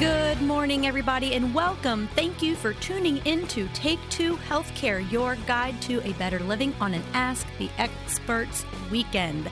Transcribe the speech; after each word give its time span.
Good 0.00 0.40
morning, 0.40 0.86
everybody, 0.86 1.34
and 1.34 1.54
welcome. 1.54 2.08
Thank 2.14 2.40
you 2.40 2.56
for 2.56 2.72
tuning 2.72 3.18
in 3.26 3.46
to 3.48 3.68
Take 3.74 3.98
Two 4.08 4.36
Healthcare, 4.48 5.12
your 5.12 5.36
guide 5.46 5.82
to 5.82 6.00
a 6.08 6.14
better 6.14 6.38
living 6.38 6.72
on 6.80 6.94
an 6.94 7.02
Ask 7.12 7.46
the 7.58 7.68
Experts 7.76 8.64
weekend. 8.90 9.50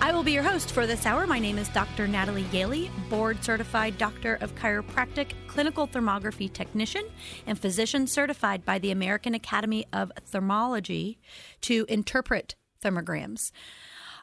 I 0.00 0.12
will 0.12 0.22
be 0.22 0.30
your 0.30 0.44
host 0.44 0.70
for 0.70 0.86
this 0.86 1.04
hour. 1.04 1.26
My 1.26 1.40
name 1.40 1.58
is 1.58 1.68
Dr. 1.70 2.06
Natalie 2.06 2.44
Yaley, 2.44 2.90
board 3.10 3.42
certified 3.42 3.98
doctor 3.98 4.38
of 4.40 4.54
chiropractic, 4.54 5.32
clinical 5.48 5.88
thermography 5.88 6.52
technician, 6.52 7.02
and 7.44 7.58
physician 7.58 8.06
certified 8.06 8.64
by 8.64 8.78
the 8.78 8.92
American 8.92 9.34
Academy 9.34 9.84
of 9.92 10.12
Thermology 10.30 11.16
to 11.62 11.84
interpret 11.88 12.54
thermograms. 12.84 13.50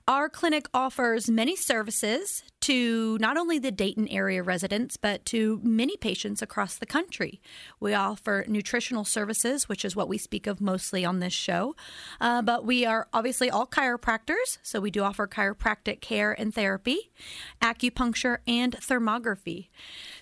Our 0.08 0.30
clinic 0.30 0.68
offers 0.72 1.32
many 1.32 1.56
services 1.56 2.44
to 2.66 3.18
not 3.20 3.38
only 3.38 3.60
the 3.60 3.72
Dayton 3.72 4.08
area 4.08 4.42
residents, 4.42 4.98
but 4.98 5.24
to 5.26 5.60
many 5.62 5.96
patients 5.98 6.42
across 6.42 6.78
the 6.78 6.88
country. 6.88 7.40
We 7.80 7.94
offer 7.94 8.44
nutritional 8.48 9.06
services, 9.06 9.70
which 9.70 9.86
is 9.86 9.96
what 9.96 10.08
we 10.08 10.18
speak 10.18 10.48
of 10.48 10.60
mostly 10.60 11.06
on 11.06 11.20
this 11.20 11.32
show. 11.32 11.76
Uh, 12.20 12.42
but 12.42 12.66
we 12.66 12.84
are 12.84 13.08
obviously 13.14 13.52
all 13.52 13.68
chiropractors, 13.68 14.58
so 14.64 14.80
we 14.80 14.90
do 14.90 15.04
offer 15.04 15.28
chiropractic 15.28 16.02
care 16.02 16.32
and 16.32 16.56
therapy, 16.56 17.12
acupuncture, 17.62 18.40
and 18.48 18.76
thermography. 18.78 19.68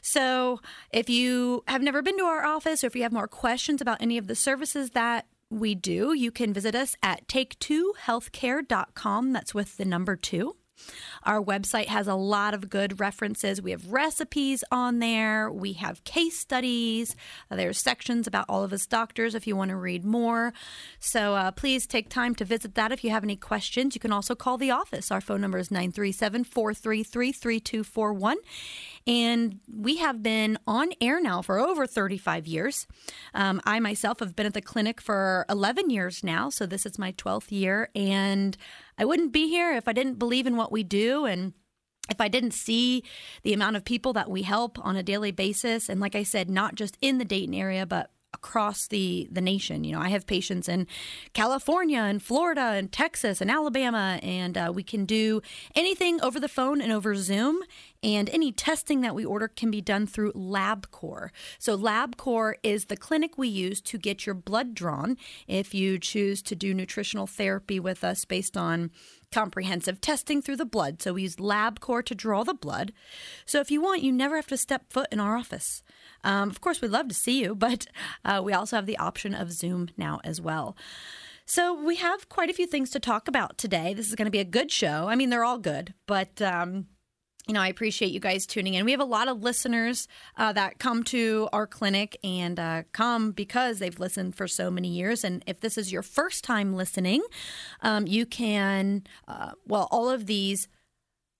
So 0.01 0.59
if 0.91 1.09
you 1.09 1.63
have 1.65 1.81
never 1.81 2.01
been 2.01 2.17
to 2.17 2.25
our 2.25 2.43
office 2.43 2.83
or 2.83 2.87
if 2.87 2.95
you 2.97 3.03
have 3.03 3.13
more 3.13 3.29
questions 3.29 3.79
about 3.79 4.01
any 4.01 4.17
of 4.17 4.27
the 4.27 4.35
services 4.35 4.89
that 4.89 5.27
we 5.49 5.75
do. 5.75 6.13
You 6.13 6.31
can 6.31 6.51
visit 6.51 6.73
us 6.73 6.95
at 7.03 7.27
take2healthcare.com. 7.27 9.33
That's 9.33 9.53
with 9.53 9.77
the 9.77 9.85
number 9.85 10.15
two. 10.15 10.55
Our 11.23 11.41
website 11.41 11.87
has 11.87 12.07
a 12.07 12.15
lot 12.15 12.53
of 12.53 12.69
good 12.69 12.99
references. 12.99 13.61
We 13.61 13.71
have 13.71 13.91
recipes 13.91 14.63
on 14.71 14.99
there. 14.99 15.51
We 15.51 15.73
have 15.73 16.03
case 16.03 16.37
studies. 16.37 17.15
There's 17.49 17.79
sections 17.79 18.27
about 18.27 18.45
all 18.49 18.63
of 18.63 18.73
us 18.73 18.85
doctors 18.85 19.35
if 19.35 19.47
you 19.47 19.55
want 19.55 19.69
to 19.69 19.77
read 19.77 20.03
more. 20.03 20.53
So 20.99 21.35
uh, 21.35 21.51
please 21.51 21.87
take 21.87 22.09
time 22.09 22.35
to 22.35 22.45
visit 22.45 22.75
that. 22.75 22.91
If 22.91 23.03
you 23.03 23.09
have 23.11 23.23
any 23.23 23.35
questions, 23.35 23.95
you 23.95 24.01
can 24.01 24.11
also 24.11 24.35
call 24.35 24.57
the 24.57 24.71
office. 24.71 25.11
Our 25.11 25.21
phone 25.21 25.41
number 25.41 25.57
is 25.57 25.71
937 25.71 26.43
433 26.43 27.31
3241. 27.31 28.37
And 29.05 29.59
we 29.73 29.97
have 29.97 30.23
been 30.23 30.57
on 30.67 30.89
air 31.01 31.21
now 31.21 31.41
for 31.41 31.59
over 31.59 31.85
35 31.85 32.47
years. 32.47 32.87
Um, 33.33 33.61
I 33.65 33.79
myself 33.79 34.19
have 34.19 34.35
been 34.35 34.45
at 34.45 34.53
the 34.53 34.61
clinic 34.61 35.01
for 35.01 35.45
11 35.49 35.89
years 35.89 36.23
now. 36.23 36.49
So 36.49 36.65
this 36.65 36.85
is 36.85 36.99
my 36.99 37.11
12th 37.13 37.51
year. 37.51 37.89
And 37.95 38.57
I 38.97 39.05
wouldn't 39.05 39.31
be 39.31 39.47
here 39.47 39.73
if 39.73 39.87
I 39.87 39.93
didn't 39.93 40.19
believe 40.19 40.47
in 40.47 40.57
what 40.57 40.71
we 40.71 40.83
do 40.83 41.25
and 41.25 41.53
if 42.09 42.19
I 42.19 42.27
didn't 42.27 42.51
see 42.51 43.03
the 43.43 43.53
amount 43.53 43.75
of 43.75 43.85
people 43.85 44.13
that 44.13 44.29
we 44.29 44.41
help 44.41 44.77
on 44.83 44.95
a 44.95 45.03
daily 45.03 45.31
basis, 45.31 45.87
and 45.87 46.01
like 46.01 46.15
I 46.15 46.23
said, 46.23 46.49
not 46.49 46.75
just 46.75 46.97
in 47.01 47.17
the 47.17 47.25
Dayton 47.25 47.53
area, 47.53 47.85
but 47.85 48.11
across 48.33 48.87
the 48.87 49.27
the 49.31 49.41
nation. 49.41 49.83
You 49.83 49.93
know, 49.93 50.01
I 50.01 50.09
have 50.09 50.27
patients 50.27 50.67
in 50.67 50.87
California 51.33 51.99
and 51.99 52.21
Florida 52.21 52.61
and 52.61 52.91
Texas 52.91 53.41
and 53.41 53.49
Alabama, 53.49 54.19
and 54.21 54.57
uh, 54.57 54.71
we 54.73 54.83
can 54.83 55.05
do 55.05 55.41
anything 55.75 56.21
over 56.21 56.39
the 56.39 56.47
phone 56.47 56.81
and 56.81 56.91
over 56.91 57.15
Zoom. 57.15 57.61
And 58.03 58.29
any 58.31 58.51
testing 58.51 58.99
that 59.01 59.15
we 59.15 59.23
order 59.23 59.47
can 59.47 59.71
be 59.71 59.79
done 59.79 60.05
through 60.07 60.33
LabCorp. 60.33 61.29
So, 61.57 61.77
LabCorp 61.77 62.55
is 62.61 62.85
the 62.85 62.97
clinic 62.97 63.37
we 63.37 63.47
use 63.47 63.79
to 63.81 63.97
get 63.97 64.25
your 64.25 64.35
blood 64.35 64.75
drawn 64.75 65.15
if 65.47 65.73
you 65.73 65.97
choose 65.97 66.41
to 66.43 66.55
do 66.55 66.73
nutritional 66.73 67.27
therapy 67.27 67.79
with 67.79 68.03
us 68.03 68.25
based 68.25 68.57
on 68.57 68.91
comprehensive 69.31 70.01
testing 70.01 70.41
through 70.41 70.57
the 70.57 70.65
blood. 70.65 71.01
So, 71.01 71.13
we 71.13 71.21
use 71.21 71.37
LabCorp 71.37 72.03
to 72.07 72.15
draw 72.15 72.43
the 72.43 72.53
blood. 72.53 72.91
So, 73.45 73.61
if 73.61 73.71
you 73.71 73.81
want, 73.81 74.03
you 74.03 74.11
never 74.11 74.35
have 74.35 74.47
to 74.47 74.57
step 74.57 74.91
foot 74.91 75.07
in 75.09 75.21
our 75.21 75.37
office. 75.37 75.81
Um, 76.23 76.49
of 76.49 76.61
course, 76.61 76.81
we'd 76.81 76.91
love 76.91 77.07
to 77.09 77.13
see 77.15 77.41
you, 77.41 77.55
but 77.67 77.87
uh, 78.25 78.41
we 78.43 78.53
also 78.53 78.75
have 78.75 78.85
the 78.85 78.97
option 78.97 79.33
of 79.33 79.51
Zoom 79.51 79.89
now 79.97 80.19
as 80.23 80.39
well. 80.41 80.75
So, 81.45 81.73
we 81.73 81.97
have 81.97 82.29
quite 82.29 82.49
a 82.49 82.53
few 82.53 82.65
things 82.65 82.89
to 82.91 82.99
talk 82.99 83.27
about 83.27 83.57
today. 83.57 83.93
This 83.93 84.07
is 84.07 84.15
going 84.15 84.27
to 84.27 84.31
be 84.31 84.39
a 84.39 84.45
good 84.45 84.71
show. 84.71 85.07
I 85.09 85.15
mean, 85.15 85.29
they're 85.29 85.43
all 85.43 85.59
good, 85.59 85.93
but. 86.07 86.41
Um, 86.41 86.87
you 87.47 87.53
know, 87.53 87.59
I 87.59 87.67
appreciate 87.67 88.11
you 88.11 88.19
guys 88.19 88.45
tuning 88.45 88.73
in. 88.73 88.85
We 88.85 88.91
have 88.91 89.01
a 89.01 89.05
lot 89.05 89.27
of 89.27 89.43
listeners 89.43 90.07
uh, 90.37 90.53
that 90.53 90.79
come 90.79 91.03
to 91.05 91.49
our 91.51 91.67
clinic 91.67 92.17
and 92.23 92.57
uh, 92.57 92.83
come 92.93 93.31
because 93.31 93.79
they've 93.79 93.99
listened 93.99 94.35
for 94.35 94.47
so 94.47 94.71
many 94.71 94.87
years. 94.87 95.23
And 95.25 95.43
if 95.45 95.59
this 95.59 95.77
is 95.77 95.91
your 95.91 96.03
first 96.03 96.43
time 96.43 96.73
listening, 96.73 97.21
um, 97.81 98.07
you 98.07 98.25
can, 98.25 99.03
uh, 99.27 99.51
well, 99.67 99.89
all 99.91 100.09
of 100.09 100.25
these 100.25 100.69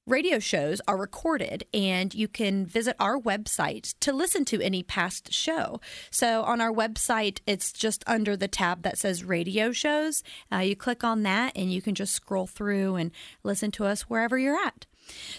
radio 0.06 0.38
shows 0.40 0.82
are 0.88 0.98
recorded 0.98 1.66
and 1.74 2.14
you 2.14 2.28
can 2.28 2.66
visit 2.66 2.96
our 3.00 3.18
website 3.18 3.96
to 4.02 4.12
listen 4.12 4.44
to 4.46 4.62
any 4.62 4.84
past 4.84 5.32
show. 5.34 5.80
So 6.12 6.44
on 6.44 6.60
our 6.60 6.72
website, 6.72 7.40
it's 7.48 7.72
just 7.72 8.04
under 8.06 8.36
the 8.36 8.48
tab 8.48 8.84
that 8.84 8.98
says 8.98 9.24
radio 9.24 9.72
shows. 9.72 10.24
Uh, 10.52 10.58
you 10.58 10.76
click 10.76 11.04
on 11.04 11.24
that 11.24 11.54
and 11.56 11.72
you 11.72 11.82
can 11.82 11.96
just 11.96 12.14
scroll 12.14 12.48
through 12.48 12.96
and 12.96 13.12
listen 13.44 13.72
to 13.72 13.86
us 13.86 14.04
wherever 14.04 14.38
you're 14.38 14.58
at. 14.58 14.86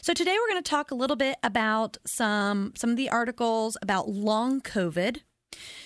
So 0.00 0.12
today 0.12 0.36
we're 0.38 0.52
going 0.52 0.62
to 0.62 0.70
talk 0.70 0.90
a 0.90 0.94
little 0.94 1.16
bit 1.16 1.36
about 1.42 1.96
some 2.06 2.72
some 2.76 2.90
of 2.90 2.96
the 2.96 3.08
articles 3.08 3.76
about 3.80 4.08
long 4.08 4.60
COVID. 4.60 5.20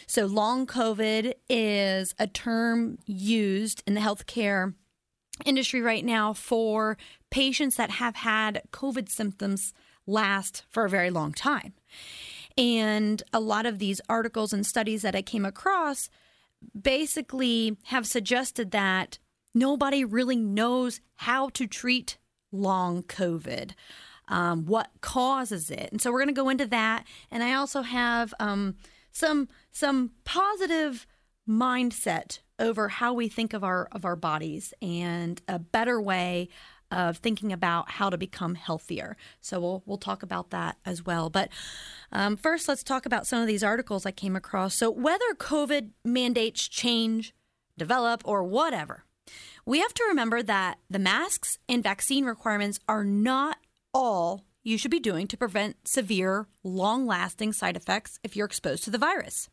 So 0.06 0.26
long 0.26 0.66
COVID 0.66 1.34
is 1.48 2.14
a 2.18 2.26
term 2.26 2.98
used 3.06 3.82
in 3.86 3.94
the 3.94 4.00
healthcare 4.00 4.74
industry 5.44 5.80
right 5.80 6.04
now 6.04 6.32
for 6.32 6.96
patients 7.30 7.76
that 7.76 7.90
have 7.92 8.16
had 8.16 8.62
COVID 8.72 9.08
symptoms 9.08 9.72
last 10.06 10.64
for 10.70 10.84
a 10.84 10.90
very 10.90 11.10
long 11.10 11.32
time. 11.32 11.74
And 12.56 13.22
a 13.32 13.40
lot 13.40 13.66
of 13.66 13.78
these 13.78 14.00
articles 14.08 14.52
and 14.52 14.66
studies 14.66 15.02
that 15.02 15.14
I 15.14 15.22
came 15.22 15.44
across 15.44 16.10
basically 16.80 17.76
have 17.84 18.06
suggested 18.06 18.72
that 18.72 19.18
nobody 19.54 20.04
really 20.04 20.36
knows 20.36 21.00
how 21.16 21.50
to 21.50 21.66
treat 21.66 22.18
long 22.50 23.02
COVID. 23.02 23.72
Um, 24.28 24.66
what 24.66 24.90
causes 25.00 25.70
it? 25.70 25.88
And 25.92 26.02
so 26.02 26.10
we're 26.10 26.18
going 26.18 26.34
to 26.34 26.40
go 26.40 26.48
into 26.48 26.66
that. 26.66 27.06
And 27.30 27.42
I 27.42 27.54
also 27.54 27.82
have 27.82 28.34
um, 28.40 28.76
some 29.10 29.48
some 29.70 30.10
positive 30.24 31.06
mindset 31.48 32.40
over 32.58 32.88
how 32.88 33.12
we 33.12 33.28
think 33.28 33.52
of 33.52 33.64
our 33.64 33.88
of 33.92 34.04
our 34.04 34.16
bodies 34.16 34.74
and 34.82 35.40
a 35.48 35.58
better 35.58 36.00
way 36.00 36.48
of 36.90 37.18
thinking 37.18 37.52
about 37.52 37.90
how 37.90 38.08
to 38.08 38.16
become 38.16 38.54
healthier. 38.54 39.16
So 39.40 39.60
we'll 39.60 39.82
we'll 39.86 39.98
talk 39.98 40.22
about 40.22 40.50
that 40.50 40.76
as 40.84 41.04
well. 41.04 41.30
But 41.30 41.50
um, 42.12 42.36
first, 42.36 42.68
let's 42.68 42.82
talk 42.82 43.06
about 43.06 43.26
some 43.26 43.40
of 43.40 43.46
these 43.46 43.64
articles 43.64 44.06
I 44.06 44.10
came 44.10 44.36
across. 44.36 44.74
So 44.74 44.90
whether 44.90 45.34
COVID 45.34 45.90
mandates 46.04 46.66
change, 46.66 47.34
develop, 47.76 48.22
or 48.24 48.42
whatever, 48.42 49.04
we 49.66 49.80
have 49.80 49.94
to 49.94 50.04
remember 50.08 50.42
that 50.42 50.78
the 50.88 50.98
masks 50.98 51.58
and 51.68 51.82
vaccine 51.82 52.24
requirements 52.24 52.80
are 52.88 53.04
not 53.04 53.58
all 53.92 54.44
you 54.64 54.76
should 54.78 54.90
be 54.90 55.00
doing 55.00 55.26
to 55.28 55.36
prevent 55.36 55.88
severe, 55.88 56.46
long 56.62 57.06
lasting 57.06 57.52
side 57.52 57.76
effects 57.76 58.18
if 58.22 58.36
you're 58.36 58.46
exposed 58.46 58.84
to 58.84 58.90
the 58.90 58.98
virus. 58.98 59.48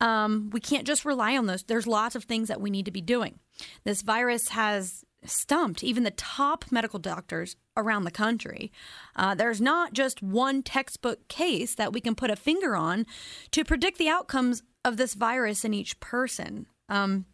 Um, 0.00 0.50
we 0.52 0.60
can't 0.60 0.86
just 0.86 1.04
rely 1.04 1.36
on 1.36 1.46
those. 1.46 1.62
There's 1.64 1.86
lots 1.86 2.14
of 2.14 2.24
things 2.24 2.48
that 2.48 2.60
we 2.60 2.70
need 2.70 2.84
to 2.84 2.90
be 2.90 3.00
doing. 3.00 3.38
This 3.84 4.02
virus 4.02 4.48
has 4.48 5.04
stumped 5.24 5.82
even 5.82 6.04
the 6.04 6.10
top 6.12 6.64
medical 6.70 6.98
doctors 6.98 7.56
around 7.76 8.04
the 8.04 8.10
country. 8.10 8.72
Uh, 9.16 9.34
there's 9.34 9.60
not 9.60 9.92
just 9.92 10.22
one 10.22 10.62
textbook 10.62 11.26
case 11.28 11.74
that 11.74 11.92
we 11.92 12.00
can 12.00 12.14
put 12.14 12.30
a 12.30 12.36
finger 12.36 12.76
on 12.76 13.06
to 13.50 13.64
predict 13.64 13.98
the 13.98 14.08
outcomes 14.08 14.62
of 14.84 14.96
this 14.96 15.14
virus 15.14 15.64
in 15.64 15.74
each 15.74 15.98
person. 16.00 16.66
Um, 16.88 17.26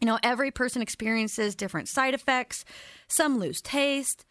you 0.00 0.06
know, 0.06 0.18
every 0.22 0.50
person 0.50 0.82
experiences 0.82 1.54
different 1.54 1.88
side 1.88 2.14
effects. 2.14 2.64
Some 3.08 3.38
lose 3.38 3.60
taste, 3.60 4.24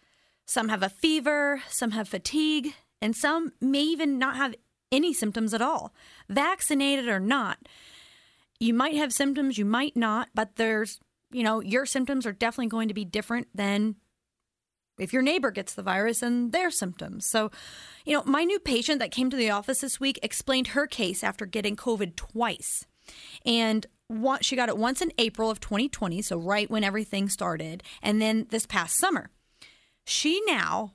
some 0.46 0.70
have 0.70 0.84
a 0.84 0.90
fever, 0.90 1.62
some 1.70 1.92
have 1.92 2.08
fatigue, 2.08 2.74
and 3.02 3.16
some 3.16 3.52
may 3.60 3.82
even 3.82 4.18
not 4.18 4.38
have 4.38 4.56
any 4.94 5.14
symptoms 5.14 5.54
at 5.54 5.62
all. 5.62 5.94
Vaccinated 6.30 7.10
or 7.10 7.20
not, 7.20 7.58
you 8.60 8.74
might 8.74 8.96
have 8.96 9.12
symptoms, 9.12 9.58
you 9.58 9.66
might 9.66 9.98
not, 9.98 10.30
but 10.34 10.56
there's, 10.56 11.00
you 11.32 11.44
know, 11.44 11.60
your 11.60 11.86
symptoms 11.86 12.26
are 12.26 12.32
definitely 12.32 12.70
going 12.70 12.88
to 12.88 12.94
be 12.94 13.04
different 13.04 13.48
than 13.54 13.96
if 15.00 15.12
your 15.12 15.24
neighbor 15.24 15.52
gets 15.52 15.74
the 15.74 15.82
virus 15.82 16.22
and 16.22 16.52
their 16.52 16.70
symptoms. 16.70 17.26
So, 17.26 17.52
you 18.06 18.14
know, 18.14 18.24
my 18.26 18.44
new 18.44 18.60
patient 18.60 19.00
that 19.00 19.12
came 19.12 19.30
to 19.30 19.36
the 19.36 19.50
office 19.50 19.82
this 19.82 20.00
week 20.00 20.20
explained 20.22 20.68
her 20.68 20.86
case 20.86 21.24
after 21.24 21.46
getting 21.46 21.76
COVID 21.76 22.16
twice. 22.16 22.86
And 23.46 23.86
one, 24.08 24.42
she 24.42 24.56
got 24.56 24.70
it 24.70 24.78
once 24.78 25.02
in 25.02 25.12
April 25.18 25.50
of 25.50 25.60
2020, 25.60 26.22
so 26.22 26.38
right 26.38 26.70
when 26.70 26.84
everything 26.84 27.28
started, 27.28 27.84
and 28.02 28.22
then 28.22 28.48
this 28.50 28.66
past 28.66 28.98
summer. 28.98 29.30
She 30.06 30.42
now 30.46 30.94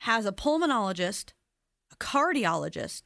has 0.00 0.26
a 0.26 0.32
pulmonologist, 0.32 1.32
a 1.92 1.96
cardiologist, 1.96 3.04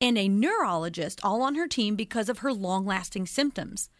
and 0.00 0.16
a 0.16 0.28
neurologist 0.28 1.20
all 1.22 1.42
on 1.42 1.54
her 1.54 1.68
team 1.68 1.96
because 1.96 2.28
of 2.28 2.38
her 2.38 2.52
long 2.52 2.86
lasting 2.86 3.26
symptoms. 3.26 3.90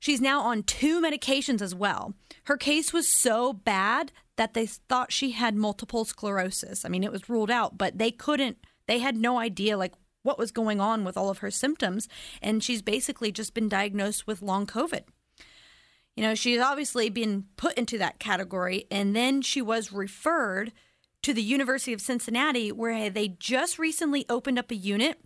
She's 0.00 0.20
now 0.20 0.40
on 0.42 0.62
two 0.62 1.00
medications 1.00 1.60
as 1.60 1.74
well. 1.74 2.14
Her 2.44 2.56
case 2.56 2.92
was 2.92 3.08
so 3.08 3.52
bad 3.52 4.12
that 4.36 4.54
they 4.54 4.66
thought 4.66 5.12
she 5.12 5.32
had 5.32 5.56
multiple 5.56 6.04
sclerosis. 6.04 6.84
I 6.84 6.88
mean, 6.88 7.02
it 7.02 7.10
was 7.10 7.28
ruled 7.28 7.50
out, 7.50 7.76
but 7.76 7.98
they 7.98 8.10
couldn't 8.10 8.58
they 8.88 8.98
had 8.98 9.16
no 9.16 9.38
idea 9.38 9.76
like 9.76 9.92
what 10.22 10.38
was 10.38 10.50
going 10.50 10.80
on 10.80 11.04
with 11.04 11.16
all 11.16 11.30
of 11.30 11.38
her 11.38 11.50
symptoms. 11.50 12.08
And 12.42 12.64
she's 12.64 12.82
basically 12.82 13.30
just 13.30 13.54
been 13.54 13.68
diagnosed 13.68 14.26
with 14.26 14.42
long 14.42 14.66
COVID. 14.66 15.02
You 16.16 16.22
know, 16.24 16.34
she's 16.34 16.60
obviously 16.60 17.10
been 17.10 17.44
put 17.56 17.74
into 17.74 17.98
that 17.98 18.18
category. 18.18 18.86
And 18.90 19.14
then 19.14 19.42
she 19.42 19.62
was 19.62 19.92
referred 19.92 20.72
to 21.22 21.34
the 21.34 21.42
University 21.42 21.92
of 21.92 22.00
Cincinnati, 22.00 22.70
where 22.72 23.10
they 23.10 23.28
just 23.28 23.78
recently 23.78 24.24
opened 24.28 24.58
up 24.58 24.70
a 24.70 24.76
unit 24.76 25.18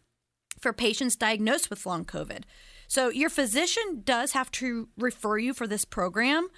for 0.61 0.73
patients 0.73 1.17
diagnosed 1.17 1.71
with 1.71 1.87
long 1.87 2.05
COVID. 2.05 2.45
So 2.89 3.09
your 3.09 3.31
physician 3.31 4.03
does 4.05 4.33
have 4.33 4.51
to 4.53 4.89
refer 4.99 5.39
you 5.39 5.55
for 5.55 5.67
this 5.67 5.85
program, 5.85 6.49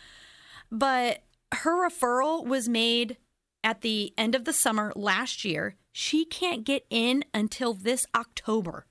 but 0.70 1.22
her 1.52 1.88
referral 1.88 2.44
was 2.44 2.68
made 2.68 3.16
at 3.62 3.80
the 3.80 4.12
end 4.18 4.34
of 4.34 4.44
the 4.44 4.52
summer 4.52 4.92
last 4.96 5.44
year. 5.44 5.76
She 5.92 6.24
can't 6.24 6.64
get 6.64 6.84
in 6.90 7.24
until 7.32 7.72
this 7.72 8.06
October. 8.14 8.86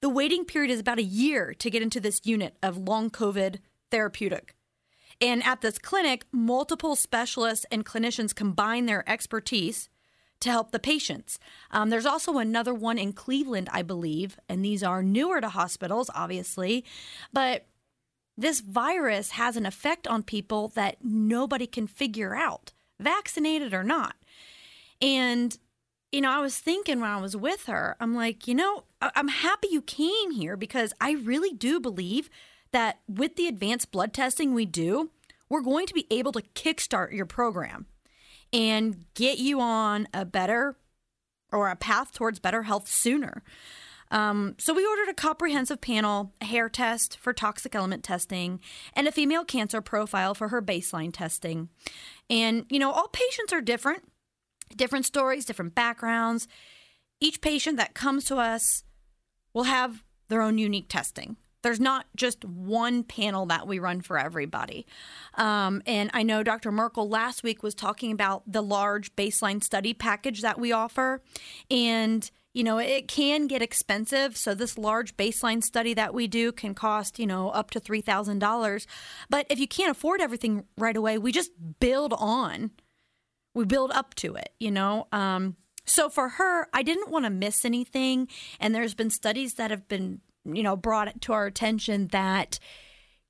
The 0.00 0.08
waiting 0.08 0.46
period 0.46 0.70
is 0.70 0.80
about 0.80 0.98
a 0.98 1.02
year 1.02 1.54
to 1.58 1.70
get 1.70 1.82
into 1.82 2.00
this 2.00 2.22
unit 2.24 2.56
of 2.62 2.78
long 2.78 3.10
COVID 3.10 3.58
therapeutic. 3.90 4.54
And 5.20 5.44
at 5.44 5.60
this 5.60 5.78
clinic, 5.78 6.24
multiple 6.32 6.96
specialists 6.96 7.66
and 7.70 7.84
clinicians 7.84 8.34
combine 8.34 8.86
their 8.86 9.08
expertise 9.08 9.88
to 10.40 10.50
help 10.50 10.70
the 10.70 10.78
patients. 10.78 11.38
Um, 11.70 11.90
there's 11.90 12.06
also 12.06 12.38
another 12.38 12.72
one 12.72 12.98
in 12.98 13.12
Cleveland, 13.12 13.68
I 13.72 13.82
believe, 13.82 14.38
and 14.48 14.64
these 14.64 14.82
are 14.82 15.02
newer 15.02 15.40
to 15.40 15.50
hospitals, 15.50 16.10
obviously, 16.14 16.84
but 17.32 17.66
this 18.38 18.60
virus 18.60 19.32
has 19.32 19.58
an 19.58 19.66
effect 19.66 20.08
on 20.08 20.22
people 20.22 20.68
that 20.68 20.96
nobody 21.04 21.66
can 21.66 21.86
figure 21.86 22.34
out, 22.34 22.72
vaccinated 22.98 23.74
or 23.74 23.84
not. 23.84 24.16
And, 25.02 25.58
you 26.10 26.22
know, 26.22 26.30
I 26.30 26.40
was 26.40 26.56
thinking 26.56 27.00
when 27.00 27.10
I 27.10 27.20
was 27.20 27.36
with 27.36 27.66
her, 27.66 27.96
I'm 28.00 28.14
like, 28.14 28.48
you 28.48 28.54
know, 28.54 28.84
I'm 29.02 29.28
happy 29.28 29.68
you 29.70 29.82
came 29.82 30.30
here 30.30 30.56
because 30.56 30.94
I 31.02 31.12
really 31.12 31.52
do 31.52 31.80
believe 31.80 32.30
that 32.72 33.00
with 33.08 33.36
the 33.36 33.46
advanced 33.46 33.90
blood 33.90 34.12
testing 34.12 34.54
we 34.54 34.66
do, 34.66 35.10
we're 35.48 35.62
going 35.62 35.86
to 35.86 35.94
be 35.94 36.06
able 36.10 36.32
to 36.32 36.42
kickstart 36.54 37.12
your 37.12 37.26
program 37.26 37.86
and 38.52 39.04
get 39.14 39.38
you 39.38 39.60
on 39.60 40.08
a 40.14 40.24
better 40.24 40.76
or 41.52 41.68
a 41.68 41.76
path 41.76 42.12
towards 42.12 42.38
better 42.38 42.62
health 42.62 42.88
sooner. 42.88 43.42
Um, 44.12 44.56
so 44.58 44.74
we 44.74 44.84
ordered 44.84 45.08
a 45.08 45.14
comprehensive 45.14 45.80
panel, 45.80 46.32
a 46.40 46.44
hair 46.44 46.68
test 46.68 47.16
for 47.18 47.32
toxic 47.32 47.74
element 47.74 48.02
testing, 48.02 48.60
and 48.94 49.06
a 49.06 49.12
female 49.12 49.44
cancer 49.44 49.80
profile 49.80 50.34
for 50.34 50.48
her 50.48 50.60
baseline 50.60 51.12
testing. 51.12 51.68
And, 52.28 52.66
you 52.70 52.78
know, 52.78 52.90
all 52.90 53.08
patients 53.08 53.52
are 53.52 53.60
different, 53.60 54.02
different 54.74 55.06
stories, 55.06 55.44
different 55.44 55.76
backgrounds. 55.76 56.48
Each 57.20 57.40
patient 57.40 57.76
that 57.76 57.94
comes 57.94 58.24
to 58.24 58.36
us 58.36 58.82
will 59.52 59.64
have 59.64 60.02
their 60.28 60.42
own 60.42 60.58
unique 60.58 60.88
testing. 60.88 61.36
There's 61.62 61.80
not 61.80 62.06
just 62.16 62.44
one 62.44 63.04
panel 63.04 63.46
that 63.46 63.66
we 63.66 63.78
run 63.78 64.00
for 64.00 64.18
everybody. 64.18 64.86
Um, 65.34 65.82
and 65.86 66.10
I 66.14 66.22
know 66.22 66.42
Dr. 66.42 66.72
Merkel 66.72 67.08
last 67.08 67.42
week 67.42 67.62
was 67.62 67.74
talking 67.74 68.12
about 68.12 68.42
the 68.46 68.62
large 68.62 69.14
baseline 69.16 69.62
study 69.62 69.94
package 69.94 70.42
that 70.42 70.58
we 70.58 70.72
offer. 70.72 71.22
And 71.70 72.30
you 72.52 72.64
know, 72.64 72.78
it 72.78 73.06
can 73.06 73.46
get 73.46 73.62
expensive. 73.62 74.36
So 74.36 74.54
this 74.54 74.76
large 74.76 75.16
baseline 75.16 75.62
study 75.62 75.94
that 75.94 76.12
we 76.12 76.26
do 76.26 76.50
can 76.50 76.74
cost, 76.74 77.18
you 77.18 77.26
know, 77.26 77.50
up 77.50 77.70
to 77.70 77.80
$3,000. 77.80 78.86
But 79.28 79.46
if 79.48 79.60
you 79.60 79.68
can't 79.68 79.92
afford 79.92 80.20
everything 80.20 80.64
right 80.76 80.96
away, 80.96 81.16
we 81.16 81.30
just 81.30 81.52
build 81.78 82.12
on. 82.12 82.72
We 83.54 83.64
build 83.64 83.92
up 83.92 84.14
to 84.16 84.34
it, 84.34 84.50
you 84.58 84.70
know. 84.70 85.06
Um, 85.12 85.56
so 85.86 86.08
for 86.08 86.28
her, 86.28 86.68
I 86.72 86.82
didn't 86.82 87.10
want 87.10 87.24
to 87.24 87.30
miss 87.30 87.64
anything. 87.64 88.28
And 88.58 88.74
there's 88.74 88.94
been 88.94 89.10
studies 89.10 89.54
that 89.54 89.70
have 89.70 89.86
been 89.86 90.20
you 90.44 90.62
know, 90.62 90.76
brought 90.76 91.08
it 91.08 91.20
to 91.22 91.32
our 91.32 91.46
attention 91.46 92.08
that 92.08 92.58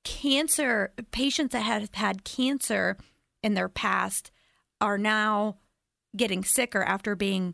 cancer 0.03 0.93
patients 1.11 1.51
that 1.53 1.61
have 1.61 1.89
had 1.93 2.23
cancer 2.23 2.97
in 3.43 3.53
their 3.53 3.69
past 3.69 4.31
are 4.79 4.97
now 4.97 5.57
getting 6.15 6.43
sicker 6.43 6.83
after 6.83 7.15
being 7.15 7.53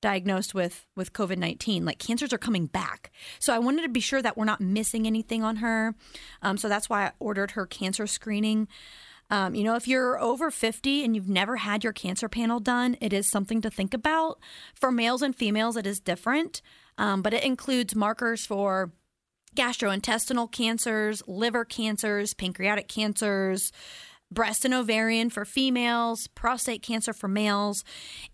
diagnosed 0.00 0.52
with 0.52 0.84
with 0.96 1.14
COVID-19 1.14 1.84
like 1.84 1.98
cancers 1.98 2.32
are 2.32 2.38
coming 2.38 2.66
back. 2.66 3.10
So 3.38 3.54
I 3.54 3.58
wanted 3.58 3.82
to 3.82 3.88
be 3.88 4.00
sure 4.00 4.20
that 4.20 4.36
we're 4.36 4.44
not 4.44 4.60
missing 4.60 5.06
anything 5.06 5.42
on 5.42 5.56
her. 5.56 5.94
Um, 6.42 6.58
so 6.58 6.68
that's 6.68 6.90
why 6.90 7.06
I 7.06 7.12
ordered 7.18 7.52
her 7.52 7.64
cancer 7.64 8.06
screening. 8.06 8.68
Um, 9.30 9.54
you 9.54 9.64
know 9.64 9.76
if 9.76 9.88
you're 9.88 10.20
over 10.20 10.50
50 10.50 11.04
and 11.04 11.16
you've 11.16 11.30
never 11.30 11.56
had 11.56 11.82
your 11.82 11.94
cancer 11.94 12.28
panel 12.28 12.60
done 12.60 12.98
it 13.00 13.14
is 13.14 13.30
something 13.30 13.62
to 13.62 13.70
think 13.70 13.94
about. 13.94 14.38
For 14.74 14.92
males 14.92 15.22
and 15.22 15.34
females 15.34 15.76
it 15.76 15.86
is 15.86 16.00
different 16.00 16.60
um, 16.98 17.22
but 17.22 17.34
it 17.34 17.44
includes 17.44 17.94
markers 17.94 18.46
for 18.46 18.92
gastrointestinal 19.56 20.50
cancers, 20.50 21.22
liver 21.26 21.64
cancers, 21.64 22.34
pancreatic 22.34 22.88
cancers, 22.88 23.72
breast 24.30 24.64
and 24.64 24.74
ovarian 24.74 25.30
for 25.30 25.44
females, 25.44 26.26
prostate 26.28 26.82
cancer 26.82 27.12
for 27.12 27.28
males. 27.28 27.84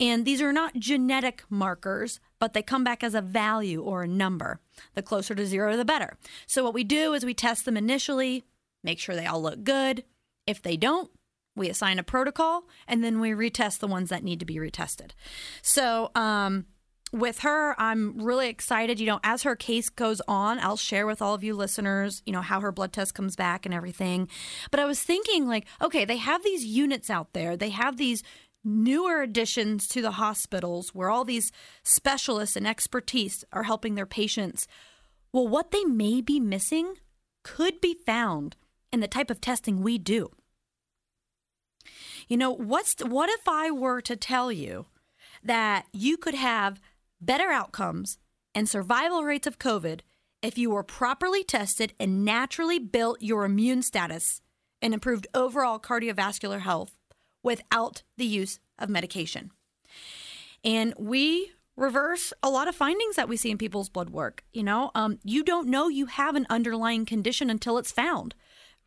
And 0.00 0.24
these 0.24 0.40
are 0.40 0.52
not 0.52 0.74
genetic 0.74 1.44
markers, 1.50 2.20
but 2.38 2.54
they 2.54 2.62
come 2.62 2.82
back 2.82 3.04
as 3.04 3.14
a 3.14 3.20
value 3.20 3.82
or 3.82 4.02
a 4.02 4.08
number. 4.08 4.60
The 4.94 5.02
closer 5.02 5.34
to 5.34 5.46
zero, 5.46 5.76
the 5.76 5.84
better. 5.84 6.16
So, 6.46 6.64
what 6.64 6.74
we 6.74 6.84
do 6.84 7.12
is 7.12 7.24
we 7.24 7.34
test 7.34 7.66
them 7.66 7.76
initially, 7.76 8.44
make 8.82 8.98
sure 8.98 9.14
they 9.14 9.26
all 9.26 9.42
look 9.42 9.62
good. 9.62 10.04
If 10.46 10.62
they 10.62 10.76
don't, 10.76 11.10
we 11.54 11.68
assign 11.68 11.98
a 11.98 12.02
protocol 12.02 12.64
and 12.88 13.04
then 13.04 13.20
we 13.20 13.30
retest 13.30 13.80
the 13.80 13.86
ones 13.86 14.08
that 14.08 14.24
need 14.24 14.40
to 14.40 14.46
be 14.46 14.56
retested. 14.56 15.10
So, 15.62 16.10
um, 16.14 16.64
with 17.12 17.40
her, 17.40 17.74
I'm 17.80 18.22
really 18.22 18.48
excited. 18.48 19.00
You 19.00 19.06
know, 19.06 19.20
as 19.22 19.42
her 19.42 19.56
case 19.56 19.88
goes 19.88 20.20
on, 20.28 20.58
I'll 20.60 20.76
share 20.76 21.06
with 21.06 21.20
all 21.20 21.34
of 21.34 21.44
you 21.44 21.54
listeners, 21.54 22.22
you 22.24 22.32
know, 22.32 22.40
how 22.40 22.60
her 22.60 22.72
blood 22.72 22.92
test 22.92 23.14
comes 23.14 23.36
back 23.36 23.66
and 23.66 23.74
everything. 23.74 24.28
But 24.70 24.80
I 24.80 24.84
was 24.84 25.02
thinking, 25.02 25.48
like, 25.48 25.66
okay, 25.82 26.04
they 26.04 26.18
have 26.18 26.44
these 26.44 26.64
units 26.64 27.10
out 27.10 27.32
there, 27.32 27.56
they 27.56 27.70
have 27.70 27.96
these 27.96 28.22
newer 28.62 29.22
additions 29.22 29.88
to 29.88 30.02
the 30.02 30.12
hospitals 30.12 30.94
where 30.94 31.10
all 31.10 31.24
these 31.24 31.50
specialists 31.82 32.56
and 32.56 32.66
expertise 32.66 33.44
are 33.52 33.62
helping 33.62 33.94
their 33.94 34.06
patients. 34.06 34.66
Well, 35.32 35.48
what 35.48 35.70
they 35.70 35.84
may 35.84 36.20
be 36.20 36.38
missing 36.38 36.94
could 37.42 37.80
be 37.80 37.94
found 37.94 38.56
in 38.92 39.00
the 39.00 39.08
type 39.08 39.30
of 39.30 39.40
testing 39.40 39.82
we 39.82 39.98
do. 39.98 40.30
You 42.28 42.36
know, 42.36 42.50
what's 42.52 42.94
what 43.00 43.30
if 43.30 43.48
I 43.48 43.70
were 43.70 44.00
to 44.02 44.14
tell 44.14 44.52
you 44.52 44.86
that 45.42 45.86
you 45.92 46.16
could 46.16 46.34
have 46.34 46.80
better 47.20 47.50
outcomes, 47.50 48.19
and 48.54 48.68
survival 48.68 49.23
rates 49.25 49.47
of 49.47 49.59
COVID 49.59 50.00
if 50.42 50.56
you 50.56 50.71
were 50.71 50.83
properly 50.83 51.44
tested 51.44 51.92
and 52.00 52.25
naturally 52.25 52.78
built 52.78 53.21
your 53.21 53.44
immune 53.44 53.83
status 53.83 54.40
and 54.80 54.94
improved 54.94 55.26
overall 55.35 55.78
cardiovascular 55.78 56.61
health 56.61 56.97
without 57.42 58.02
the 58.16 58.26
use 58.26 58.59
of 58.78 58.88
medication. 58.88 59.50
And 60.64 60.94
we 60.99 61.52
reverse 61.76 62.33
a 62.42 62.50
lot 62.50 62.68
of 62.68 62.75
findings 62.75 63.16
that 63.16 63.28
we 63.28 63.37
see 63.37 63.50
in 63.50 63.59
people's 63.59 63.88
blood 63.88 64.11
work. 64.11 64.44
You 64.52 64.62
know, 64.62 64.90
um, 64.94 65.18
you 65.25 65.42
don't 65.42 65.68
know 65.68 65.88
you 65.88 66.06
have 66.06 66.37
an 66.37 66.47
underlying 66.50 67.06
condition 67.06 67.50
until 67.50 67.78
it's 67.78 67.92
found 67.92 68.35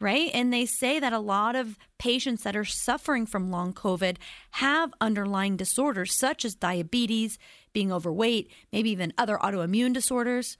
right? 0.03 0.29
And 0.33 0.51
they 0.51 0.65
say 0.65 0.99
that 0.99 1.13
a 1.13 1.19
lot 1.19 1.55
of 1.55 1.79
patients 1.97 2.43
that 2.43 2.57
are 2.57 2.65
suffering 2.65 3.25
from 3.25 3.49
long 3.49 3.73
COVID 3.73 4.17
have 4.51 4.93
underlying 4.99 5.55
disorders 5.55 6.15
such 6.15 6.43
as 6.43 6.55
diabetes, 6.55 7.39
being 7.71 7.91
overweight, 7.91 8.51
maybe 8.73 8.91
even 8.91 9.13
other 9.17 9.37
autoimmune 9.37 9.93
disorders. 9.93 10.57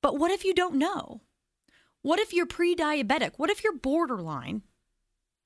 But 0.00 0.16
what 0.16 0.30
if 0.30 0.44
you 0.44 0.54
don't 0.54 0.76
know? 0.76 1.22
What 2.02 2.20
if 2.20 2.32
you're 2.32 2.46
pre 2.46 2.76
diabetic? 2.76 3.32
What 3.36 3.50
if 3.50 3.64
you're 3.64 3.76
borderline? 3.76 4.62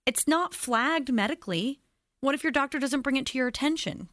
It's 0.05 0.29
not 0.29 0.55
flagged 0.55 1.11
medically. 1.11 1.81
What 2.21 2.35
if 2.35 2.45
your 2.45 2.53
doctor 2.53 2.79
doesn't 2.79 3.01
bring 3.01 3.17
it 3.17 3.25
to 3.27 3.39
your 3.39 3.49
attention? 3.49 4.11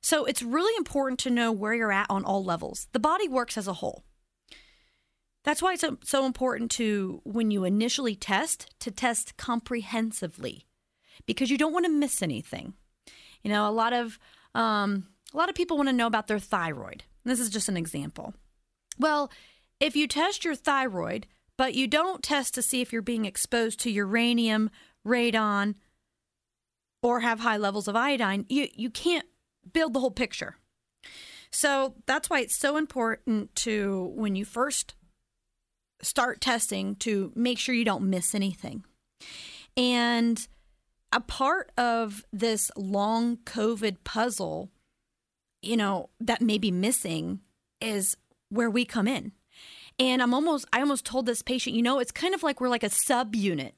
So 0.00 0.24
it's 0.24 0.42
really 0.42 0.74
important 0.78 1.18
to 1.20 1.30
know 1.30 1.52
where 1.52 1.74
you're 1.74 1.92
at 1.92 2.06
on 2.08 2.24
all 2.24 2.42
levels. 2.42 2.88
The 2.92 2.98
body 2.98 3.28
works 3.28 3.58
as 3.58 3.68
a 3.68 3.74
whole. 3.74 4.02
That's 5.44 5.62
why 5.62 5.72
it's 5.72 5.84
so 6.04 6.26
important 6.26 6.70
to, 6.72 7.20
when 7.24 7.50
you 7.50 7.64
initially 7.64 8.14
test, 8.14 8.74
to 8.80 8.90
test 8.90 9.36
comprehensively 9.36 10.66
because 11.26 11.50
you 11.50 11.58
don't 11.58 11.72
want 11.72 11.86
to 11.86 11.92
miss 11.92 12.22
anything. 12.22 12.74
You 13.42 13.50
know, 13.50 13.68
a 13.68 13.72
lot 13.72 13.92
of 13.92 14.18
um, 14.54 15.06
a 15.32 15.36
lot 15.36 15.48
of 15.48 15.54
people 15.54 15.76
want 15.76 15.88
to 15.88 15.94
know 15.94 16.06
about 16.06 16.26
their 16.26 16.38
thyroid. 16.38 17.04
This 17.24 17.40
is 17.40 17.50
just 17.50 17.68
an 17.68 17.76
example. 17.76 18.34
Well, 18.98 19.30
if 19.78 19.96
you 19.96 20.06
test 20.06 20.44
your 20.44 20.54
thyroid, 20.54 21.26
but 21.56 21.74
you 21.74 21.86
don't 21.86 22.22
test 22.22 22.54
to 22.54 22.62
see 22.62 22.80
if 22.80 22.92
you're 22.92 23.02
being 23.02 23.24
exposed 23.24 23.80
to 23.80 23.90
uranium, 23.90 24.70
radon, 25.06 25.76
or 27.02 27.20
have 27.20 27.40
high 27.40 27.56
levels 27.56 27.88
of 27.88 27.96
iodine, 27.96 28.44
you, 28.48 28.68
you 28.74 28.90
can't 28.90 29.26
build 29.72 29.94
the 29.94 30.00
whole 30.00 30.10
picture. 30.10 30.56
So 31.50 31.94
that's 32.06 32.28
why 32.28 32.40
it's 32.40 32.58
so 32.58 32.76
important 32.76 33.54
to, 33.56 34.12
when 34.14 34.36
you 34.36 34.44
first 34.44 34.94
start 36.02 36.40
testing 36.40 36.96
to 36.96 37.32
make 37.34 37.58
sure 37.58 37.74
you 37.74 37.84
don't 37.84 38.08
miss 38.08 38.34
anything. 38.34 38.84
And 39.76 40.46
a 41.12 41.20
part 41.20 41.72
of 41.76 42.24
this 42.32 42.70
long 42.76 43.38
COVID 43.38 43.98
puzzle 44.04 44.70
you 45.62 45.76
know, 45.76 46.10
that 46.20 46.40
may 46.40 46.58
be 46.58 46.70
missing 46.70 47.40
is 47.80 48.16
where 48.48 48.70
we 48.70 48.84
come 48.84 49.06
in. 49.06 49.32
And 49.98 50.22
I'm 50.22 50.32
almost, 50.32 50.66
I 50.72 50.80
almost 50.80 51.04
told 51.04 51.26
this 51.26 51.42
patient, 51.42 51.76
you 51.76 51.82
know, 51.82 51.98
it's 51.98 52.12
kind 52.12 52.34
of 52.34 52.42
like 52.42 52.60
we're 52.60 52.68
like 52.68 52.84
a 52.84 52.88
subunit 52.88 53.72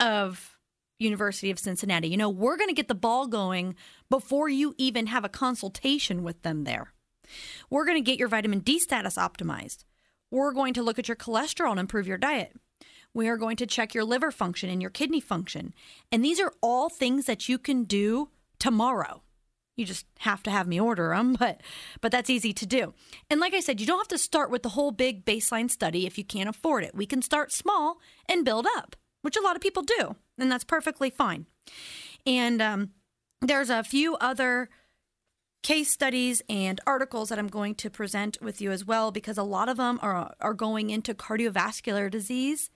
of 0.00 0.58
University 0.98 1.50
of 1.50 1.58
Cincinnati. 1.58 2.08
You 2.08 2.16
know, 2.16 2.28
we're 2.28 2.56
going 2.56 2.68
to 2.68 2.74
get 2.74 2.88
the 2.88 2.94
ball 2.94 3.26
going 3.26 3.76
before 4.08 4.48
you 4.48 4.74
even 4.78 5.06
have 5.06 5.24
a 5.24 5.28
consultation 5.28 6.22
with 6.22 6.42
them 6.42 6.64
there. 6.64 6.92
We're 7.70 7.84
going 7.84 8.02
to 8.02 8.10
get 8.10 8.18
your 8.18 8.28
vitamin 8.28 8.60
D 8.60 8.80
status 8.80 9.14
optimized. 9.14 9.84
We're 10.30 10.52
going 10.52 10.74
to 10.74 10.82
look 10.82 10.98
at 10.98 11.08
your 11.08 11.16
cholesterol 11.16 11.72
and 11.72 11.80
improve 11.80 12.06
your 12.06 12.18
diet. 12.18 12.56
We 13.12 13.28
are 13.28 13.36
going 13.36 13.56
to 13.56 13.66
check 13.66 13.94
your 13.94 14.04
liver 14.04 14.30
function 14.30 14.70
and 14.70 14.80
your 14.80 14.90
kidney 14.90 15.20
function. 15.20 15.74
And 16.12 16.24
these 16.24 16.40
are 16.40 16.52
all 16.62 16.88
things 16.88 17.26
that 17.26 17.48
you 17.48 17.58
can 17.58 17.84
do 17.84 18.30
tomorrow. 18.58 19.22
You 19.76 19.86
just 19.86 20.06
have 20.20 20.42
to 20.44 20.50
have 20.50 20.68
me 20.68 20.78
order 20.78 21.08
them, 21.08 21.32
but 21.38 21.62
but 22.00 22.12
that's 22.12 22.30
easy 22.30 22.52
to 22.52 22.66
do. 22.66 22.94
And 23.28 23.40
like 23.40 23.54
I 23.54 23.60
said, 23.60 23.80
you 23.80 23.86
don't 23.86 23.98
have 23.98 24.08
to 24.08 24.18
start 24.18 24.50
with 24.50 24.62
the 24.62 24.70
whole 24.70 24.92
big 24.92 25.24
baseline 25.24 25.70
study 25.70 26.06
if 26.06 26.18
you 26.18 26.24
can't 26.24 26.48
afford 26.48 26.84
it. 26.84 26.94
We 26.94 27.06
can 27.06 27.22
start 27.22 27.52
small 27.52 27.98
and 28.28 28.44
build 28.44 28.66
up, 28.76 28.94
which 29.22 29.36
a 29.36 29.42
lot 29.42 29.56
of 29.56 29.62
people 29.62 29.82
do, 29.82 30.16
and 30.38 30.52
that's 30.52 30.64
perfectly 30.64 31.10
fine. 31.10 31.46
And 32.26 32.60
um, 32.60 32.90
there's 33.40 33.70
a 33.70 33.82
few 33.82 34.16
other 34.16 34.68
case 35.62 35.92
studies 35.92 36.42
and 36.48 36.80
articles 36.86 37.28
that 37.28 37.38
I'm 37.38 37.48
going 37.48 37.74
to 37.76 37.90
present 37.90 38.38
with 38.40 38.60
you 38.60 38.70
as 38.70 38.84
well 38.84 39.10
because 39.10 39.38
a 39.38 39.42
lot 39.42 39.68
of 39.68 39.76
them 39.76 39.98
are 40.02 40.34
are 40.40 40.54
going 40.54 40.90
into 40.90 41.14
cardiovascular 41.14 42.10
disease 42.10 42.70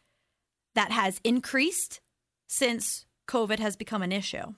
that 0.74 0.90
has 0.90 1.20
increased 1.24 2.00
since 2.46 3.06
COVID 3.28 3.58
has 3.58 3.76
become 3.76 4.02
an 4.02 4.12
issue. 4.12 4.54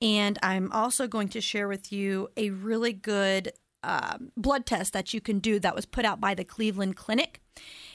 And 0.00 0.38
I'm 0.42 0.70
also 0.72 1.06
going 1.08 1.28
to 1.30 1.40
share 1.40 1.68
with 1.68 1.92
you 1.92 2.28
a 2.36 2.50
really 2.50 2.92
good 2.92 3.52
um, 3.82 4.30
blood 4.36 4.66
test 4.66 4.92
that 4.92 5.14
you 5.14 5.20
can 5.20 5.38
do 5.38 5.58
that 5.60 5.74
was 5.74 5.86
put 5.86 6.04
out 6.04 6.20
by 6.20 6.34
the 6.34 6.44
Cleveland 6.44 6.96
Clinic. 6.96 7.40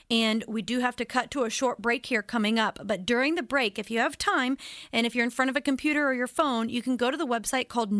And 0.09 0.43
we 0.47 0.61
do 0.61 0.79
have 0.79 0.95
to 0.97 1.05
cut 1.05 1.31
to 1.31 1.43
a 1.43 1.49
short 1.49 1.81
break 1.81 2.05
here 2.05 2.21
coming 2.21 2.59
up. 2.59 2.79
But 2.83 3.05
during 3.05 3.35
the 3.35 3.43
break, 3.43 3.79
if 3.79 3.89
you 3.89 3.99
have 3.99 4.17
time 4.17 4.57
and 4.91 5.05
if 5.05 5.15
you're 5.15 5.23
in 5.23 5.29
front 5.29 5.49
of 5.49 5.55
a 5.55 5.61
computer 5.61 6.05
or 6.05 6.13
your 6.13 6.27
phone, 6.27 6.69
you 6.69 6.81
can 6.81 6.97
go 6.97 7.09
to 7.09 7.17
the 7.17 7.27
website 7.27 7.67
called 7.69 7.91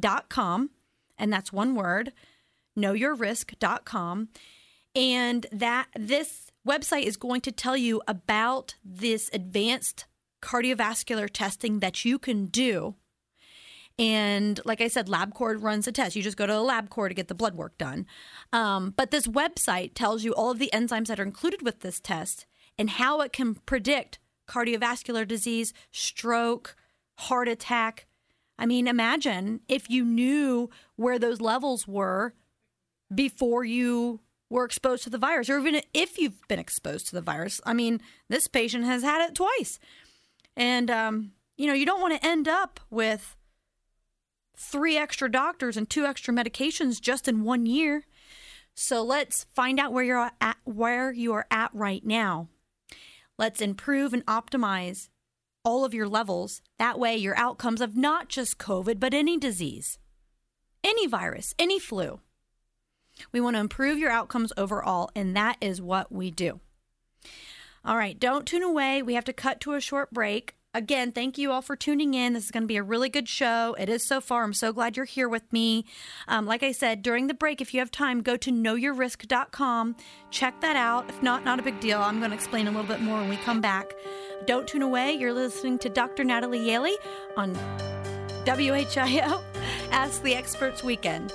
knowyourrisk.com. 0.00 0.70
And 1.18 1.32
that's 1.32 1.52
one 1.52 1.74
word 1.74 2.12
knowyourrisk.com. 2.78 4.28
And 4.94 5.46
that 5.52 5.88
this 5.96 6.50
website 6.66 7.04
is 7.04 7.16
going 7.16 7.40
to 7.42 7.52
tell 7.52 7.76
you 7.76 8.02
about 8.06 8.74
this 8.84 9.30
advanced 9.32 10.06
cardiovascular 10.42 11.28
testing 11.30 11.80
that 11.80 12.04
you 12.04 12.18
can 12.18 12.46
do. 12.46 12.96
And 13.98 14.60
like 14.64 14.80
I 14.80 14.88
said, 14.88 15.06
LabCorp 15.06 15.62
runs 15.62 15.86
a 15.86 15.92
test. 15.92 16.16
You 16.16 16.22
just 16.22 16.36
go 16.36 16.46
to 16.46 16.52
the 16.52 16.58
LabCorp 16.58 17.08
to 17.08 17.14
get 17.14 17.28
the 17.28 17.34
blood 17.34 17.54
work 17.54 17.76
done. 17.78 18.06
Um, 18.52 18.94
but 18.96 19.10
this 19.10 19.26
website 19.26 19.92
tells 19.94 20.24
you 20.24 20.32
all 20.32 20.50
of 20.50 20.58
the 20.58 20.70
enzymes 20.72 21.06
that 21.08 21.20
are 21.20 21.24
included 21.24 21.62
with 21.62 21.80
this 21.80 22.00
test 22.00 22.46
and 22.78 22.90
how 22.90 23.20
it 23.20 23.32
can 23.32 23.54
predict 23.54 24.18
cardiovascular 24.48 25.28
disease, 25.28 25.72
stroke, 25.90 26.74
heart 27.18 27.48
attack. 27.48 28.06
I 28.62 28.66
mean, 28.66 28.86
imagine 28.86 29.58
if 29.68 29.90
you 29.90 30.04
knew 30.04 30.70
where 30.94 31.18
those 31.18 31.40
levels 31.40 31.88
were 31.88 32.32
before 33.12 33.64
you 33.64 34.20
were 34.48 34.64
exposed 34.64 35.02
to 35.02 35.10
the 35.10 35.18
virus, 35.18 35.50
or 35.50 35.58
even 35.58 35.80
if 35.92 36.16
you've 36.16 36.46
been 36.46 36.60
exposed 36.60 37.08
to 37.08 37.16
the 37.16 37.20
virus. 37.20 37.60
I 37.66 37.72
mean, 37.72 38.00
this 38.28 38.46
patient 38.46 38.84
has 38.84 39.02
had 39.02 39.26
it 39.28 39.34
twice. 39.34 39.80
And, 40.56 40.92
um, 40.92 41.32
you 41.56 41.66
know, 41.66 41.72
you 41.72 41.84
don't 41.84 42.00
want 42.00 42.14
to 42.14 42.24
end 42.24 42.46
up 42.46 42.78
with 42.88 43.36
three 44.56 44.96
extra 44.96 45.28
doctors 45.28 45.76
and 45.76 45.90
two 45.90 46.04
extra 46.04 46.32
medications 46.32 47.00
just 47.00 47.26
in 47.26 47.42
one 47.42 47.66
year. 47.66 48.04
So 48.76 49.02
let's 49.02 49.42
find 49.52 49.80
out 49.80 49.92
where 49.92 50.04
you're 50.04 50.30
at, 50.40 50.56
where 50.62 51.10
you 51.10 51.32
are 51.32 51.46
at 51.50 51.74
right 51.74 52.06
now. 52.06 52.46
Let's 53.36 53.60
improve 53.60 54.12
and 54.12 54.24
optimize 54.26 55.08
all 55.64 55.84
of 55.84 55.94
your 55.94 56.08
levels. 56.08 56.62
That 56.78 56.98
way, 56.98 57.16
your 57.16 57.36
outcomes 57.36 57.80
of 57.80 57.96
not 57.96 58.28
just 58.28 58.58
COVID, 58.58 58.98
but 58.98 59.14
any 59.14 59.38
disease, 59.38 59.98
any 60.82 61.06
virus, 61.06 61.54
any 61.58 61.78
flu. 61.78 62.20
We 63.30 63.40
want 63.40 63.56
to 63.56 63.60
improve 63.60 63.98
your 63.98 64.10
outcomes 64.10 64.52
overall, 64.56 65.10
and 65.14 65.36
that 65.36 65.56
is 65.60 65.80
what 65.82 66.10
we 66.10 66.30
do. 66.30 66.60
All 67.84 67.96
right, 67.96 68.18
don't 68.18 68.46
tune 68.46 68.62
away. 68.62 69.02
We 69.02 69.14
have 69.14 69.24
to 69.24 69.32
cut 69.32 69.60
to 69.60 69.74
a 69.74 69.80
short 69.80 70.12
break. 70.12 70.54
Again, 70.74 71.12
thank 71.12 71.36
you 71.36 71.52
all 71.52 71.60
for 71.60 71.76
tuning 71.76 72.14
in. 72.14 72.32
This 72.32 72.46
is 72.46 72.50
going 72.50 72.62
to 72.62 72.68
be 72.68 72.78
a 72.78 72.82
really 72.82 73.10
good 73.10 73.28
show. 73.28 73.76
It 73.78 73.90
is 73.90 74.06
so 74.06 74.22
far. 74.22 74.42
I'm 74.42 74.54
so 74.54 74.72
glad 74.72 74.96
you're 74.96 75.04
here 75.04 75.28
with 75.28 75.52
me. 75.52 75.84
Um, 76.26 76.46
like 76.46 76.62
I 76.62 76.72
said, 76.72 77.02
during 77.02 77.26
the 77.26 77.34
break, 77.34 77.60
if 77.60 77.74
you 77.74 77.80
have 77.80 77.90
time, 77.90 78.22
go 78.22 78.38
to 78.38 78.50
knowyourrisk.com. 78.50 79.96
Check 80.30 80.60
that 80.62 80.76
out. 80.76 81.10
If 81.10 81.22
not, 81.22 81.44
not 81.44 81.58
a 81.58 81.62
big 81.62 81.78
deal. 81.80 82.00
I'm 82.00 82.20
going 82.20 82.30
to 82.30 82.36
explain 82.36 82.68
a 82.68 82.70
little 82.70 82.86
bit 82.86 83.02
more 83.02 83.18
when 83.18 83.28
we 83.28 83.36
come 83.36 83.60
back. 83.60 83.92
Don't 84.46 84.66
tune 84.66 84.82
away. 84.82 85.12
You're 85.12 85.32
listening 85.32 85.78
to 85.78 85.88
Dr. 85.88 86.24
Natalie 86.24 86.60
Yaley 86.60 86.94
on 87.36 87.54
WHIO 88.44 89.42
Ask 89.92 90.22
the 90.22 90.34
Experts 90.34 90.82
Weekend. 90.82 91.32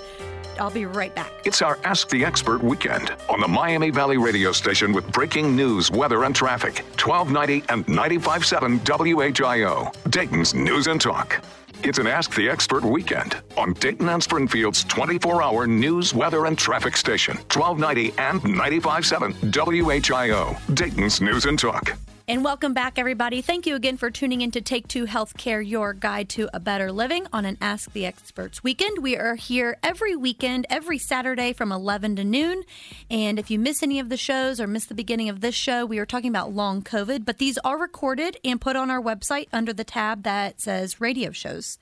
I'll 0.59 0.71
be 0.71 0.85
right 0.85 1.13
back. 1.13 1.31
It's 1.45 1.61
our 1.61 1.77
Ask 1.83 2.09
the 2.09 2.25
Expert 2.25 2.63
weekend 2.63 3.15
on 3.29 3.39
the 3.39 3.47
Miami 3.47 3.91
Valley 3.91 4.17
radio 4.17 4.51
station 4.51 4.91
with 4.91 5.09
breaking 5.11 5.55
news, 5.55 5.91
weather, 5.91 6.23
and 6.23 6.35
traffic. 6.35 6.79
1290 6.99 7.63
and 7.69 7.85
95.7 7.85 8.79
WHIO, 8.79 10.11
Dayton's 10.11 10.53
News 10.53 10.87
and 10.87 10.99
Talk. 10.99 11.43
It's 11.83 11.99
an 11.99 12.07
Ask 12.07 12.33
the 12.35 12.49
Expert 12.49 12.83
weekend 12.83 13.39
on 13.55 13.73
Dayton 13.73 14.09
and 14.09 14.21
Springfield's 14.21 14.83
24 14.85 15.43
hour 15.43 15.67
news, 15.67 16.13
weather, 16.13 16.47
and 16.47 16.57
traffic 16.57 16.97
station. 16.97 17.37
1290 17.53 18.17
and 18.17 18.41
95.7 18.41 19.33
WHIO, 19.51 20.75
Dayton's 20.75 21.21
News 21.21 21.45
and 21.45 21.59
Talk. 21.59 21.95
And 22.29 22.43
welcome 22.43 22.73
back, 22.73 22.99
everybody. 22.99 23.41
Thank 23.41 23.65
you 23.65 23.75
again 23.75 23.95
for 23.95 24.11
tuning 24.11 24.41
in 24.41 24.51
to 24.51 24.59
Take 24.59 24.89
Two 24.89 25.05
Healthcare, 25.05 25.65
your 25.65 25.93
guide 25.93 26.27
to 26.31 26.49
a 26.53 26.59
better 26.59 26.91
living 26.91 27.25
on 27.31 27.45
an 27.45 27.57
Ask 27.61 27.93
the 27.93 28.05
Experts 28.05 28.61
weekend. 28.61 28.97
We 28.99 29.15
are 29.15 29.35
here 29.35 29.77
every 29.81 30.13
weekend, 30.13 30.65
every 30.69 30.97
Saturday 30.97 31.53
from 31.53 31.71
11 31.71 32.17
to 32.17 32.25
noon. 32.25 32.63
And 33.09 33.39
if 33.39 33.49
you 33.49 33.57
miss 33.57 33.81
any 33.81 33.97
of 33.97 34.09
the 34.09 34.17
shows 34.17 34.59
or 34.59 34.67
miss 34.67 34.87
the 34.87 34.93
beginning 34.93 35.29
of 35.29 35.39
this 35.39 35.55
show, 35.55 35.85
we 35.85 35.99
are 35.99 36.05
talking 36.05 36.29
about 36.29 36.51
long 36.51 36.81
COVID, 36.81 37.23
but 37.23 37.37
these 37.37 37.57
are 37.59 37.79
recorded 37.79 38.35
and 38.43 38.59
put 38.59 38.75
on 38.75 38.91
our 38.91 39.01
website 39.01 39.47
under 39.53 39.71
the 39.71 39.85
tab 39.85 40.23
that 40.23 40.59
says 40.59 40.99
radio 40.99 41.31
shows. 41.31 41.77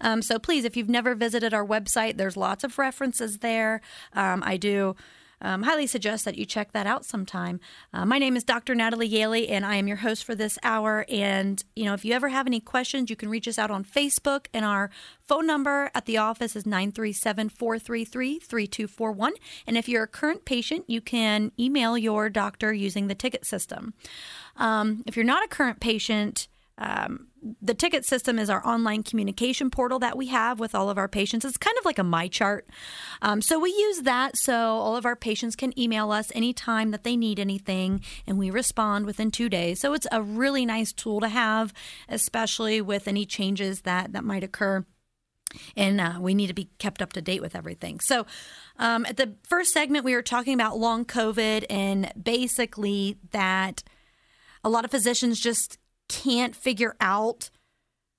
Um, 0.00 0.22
so 0.22 0.38
please, 0.38 0.64
if 0.64 0.76
you've 0.76 0.88
never 0.88 1.16
visited 1.16 1.52
our 1.52 1.66
website, 1.66 2.18
there's 2.18 2.36
lots 2.36 2.62
of 2.62 2.78
references 2.78 3.38
there. 3.38 3.80
Um, 4.12 4.44
I 4.46 4.58
do 4.58 4.94
um, 5.40 5.62
highly 5.62 5.86
suggest 5.86 6.24
that 6.24 6.36
you 6.36 6.44
check 6.44 6.72
that 6.72 6.86
out 6.86 7.04
sometime. 7.04 7.60
Uh, 7.92 8.04
my 8.04 8.18
name 8.18 8.36
is 8.36 8.44
Dr. 8.44 8.74
Natalie 8.74 9.08
Yaley, 9.08 9.50
and 9.50 9.64
I 9.64 9.76
am 9.76 9.86
your 9.86 9.98
host 9.98 10.24
for 10.24 10.34
this 10.34 10.58
hour. 10.62 11.04
And, 11.08 11.62
you 11.76 11.84
know, 11.84 11.94
if 11.94 12.04
you 12.04 12.14
ever 12.14 12.28
have 12.28 12.46
any 12.46 12.60
questions, 12.60 13.10
you 13.10 13.16
can 13.16 13.28
reach 13.28 13.46
us 13.46 13.58
out 13.58 13.70
on 13.70 13.84
Facebook, 13.84 14.46
and 14.52 14.64
our 14.64 14.90
phone 15.26 15.46
number 15.46 15.90
at 15.94 16.06
the 16.06 16.18
office 16.18 16.56
is 16.56 16.66
937 16.66 17.48
433 17.50 18.38
3241. 18.38 19.32
And 19.66 19.76
if 19.76 19.88
you're 19.88 20.04
a 20.04 20.08
current 20.08 20.44
patient, 20.44 20.84
you 20.88 21.00
can 21.00 21.52
email 21.58 21.96
your 21.96 22.28
doctor 22.28 22.72
using 22.72 23.06
the 23.06 23.14
ticket 23.14 23.44
system. 23.44 23.94
Um, 24.56 25.04
if 25.06 25.16
you're 25.16 25.24
not 25.24 25.44
a 25.44 25.48
current 25.48 25.80
patient, 25.80 26.48
um, 26.78 27.26
the 27.60 27.74
ticket 27.74 28.04
system 28.04 28.38
is 28.38 28.48
our 28.48 28.64
online 28.66 29.02
communication 29.02 29.70
portal 29.70 29.98
that 29.98 30.16
we 30.16 30.28
have 30.28 30.60
with 30.60 30.74
all 30.74 30.88
of 30.90 30.98
our 30.98 31.08
patients. 31.08 31.44
It's 31.44 31.56
kind 31.56 31.76
of 31.78 31.84
like 31.84 31.98
a 31.98 32.02
MyChart. 32.02 32.62
Um, 33.20 33.42
so 33.42 33.58
we 33.58 33.70
use 33.70 34.02
that 34.02 34.36
so 34.36 34.54
all 34.54 34.96
of 34.96 35.04
our 35.04 35.16
patients 35.16 35.56
can 35.56 35.78
email 35.78 36.10
us 36.12 36.30
anytime 36.34 36.92
that 36.92 37.04
they 37.04 37.16
need 37.16 37.40
anything 37.40 38.02
and 38.26 38.38
we 38.38 38.50
respond 38.50 39.06
within 39.06 39.30
two 39.30 39.48
days. 39.48 39.80
So 39.80 39.92
it's 39.92 40.06
a 40.12 40.22
really 40.22 40.64
nice 40.64 40.92
tool 40.92 41.20
to 41.20 41.28
have, 41.28 41.72
especially 42.08 42.80
with 42.80 43.08
any 43.08 43.26
changes 43.26 43.82
that, 43.82 44.12
that 44.12 44.24
might 44.24 44.44
occur 44.44 44.84
and 45.76 45.98
uh, 45.98 46.18
we 46.20 46.34
need 46.34 46.48
to 46.48 46.54
be 46.54 46.68
kept 46.78 47.00
up 47.00 47.14
to 47.14 47.22
date 47.22 47.40
with 47.40 47.56
everything. 47.56 48.00
So, 48.00 48.26
um, 48.78 49.06
at 49.06 49.16
the 49.16 49.34
first 49.44 49.72
segment, 49.72 50.04
we 50.04 50.14
were 50.14 50.20
talking 50.20 50.52
about 50.52 50.78
long 50.78 51.06
COVID 51.06 51.64
and 51.70 52.12
basically 52.22 53.16
that 53.30 53.82
a 54.62 54.68
lot 54.68 54.84
of 54.84 54.90
physicians 54.90 55.40
just 55.40 55.78
can't 56.08 56.54
figure 56.54 56.96
out 57.00 57.50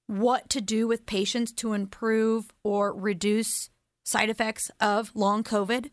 what 0.07 0.49
to 0.49 0.61
do 0.61 0.87
with 0.87 1.05
patients 1.05 1.51
to 1.51 1.73
improve 1.73 2.51
or 2.63 2.93
reduce 2.93 3.69
side 4.03 4.29
effects 4.29 4.71
of 4.79 5.11
long 5.15 5.43
COVID. 5.43 5.89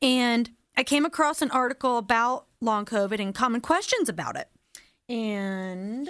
And 0.00 0.50
I 0.76 0.84
came 0.84 1.04
across 1.04 1.42
an 1.42 1.50
article 1.50 1.98
about 1.98 2.46
long 2.60 2.84
COVID 2.84 3.20
and 3.20 3.34
common 3.34 3.60
questions 3.60 4.08
about 4.08 4.36
it. 4.36 4.48
And 5.08 6.08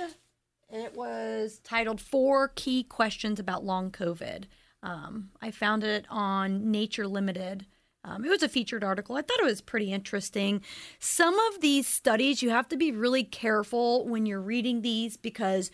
it 0.70 0.94
was 0.94 1.60
titled 1.64 2.00
Four 2.00 2.48
Key 2.54 2.84
Questions 2.84 3.40
About 3.40 3.64
Long 3.64 3.90
COVID. 3.90 4.44
Um, 4.82 5.30
I 5.40 5.50
found 5.50 5.82
it 5.82 6.06
on 6.10 6.70
Nature 6.70 7.06
Limited. 7.06 7.66
Um, 8.02 8.24
it 8.24 8.30
was 8.30 8.42
a 8.42 8.48
featured 8.48 8.82
article. 8.82 9.16
I 9.16 9.22
thought 9.22 9.40
it 9.40 9.44
was 9.44 9.60
pretty 9.60 9.92
interesting. 9.92 10.62
Some 10.98 11.38
of 11.38 11.60
these 11.60 11.86
studies, 11.86 12.42
you 12.42 12.50
have 12.50 12.68
to 12.68 12.76
be 12.76 12.92
really 12.92 13.24
careful 13.24 14.08
when 14.08 14.24
you're 14.26 14.40
reading 14.40 14.82
these 14.82 15.16
because 15.16 15.70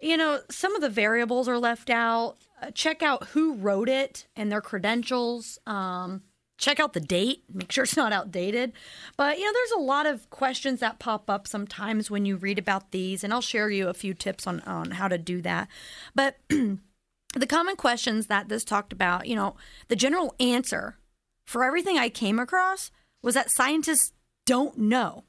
you 0.00 0.18
know, 0.18 0.40
some 0.50 0.74
of 0.74 0.82
the 0.82 0.90
variables 0.90 1.48
are 1.48 1.58
left 1.58 1.88
out. 1.88 2.36
Uh, 2.60 2.70
check 2.72 3.02
out 3.02 3.28
who 3.28 3.54
wrote 3.54 3.88
it 3.88 4.26
and 4.36 4.52
their 4.52 4.60
credentials. 4.60 5.58
Um, 5.66 6.22
check 6.58 6.78
out 6.78 6.92
the 6.92 7.00
date, 7.00 7.44
make 7.52 7.72
sure 7.72 7.84
it's 7.84 7.96
not 7.96 8.12
outdated. 8.12 8.72
But, 9.16 9.38
you 9.38 9.46
know, 9.46 9.52
there's 9.52 9.80
a 9.80 9.82
lot 9.82 10.06
of 10.06 10.28
questions 10.30 10.80
that 10.80 10.98
pop 10.98 11.30
up 11.30 11.48
sometimes 11.48 12.10
when 12.10 12.26
you 12.26 12.36
read 12.36 12.58
about 12.58 12.90
these, 12.90 13.24
and 13.24 13.32
I'll 13.32 13.40
share 13.40 13.70
you 13.70 13.88
a 13.88 13.94
few 13.94 14.14
tips 14.14 14.46
on, 14.46 14.60
on 14.60 14.92
how 14.92 15.08
to 15.08 15.18
do 15.18 15.40
that. 15.42 15.68
But 16.14 16.38
the 16.48 17.46
common 17.48 17.76
questions 17.76 18.26
that 18.26 18.48
this 18.48 18.64
talked 18.64 18.92
about, 18.92 19.26
you 19.26 19.36
know, 19.36 19.56
the 19.88 19.96
general 19.96 20.34
answer 20.38 20.98
for 21.44 21.64
everything 21.64 21.98
I 21.98 22.08
came 22.08 22.38
across 22.38 22.90
was 23.22 23.34
that 23.34 23.50
scientists 23.50 24.12
don't 24.46 24.78
know. 24.78 25.24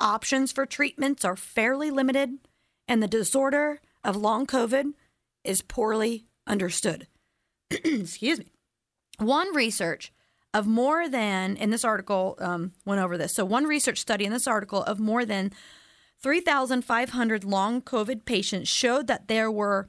Options 0.00 0.52
for 0.52 0.66
treatments 0.66 1.24
are 1.24 1.36
fairly 1.36 1.90
limited, 1.90 2.30
and 2.86 3.02
the 3.02 3.08
disorder 3.08 3.80
of 4.04 4.16
long 4.16 4.46
COVID 4.46 4.92
is 5.44 5.62
poorly 5.62 6.26
understood. 6.46 7.06
Excuse 7.70 8.38
me. 8.38 8.52
One 9.18 9.54
research 9.54 10.12
of 10.52 10.66
more 10.66 11.08
than, 11.08 11.56
in 11.56 11.70
this 11.70 11.84
article, 11.84 12.36
um, 12.38 12.72
went 12.84 13.00
over 13.00 13.16
this. 13.18 13.34
So, 13.34 13.44
one 13.44 13.64
research 13.64 13.98
study 13.98 14.24
in 14.24 14.32
this 14.32 14.46
article 14.46 14.82
of 14.82 14.98
more 14.98 15.24
than 15.24 15.52
3,500 16.22 17.44
long 17.44 17.82
COVID 17.82 18.24
patients 18.24 18.68
showed 18.68 19.06
that 19.06 19.28
there 19.28 19.50
were 19.50 19.88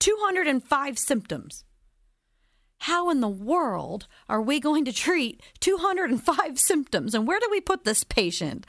205 0.00 0.98
symptoms. 0.98 1.64
How 2.84 3.08
in 3.08 3.20
the 3.20 3.28
world 3.28 4.06
are 4.28 4.42
we 4.42 4.60
going 4.60 4.84
to 4.84 4.92
treat 4.92 5.40
205 5.60 6.58
symptoms? 6.58 7.14
And 7.14 7.26
where 7.26 7.40
do 7.40 7.48
we 7.50 7.62
put 7.62 7.84
this 7.84 8.04
patient? 8.04 8.66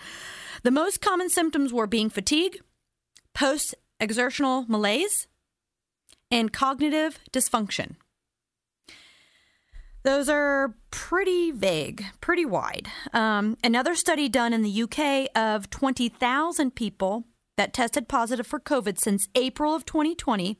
The 0.63 0.71
most 0.71 1.01
common 1.01 1.29
symptoms 1.29 1.73
were 1.73 1.85
being 1.85 2.09
fatigue, 2.09 2.61
post 3.33 3.75
exertional 3.99 4.63
malaise, 4.69 5.27
and 6.31 6.53
cognitive 6.53 7.19
dysfunction. 7.33 7.97
Those 10.03 10.29
are 10.29 10.75
pretty 10.91 11.51
vague, 11.51 12.05
pretty 12.21 12.45
wide. 12.45 12.87
Um, 13.11 13.57
another 13.65 13.95
study 13.95 14.29
done 14.29 14.53
in 14.53 14.61
the 14.61 14.83
UK 14.83 15.27
of 15.35 15.69
20,000 15.69 16.73
people 16.73 17.25
that 17.57 17.73
tested 17.73 18.07
positive 18.07 18.47
for 18.47 18.61
COVID 18.61 18.97
since 18.97 19.27
April 19.35 19.75
of 19.75 19.83
2020 19.83 20.57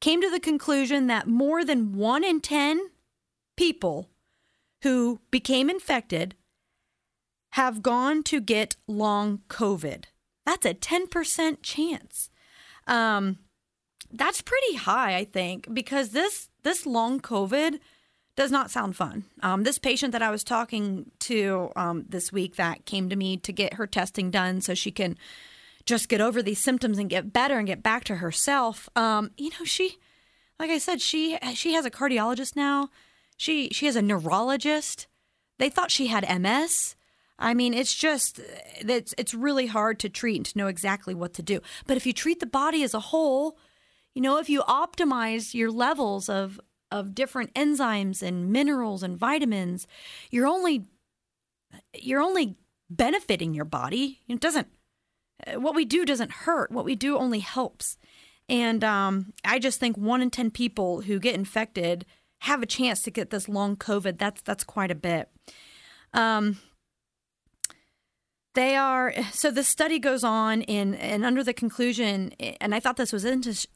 came 0.00 0.20
to 0.20 0.30
the 0.30 0.40
conclusion 0.40 1.06
that 1.06 1.26
more 1.26 1.64
than 1.64 1.96
one 1.96 2.24
in 2.24 2.40
10 2.40 2.90
people 3.56 4.08
who 4.82 5.20
became 5.30 5.68
infected 5.68 6.34
have 7.52 7.82
gone 7.82 8.22
to 8.22 8.40
get 8.40 8.76
long 8.86 9.40
COVID. 9.48 10.04
That's 10.46 10.66
a 10.66 10.74
10% 10.74 11.58
chance. 11.62 12.30
Um, 12.86 13.38
that's 14.12 14.42
pretty 14.42 14.76
high, 14.76 15.16
I 15.16 15.24
think, 15.24 15.72
because 15.72 16.10
this 16.10 16.48
this 16.62 16.84
long 16.84 17.20
COVID 17.20 17.78
does 18.36 18.50
not 18.50 18.70
sound 18.70 18.96
fun. 18.96 19.24
Um, 19.42 19.64
this 19.64 19.78
patient 19.78 20.12
that 20.12 20.22
I 20.22 20.30
was 20.30 20.44
talking 20.44 21.10
to 21.20 21.70
um, 21.76 22.04
this 22.08 22.32
week 22.32 22.56
that 22.56 22.84
came 22.84 23.08
to 23.08 23.16
me 23.16 23.36
to 23.38 23.52
get 23.52 23.74
her 23.74 23.86
testing 23.86 24.30
done 24.30 24.60
so 24.60 24.74
she 24.74 24.90
can 24.90 25.16
just 25.86 26.08
get 26.08 26.20
over 26.20 26.42
these 26.42 26.62
symptoms 26.62 26.98
and 26.98 27.10
get 27.10 27.32
better 27.32 27.58
and 27.58 27.66
get 27.66 27.82
back 27.82 28.04
to 28.04 28.16
herself. 28.16 28.88
Um, 28.96 29.30
you 29.36 29.50
know, 29.50 29.64
she, 29.64 29.98
like 30.58 30.70
I 30.70 30.78
said, 30.78 31.00
she 31.00 31.38
she 31.54 31.74
has 31.74 31.84
a 31.84 31.90
cardiologist 31.90 32.56
now. 32.56 32.90
She 33.36 33.70
she 33.70 33.86
has 33.86 33.96
a 33.96 34.02
neurologist. 34.02 35.06
They 35.58 35.68
thought 35.68 35.90
she 35.90 36.08
had 36.08 36.40
MS. 36.40 36.96
I 37.38 37.54
mean, 37.54 37.72
it's 37.72 37.94
just 37.94 38.40
it's 38.78 39.14
it's 39.16 39.32
really 39.34 39.66
hard 39.66 39.98
to 40.00 40.08
treat 40.08 40.36
and 40.36 40.46
to 40.46 40.58
know 40.58 40.66
exactly 40.66 41.14
what 41.14 41.34
to 41.34 41.42
do. 41.42 41.60
But 41.86 41.96
if 41.96 42.06
you 42.06 42.12
treat 42.12 42.40
the 42.40 42.46
body 42.46 42.82
as 42.82 42.94
a 42.94 43.00
whole, 43.00 43.56
you 44.14 44.20
know, 44.20 44.38
if 44.38 44.50
you 44.50 44.62
optimize 44.62 45.54
your 45.54 45.70
levels 45.70 46.28
of 46.28 46.60
of 46.90 47.14
different 47.14 47.54
enzymes 47.54 48.20
and 48.22 48.52
minerals 48.52 49.02
and 49.02 49.16
vitamins, 49.16 49.86
you're 50.30 50.46
only 50.46 50.84
you're 51.94 52.20
only 52.20 52.56
benefiting 52.90 53.54
your 53.54 53.64
body. 53.64 54.20
It 54.28 54.40
doesn't 54.40 54.68
what 55.54 55.74
we 55.74 55.84
do 55.84 56.04
doesn't 56.04 56.32
hurt. 56.32 56.70
What 56.70 56.84
we 56.84 56.94
do 56.94 57.16
only 57.16 57.40
helps. 57.40 57.96
And 58.48 58.82
um, 58.82 59.32
I 59.44 59.58
just 59.58 59.78
think 59.78 59.96
one 59.96 60.22
in 60.22 60.30
ten 60.30 60.50
people 60.50 61.02
who 61.02 61.18
get 61.18 61.34
infected 61.34 62.04
have 62.40 62.62
a 62.62 62.66
chance 62.66 63.02
to 63.02 63.10
get 63.10 63.30
this 63.30 63.48
long 63.48 63.76
COVID. 63.76 64.18
That's 64.18 64.42
that's 64.42 64.64
quite 64.64 64.90
a 64.90 64.96
bit. 64.96 65.28
Um, 66.12 66.58
they 68.54 68.74
are 68.74 69.14
so 69.32 69.50
the 69.50 69.62
study 69.62 69.98
goes 69.98 70.24
on 70.24 70.62
in 70.62 70.94
and 70.94 71.24
under 71.24 71.44
the 71.44 71.52
conclusion 71.54 72.32
and 72.60 72.74
I 72.74 72.80
thought 72.80 72.96
this 72.96 73.12
was 73.12 73.24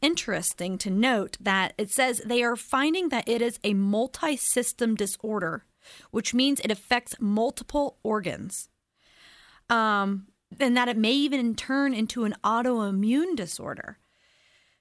interesting 0.03 0.79
to 0.79 0.91
note 0.91 1.37
that 1.41 1.75
it 1.79 1.91
says 1.91 2.23
they 2.25 2.43
are 2.43 2.57
finding 2.57 3.11
that 3.11 3.29
it 3.29 3.41
is 3.41 3.61
a 3.63 3.75
multi-system 3.75 4.97
disorder, 4.97 5.65
which 6.11 6.35
means 6.35 6.59
it 6.61 6.73
affects 6.73 7.15
multiple 7.21 7.99
organs. 8.03 8.69
Um, 9.71 10.27
and 10.61 10.77
that 10.77 10.89
it 10.89 10.97
may 10.97 11.13
even 11.13 11.55
turn 11.55 11.95
into 11.95 12.25
an 12.25 12.35
autoimmune 12.45 13.37
disorder. 13.37 13.99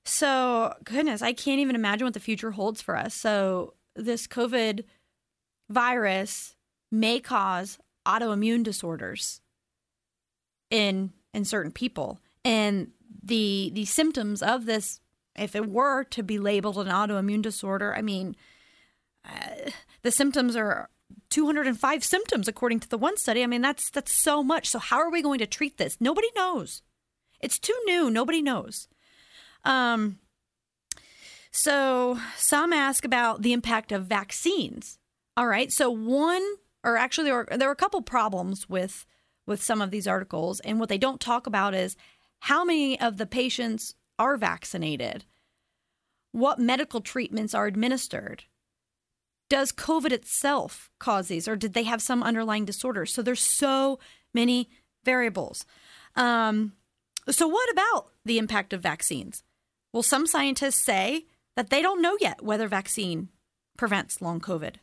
So, 0.05 0.73
goodness, 0.83 1.21
I 1.21 1.33
can't 1.33 1.59
even 1.59 1.75
imagine 1.75 2.05
what 2.05 2.13
the 2.13 2.19
future 2.19 2.51
holds 2.51 2.81
for 2.81 2.97
us. 2.97 3.13
So, 3.13 3.73
this 3.95 4.27
COVID 4.27 4.83
virus 5.69 6.55
may 6.91 7.19
cause 7.19 7.79
autoimmune 8.05 8.63
disorders 8.63 9.41
in 10.69 11.11
in 11.33 11.45
certain 11.45 11.71
people 11.71 12.19
and 12.43 12.91
the 13.23 13.71
the 13.73 13.85
symptoms 13.85 14.41
of 14.41 14.65
this 14.65 14.99
if 15.35 15.55
it 15.55 15.69
were 15.69 16.03
to 16.03 16.21
be 16.21 16.37
labeled 16.37 16.77
an 16.77 16.87
autoimmune 16.87 17.41
disorder 17.41 17.95
i 17.95 18.01
mean 18.01 18.35
uh, 19.25 19.69
the 20.01 20.11
symptoms 20.11 20.55
are 20.55 20.89
205 21.33 22.03
symptoms 22.03 22.47
according 22.47 22.79
to 22.79 22.87
the 22.87 22.97
one 22.97 23.17
study. 23.17 23.41
I 23.41 23.47
mean 23.47 23.61
that's 23.61 23.89
that's 23.89 24.13
so 24.13 24.43
much. 24.43 24.69
So 24.69 24.77
how 24.77 24.97
are 24.97 25.09
we 25.09 25.23
going 25.23 25.39
to 25.39 25.47
treat 25.47 25.77
this? 25.77 25.97
Nobody 25.99 26.27
knows. 26.35 26.83
It's 27.41 27.57
too 27.57 27.77
new. 27.85 28.11
Nobody 28.11 28.41
knows. 28.41 28.87
Um 29.65 30.19
so 31.51 32.19
some 32.37 32.71
ask 32.71 33.03
about 33.03 33.41
the 33.41 33.51
impact 33.51 33.91
of 33.91 34.05
vaccines. 34.05 34.99
All 35.35 35.47
right. 35.47 35.71
So 35.71 35.89
one 35.89 36.43
or 36.83 36.97
actually 36.97 37.25
there 37.25 37.35
were, 37.35 37.47
there 37.57 37.67
were 37.67 37.73
a 37.73 37.75
couple 37.75 38.01
problems 38.03 38.69
with 38.69 39.07
with 39.47 39.63
some 39.63 39.81
of 39.81 39.89
these 39.89 40.07
articles. 40.07 40.59
And 40.59 40.79
what 40.79 40.89
they 40.89 40.99
don't 40.99 41.19
talk 41.19 41.47
about 41.47 41.73
is 41.73 41.97
how 42.41 42.63
many 42.63 42.99
of 42.99 43.17
the 43.17 43.25
patients 43.25 43.95
are 44.19 44.37
vaccinated, 44.37 45.25
what 46.31 46.59
medical 46.59 47.01
treatments 47.01 47.55
are 47.55 47.65
administered. 47.65 48.43
Does 49.53 49.71
COVID 49.71 50.11
itself 50.11 50.89
cause 50.99 51.27
these, 51.27 51.47
or 51.47 51.55
did 51.55 51.75
they 51.75 51.83
have 51.83 52.01
some 52.01 52.23
underlying 52.23 52.65
disorder? 52.65 53.05
So 53.05 53.21
there's 53.21 53.39
so 53.43 53.99
many 54.33 54.67
variables. 55.05 55.63
Um, 56.15 56.73
so, 57.29 57.47
what 57.47 57.71
about 57.71 58.07
the 58.25 58.39
impact 58.39 58.73
of 58.73 58.81
vaccines? 58.81 59.43
Well, 59.93 60.01
some 60.01 60.25
scientists 60.25 60.83
say 60.83 61.27
that 61.55 61.69
they 61.69 61.83
don't 61.83 62.01
know 62.01 62.17
yet 62.19 62.41
whether 62.41 62.67
vaccine 62.67 63.29
prevents 63.77 64.23
long 64.23 64.39
COVID. 64.41 64.77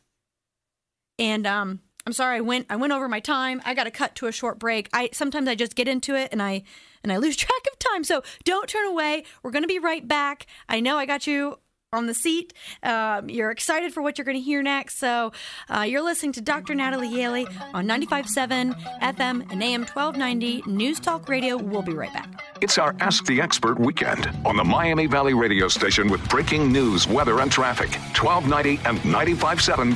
And 1.19 1.45
um, 1.45 1.81
I'm 2.07 2.13
sorry, 2.13 2.37
I 2.37 2.39
went 2.39 2.67
I 2.69 2.77
went 2.77 2.93
over 2.93 3.09
my 3.09 3.19
time. 3.19 3.61
I 3.65 3.73
got 3.73 3.83
to 3.83 3.91
cut 3.91 4.15
to 4.15 4.27
a 4.27 4.31
short 4.31 4.57
break. 4.57 4.87
I 4.93 5.09
sometimes 5.11 5.49
I 5.49 5.55
just 5.55 5.75
get 5.75 5.89
into 5.89 6.15
it 6.15 6.29
and 6.31 6.41
I 6.41 6.63
and 7.03 7.11
I 7.11 7.17
lose 7.17 7.35
track 7.35 7.67
of 7.69 7.77
time. 7.77 8.05
So 8.05 8.23
don't 8.45 8.69
turn 8.69 8.87
away. 8.87 9.25
We're 9.43 9.51
going 9.51 9.63
to 9.63 9.67
be 9.67 9.79
right 9.79 10.07
back. 10.07 10.47
I 10.69 10.79
know 10.79 10.97
I 10.97 11.05
got 11.05 11.27
you 11.27 11.59
on 11.93 12.07
the 12.07 12.13
seat. 12.13 12.53
Um, 12.83 13.29
you're 13.29 13.51
excited 13.51 13.93
for 13.93 14.01
what 14.01 14.17
you're 14.17 14.23
going 14.23 14.37
to 14.37 14.41
hear 14.41 14.63
next. 14.63 14.97
So 14.97 15.33
uh, 15.67 15.81
you're 15.81 16.01
listening 16.01 16.31
to 16.33 16.41
Dr. 16.41 16.73
Natalie 16.73 17.09
Yaley 17.09 17.45
on 17.73 17.85
95.7 17.85 18.73
FM 19.01 19.51
and 19.51 19.61
AM 19.61 19.81
1290 19.81 20.63
News 20.67 21.01
Talk 21.01 21.27
Radio. 21.27 21.57
We'll 21.57 21.81
be 21.81 21.91
right 21.91 22.13
back. 22.13 22.29
It's 22.61 22.77
our 22.77 22.95
Ask 23.01 23.25
the 23.25 23.41
Expert 23.41 23.77
weekend 23.77 24.31
on 24.45 24.55
the 24.55 24.63
Miami 24.63 25.05
Valley 25.05 25.33
radio 25.33 25.67
station 25.67 26.09
with 26.09 26.25
breaking 26.29 26.71
news, 26.71 27.09
weather, 27.09 27.41
and 27.41 27.51
traffic. 27.51 27.89
1290 28.17 28.79
and 28.87 28.97
95.7 28.99 29.95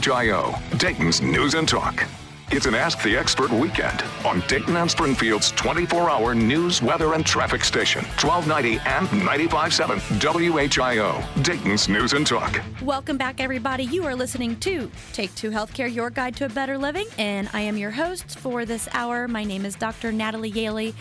WHIO, 0.00 0.78
Dayton's 0.78 1.20
News 1.20 1.54
and 1.54 1.68
Talk. 1.68 2.06
It's 2.54 2.66
an 2.66 2.74
Ask 2.74 3.02
the 3.02 3.16
Expert 3.16 3.50
weekend 3.50 4.04
on 4.26 4.40
Dayton 4.46 4.76
and 4.76 4.90
Springfield's 4.90 5.52
24 5.52 6.10
hour 6.10 6.34
news, 6.34 6.82
weather, 6.82 7.14
and 7.14 7.24
traffic 7.24 7.64
station, 7.64 8.04
1290 8.20 8.78
and 8.86 9.08
95.7 9.26 9.98
WHIO, 10.20 11.42
Dayton's 11.42 11.88
News 11.88 12.12
and 12.12 12.26
Talk. 12.26 12.60
Welcome 12.82 13.16
back, 13.16 13.40
everybody. 13.40 13.84
You 13.84 14.04
are 14.04 14.14
listening 14.14 14.60
to 14.60 14.90
Take 15.14 15.34
Two 15.34 15.48
Healthcare, 15.48 15.90
your 15.90 16.10
guide 16.10 16.36
to 16.36 16.44
a 16.44 16.50
better 16.50 16.76
living. 16.76 17.06
And 17.16 17.48
I 17.54 17.62
am 17.62 17.78
your 17.78 17.90
host 17.90 18.38
for 18.38 18.66
this 18.66 18.86
hour. 18.92 19.26
My 19.28 19.44
name 19.44 19.64
is 19.64 19.74
Dr. 19.74 20.12
Natalie 20.12 20.52
Yaley. 20.52 20.92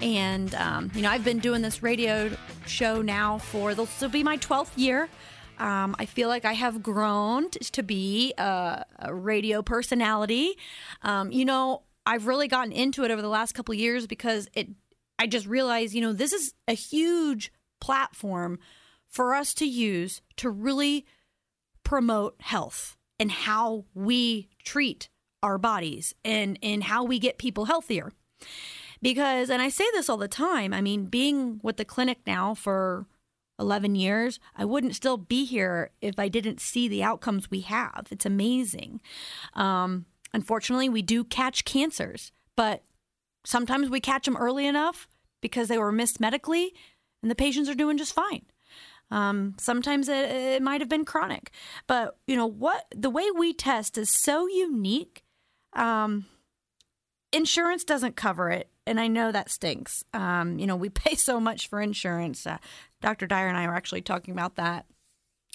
And, 0.00 0.54
um, 0.54 0.90
you 0.94 1.02
know, 1.02 1.10
I've 1.10 1.22
been 1.22 1.38
doing 1.38 1.60
this 1.60 1.82
radio 1.82 2.34
show 2.64 3.02
now 3.02 3.36
for 3.36 3.74
this 3.74 4.00
will 4.00 4.08
be 4.08 4.22
my 4.22 4.38
12th 4.38 4.72
year. 4.76 5.10
Um, 5.58 5.94
I 5.98 6.06
feel 6.06 6.28
like 6.28 6.44
I 6.44 6.52
have 6.52 6.82
grown 6.82 7.50
to 7.50 7.82
be 7.82 8.34
a, 8.38 8.84
a 8.98 9.14
radio 9.14 9.62
personality. 9.62 10.56
Um, 11.02 11.30
you 11.30 11.44
know, 11.44 11.82
I've 12.06 12.26
really 12.26 12.48
gotten 12.48 12.72
into 12.72 13.04
it 13.04 13.10
over 13.10 13.22
the 13.22 13.28
last 13.28 13.52
couple 13.52 13.74
years 13.74 14.06
because 14.06 14.48
it. 14.54 14.68
I 15.16 15.28
just 15.28 15.46
realized, 15.46 15.94
you 15.94 16.00
know, 16.00 16.12
this 16.12 16.32
is 16.32 16.54
a 16.66 16.72
huge 16.72 17.52
platform 17.80 18.58
for 19.06 19.32
us 19.32 19.54
to 19.54 19.64
use 19.64 20.22
to 20.38 20.50
really 20.50 21.06
promote 21.84 22.34
health 22.40 22.96
and 23.20 23.30
how 23.30 23.84
we 23.94 24.48
treat 24.64 25.08
our 25.40 25.56
bodies 25.56 26.16
and, 26.24 26.58
and 26.64 26.82
how 26.82 27.04
we 27.04 27.20
get 27.20 27.38
people 27.38 27.66
healthier. 27.66 28.10
Because, 29.00 29.50
and 29.50 29.62
I 29.62 29.68
say 29.68 29.84
this 29.92 30.08
all 30.08 30.16
the 30.16 30.26
time, 30.26 30.74
I 30.74 30.80
mean, 30.80 31.04
being 31.04 31.60
with 31.62 31.76
the 31.76 31.84
clinic 31.84 32.18
now 32.26 32.54
for 32.54 33.06
11 33.58 33.94
years, 33.94 34.40
I 34.56 34.64
wouldn't 34.64 34.96
still 34.96 35.16
be 35.16 35.44
here 35.44 35.90
if 36.00 36.18
I 36.18 36.28
didn't 36.28 36.60
see 36.60 36.88
the 36.88 37.02
outcomes 37.02 37.50
we 37.50 37.60
have. 37.60 38.08
It's 38.10 38.26
amazing. 38.26 39.00
Um, 39.54 40.06
unfortunately, 40.32 40.88
we 40.88 41.02
do 41.02 41.24
catch 41.24 41.64
cancers, 41.64 42.32
but 42.56 42.82
sometimes 43.44 43.90
we 43.90 44.00
catch 44.00 44.24
them 44.24 44.36
early 44.36 44.66
enough 44.66 45.08
because 45.40 45.68
they 45.68 45.78
were 45.78 45.92
missed 45.92 46.20
medically 46.20 46.74
and 47.22 47.30
the 47.30 47.36
patients 47.36 47.68
are 47.68 47.74
doing 47.74 47.96
just 47.96 48.14
fine. 48.14 48.44
Um, 49.10 49.54
sometimes 49.58 50.08
it, 50.08 50.30
it 50.30 50.62
might 50.62 50.80
have 50.80 50.88
been 50.88 51.04
chronic, 51.04 51.50
but 51.86 52.16
you 52.26 52.36
know 52.36 52.46
what? 52.46 52.84
The 52.94 53.10
way 53.10 53.30
we 53.30 53.52
test 53.52 53.96
is 53.98 54.10
so 54.10 54.46
unique. 54.48 55.24
Um, 55.74 56.26
insurance 57.32 57.84
doesn't 57.84 58.16
cover 58.16 58.50
it, 58.50 58.70
and 58.86 58.98
I 58.98 59.08
know 59.08 59.30
that 59.30 59.50
stinks. 59.50 60.04
Um, 60.12 60.58
you 60.58 60.66
know, 60.66 60.76
we 60.76 60.88
pay 60.90 61.14
so 61.14 61.38
much 61.38 61.68
for 61.68 61.80
insurance. 61.80 62.46
Uh, 62.46 62.58
Dr. 63.04 63.26
Dyer 63.26 63.48
and 63.48 63.56
I 63.56 63.66
were 63.66 63.74
actually 63.74 64.00
talking 64.00 64.32
about 64.32 64.56
that 64.56 64.86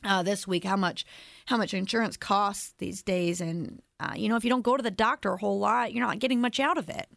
uh, 0.03 0.21
this 0.21 0.47
week. 0.47 0.63
How 0.63 0.75
much, 0.75 1.03
how 1.47 1.57
much 1.57 1.73
insurance 1.73 2.15
costs 2.15 2.75
these 2.77 3.01
days, 3.01 3.41
and 3.41 3.81
uh, 3.99 4.13
you 4.15 4.29
know, 4.29 4.35
if 4.35 4.43
you 4.43 4.51
don't 4.51 4.62
go 4.62 4.77
to 4.77 4.83
the 4.83 4.91
doctor 4.91 5.33
a 5.33 5.38
whole 5.38 5.57
lot, 5.57 5.91
you're 5.91 6.05
not 6.05 6.19
getting 6.19 6.41
much 6.41 6.59
out 6.59 6.77
of 6.77 6.89
it. 6.89 7.07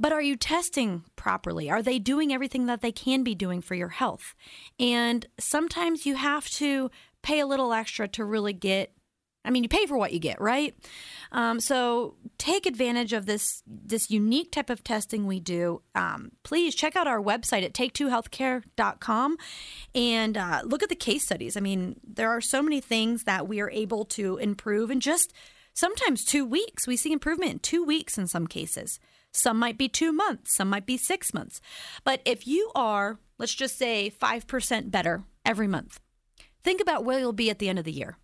But 0.00 0.12
are 0.12 0.20
you 0.20 0.34
testing 0.34 1.04
properly? 1.14 1.70
Are 1.70 1.80
they 1.80 2.00
doing 2.00 2.32
everything 2.32 2.66
that 2.66 2.80
they 2.80 2.90
can 2.90 3.22
be 3.22 3.36
doing 3.36 3.62
for 3.62 3.76
your 3.76 3.90
health? 3.90 4.34
And 4.80 5.24
sometimes 5.38 6.04
you 6.04 6.16
have 6.16 6.50
to 6.50 6.90
pay 7.22 7.38
a 7.38 7.46
little 7.46 7.72
extra 7.72 8.08
to 8.08 8.24
really 8.24 8.52
get 8.52 8.92
I 9.46 9.50
mean, 9.50 9.62
you 9.62 9.68
pay 9.68 9.86
for 9.86 9.96
what 9.96 10.12
you 10.12 10.18
get, 10.18 10.40
right? 10.40 10.76
Um, 11.32 11.60
so 11.60 12.16
take 12.38 12.66
advantage 12.66 13.12
of 13.12 13.26
this 13.26 13.62
this 13.66 14.10
unique 14.10 14.52
type 14.52 14.70
of 14.70 14.84
testing 14.84 15.26
we 15.26 15.40
do. 15.40 15.82
Um, 15.94 16.32
please 16.42 16.74
check 16.74 16.96
out 16.96 17.06
our 17.06 17.20
website 17.20 17.64
at 17.64 17.72
take2healthcare.com 17.72 19.36
and 19.94 20.36
uh, 20.36 20.62
look 20.64 20.82
at 20.82 20.88
the 20.88 20.94
case 20.94 21.24
studies. 21.24 21.56
I 21.56 21.60
mean, 21.60 22.00
there 22.06 22.30
are 22.30 22.40
so 22.40 22.62
many 22.62 22.80
things 22.80 23.24
that 23.24 23.48
we 23.48 23.60
are 23.60 23.70
able 23.70 24.04
to 24.06 24.36
improve 24.36 24.90
in 24.90 25.00
just 25.00 25.32
sometimes 25.74 26.24
two 26.24 26.44
weeks. 26.44 26.86
We 26.86 26.96
see 26.96 27.12
improvement 27.12 27.52
in 27.52 27.58
two 27.60 27.84
weeks 27.84 28.18
in 28.18 28.26
some 28.26 28.46
cases. 28.46 28.98
Some 29.32 29.58
might 29.58 29.76
be 29.76 29.88
two 29.88 30.12
months, 30.12 30.54
some 30.54 30.70
might 30.70 30.86
be 30.86 30.96
six 30.96 31.34
months. 31.34 31.60
But 32.04 32.22
if 32.24 32.46
you 32.46 32.70
are, 32.74 33.18
let's 33.38 33.54
just 33.54 33.76
say, 33.76 34.10
5% 34.10 34.90
better 34.90 35.24
every 35.44 35.68
month, 35.68 36.00
think 36.64 36.80
about 36.80 37.04
where 37.04 37.18
you'll 37.18 37.34
be 37.34 37.50
at 37.50 37.58
the 37.58 37.68
end 37.68 37.78
of 37.78 37.84
the 37.84 37.92
year. 37.92 38.16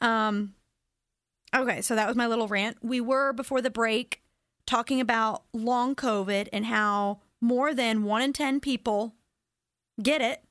Um, 0.00 0.54
okay, 1.54 1.80
so 1.80 1.94
that 1.94 2.06
was 2.06 2.16
my 2.16 2.26
little 2.26 2.48
rant. 2.48 2.78
We 2.82 3.00
were 3.00 3.32
before 3.32 3.62
the 3.62 3.70
break 3.70 4.22
talking 4.66 5.00
about 5.00 5.44
long 5.52 5.94
COVID 5.94 6.48
and 6.52 6.66
how 6.66 7.20
more 7.40 7.74
than 7.74 8.04
one 8.04 8.22
in 8.22 8.32
10 8.32 8.60
people 8.60 9.14
get 10.02 10.20
it 10.20 10.42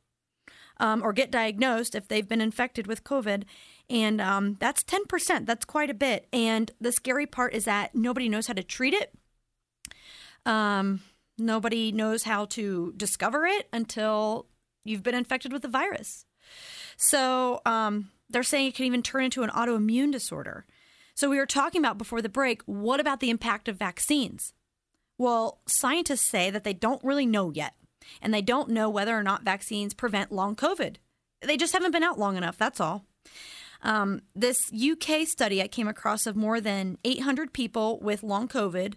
um, 0.78 1.04
or 1.04 1.14
get 1.14 1.32
diagnosed 1.32 1.96
if 1.96 2.08
they've 2.08 2.28
been 2.28 2.42
infected 2.42 2.88
with 2.88 3.04
COVID. 3.04 3.44
And 3.90 4.20
um, 4.20 4.58
that's 4.60 4.84
10%. 4.84 5.46
That's 5.46 5.66
quite 5.66 5.90
a 5.90 5.94
bit. 5.94 6.28
And 6.34 6.72
the 6.82 6.92
scary 6.92 7.26
part 7.26 7.54
is 7.54 7.66
that 7.66 7.94
nobody 7.94 8.30
knows 8.30 8.48
how 8.48 8.54
to 8.54 8.64
treat 8.64 8.94
it. 8.94 9.14
Um, 10.46 11.02
nobody 11.38 11.92
knows 11.92 12.24
how 12.24 12.46
to 12.46 12.94
discover 12.98 13.46
it 13.46 13.68
until 13.74 14.48
you've 14.84 15.04
been 15.04 15.16
infected 15.16 15.52
with 15.52 15.62
the 15.62 15.68
virus. 15.68 16.26
So 16.98 17.62
um, 17.66 18.12
they're 18.30 18.44
saying 18.44 18.68
it 18.68 18.76
can 18.76 18.86
even 18.86 19.02
turn 19.02 19.26
into 19.26 19.44
an 19.44 19.50
autoimmune 19.50 20.12
disorder. 20.12 20.66
So 21.16 21.30
we 21.30 21.38
were 21.38 21.46
talking 21.46 21.80
about 21.80 21.98
before 21.98 22.22
the 22.22 22.30
break 22.30 22.62
what 22.64 23.00
about 23.00 23.20
the 23.20 23.30
impact 23.30 23.68
of 23.68 23.78
vaccines? 23.78 24.54
Well, 25.18 25.62
scientists 25.68 26.30
say 26.30 26.50
that 26.50 26.64
they 26.64 26.74
don't 26.74 27.04
really 27.04 27.26
know 27.26 27.52
yet, 27.52 27.76
and 28.22 28.34
they 28.34 28.42
don't 28.42 28.70
know 28.70 28.90
whether 28.90 29.18
or 29.18 29.24
not 29.24 29.44
vaccines 29.44 29.94
prevent 29.94 30.32
long 30.32 30.56
COVID. 30.56 30.98
They 31.42 31.58
just 31.58 31.74
haven't 31.74 31.92
been 31.92 32.04
out 32.04 32.20
long 32.20 32.36
enough, 32.36 32.58
that's 32.58 32.82
all. 32.82 33.06
Um, 33.82 34.22
this 34.36 34.72
UK 34.74 35.28
study 35.28 35.62
I 35.62 35.68
came 35.68 35.88
across 35.88 36.26
of 36.26 36.36
more 36.36 36.60
than 36.60 36.98
800 37.06 37.54
people 37.54 38.00
with 38.00 38.24
long 38.24 38.48
COVID 38.48 38.96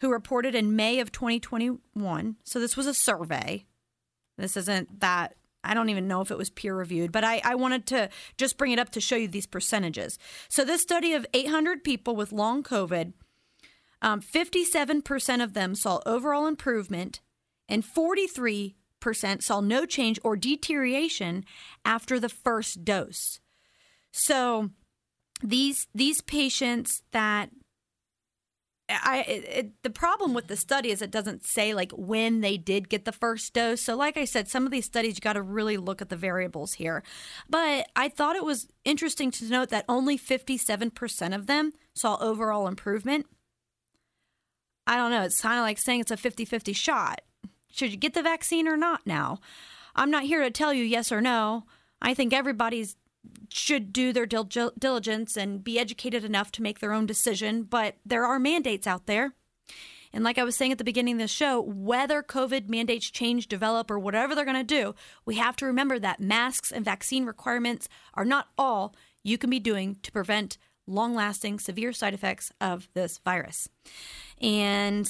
who 0.00 0.10
reported 0.10 0.54
in 0.54 0.74
May 0.74 1.00
of 1.00 1.12
2021. 1.12 2.36
So 2.44 2.58
this 2.58 2.76
was 2.76 2.86
a 2.86 2.94
survey. 2.94 3.66
This 4.38 4.56
isn't 4.56 5.00
that 5.00 5.34
I 5.62 5.74
don't 5.74 5.90
even 5.90 6.08
know 6.08 6.20
if 6.20 6.30
it 6.30 6.38
was 6.38 6.50
peer 6.50 6.74
reviewed, 6.74 7.12
but 7.12 7.24
I, 7.24 7.40
I, 7.44 7.54
wanted 7.54 7.86
to 7.88 8.08
just 8.38 8.56
bring 8.56 8.72
it 8.72 8.78
up 8.78 8.90
to 8.90 9.00
show 9.00 9.16
you 9.16 9.28
these 9.28 9.46
percentages. 9.46 10.18
So, 10.48 10.64
this 10.64 10.82
study 10.82 11.12
of 11.12 11.26
800 11.34 11.84
people 11.84 12.16
with 12.16 12.32
long 12.32 12.62
COVID, 12.62 13.12
um, 14.02 14.20
57% 14.22 15.42
of 15.42 15.52
them 15.52 15.74
saw 15.74 16.00
overall 16.06 16.46
improvement, 16.46 17.20
and 17.68 17.84
43% 17.84 18.74
saw 19.40 19.60
no 19.60 19.84
change 19.84 20.18
or 20.24 20.36
deterioration 20.36 21.44
after 21.84 22.18
the 22.18 22.30
first 22.30 22.84
dose. 22.84 23.40
So, 24.12 24.70
these 25.42 25.86
these 25.94 26.20
patients 26.20 27.02
that 27.12 27.50
I 28.90 29.18
it, 29.28 29.82
the 29.82 29.90
problem 29.90 30.34
with 30.34 30.48
the 30.48 30.56
study 30.56 30.90
is 30.90 31.00
it 31.00 31.10
doesn't 31.10 31.44
say 31.44 31.74
like 31.74 31.92
when 31.92 32.40
they 32.40 32.56
did 32.56 32.88
get 32.88 33.04
the 33.04 33.12
first 33.12 33.52
dose. 33.54 33.80
So 33.82 33.96
like 33.96 34.16
I 34.16 34.24
said, 34.24 34.48
some 34.48 34.66
of 34.66 34.72
these 34.72 34.84
studies 34.84 35.16
you 35.16 35.20
got 35.20 35.34
to 35.34 35.42
really 35.42 35.76
look 35.76 36.02
at 36.02 36.08
the 36.08 36.16
variables 36.16 36.74
here. 36.74 37.02
But 37.48 37.88
I 37.94 38.08
thought 38.08 38.36
it 38.36 38.44
was 38.44 38.68
interesting 38.84 39.30
to 39.32 39.44
note 39.44 39.68
that 39.70 39.84
only 39.88 40.18
57% 40.18 41.34
of 41.34 41.46
them 41.46 41.72
saw 41.94 42.16
overall 42.20 42.66
improvement. 42.66 43.26
I 44.86 44.96
don't 44.96 45.10
know, 45.10 45.22
it's 45.22 45.40
kind 45.40 45.58
of 45.58 45.62
like 45.62 45.78
saying 45.78 46.00
it's 46.00 46.10
a 46.10 46.16
50-50 46.16 46.74
shot. 46.74 47.20
Should 47.70 47.92
you 47.92 47.96
get 47.96 48.14
the 48.14 48.22
vaccine 48.22 48.66
or 48.66 48.76
not 48.76 49.06
now? 49.06 49.38
I'm 49.94 50.10
not 50.10 50.24
here 50.24 50.42
to 50.42 50.50
tell 50.50 50.72
you 50.72 50.84
yes 50.84 51.12
or 51.12 51.20
no. 51.20 51.64
I 52.02 52.14
think 52.14 52.32
everybody's 52.32 52.96
should 53.50 53.92
do 53.92 54.12
their 54.12 54.26
dil- 54.26 54.72
diligence 54.78 55.36
and 55.36 55.62
be 55.62 55.78
educated 55.78 56.24
enough 56.24 56.50
to 56.52 56.62
make 56.62 56.78
their 56.78 56.92
own 56.92 57.06
decision, 57.06 57.62
but 57.62 57.96
there 58.04 58.24
are 58.24 58.38
mandates 58.38 58.86
out 58.86 59.06
there. 59.06 59.34
And 60.12 60.24
like 60.24 60.38
I 60.38 60.44
was 60.44 60.56
saying 60.56 60.72
at 60.72 60.78
the 60.78 60.84
beginning 60.84 61.14
of 61.14 61.20
the 61.20 61.28
show, 61.28 61.60
whether 61.60 62.22
COVID 62.22 62.68
mandates 62.68 63.10
change, 63.10 63.46
develop, 63.46 63.90
or 63.90 63.98
whatever 63.98 64.34
they're 64.34 64.44
going 64.44 64.56
to 64.56 64.64
do, 64.64 64.94
we 65.24 65.36
have 65.36 65.56
to 65.56 65.66
remember 65.66 65.98
that 65.98 66.20
masks 66.20 66.72
and 66.72 66.84
vaccine 66.84 67.26
requirements 67.26 67.88
are 68.14 68.24
not 68.24 68.48
all 68.58 68.94
you 69.22 69.38
can 69.38 69.50
be 69.50 69.60
doing 69.60 69.98
to 70.02 70.10
prevent 70.10 70.58
long 70.86 71.14
lasting 71.14 71.60
severe 71.60 71.92
side 71.92 72.14
effects 72.14 72.52
of 72.60 72.88
this 72.94 73.18
virus. 73.18 73.68
And 74.40 75.08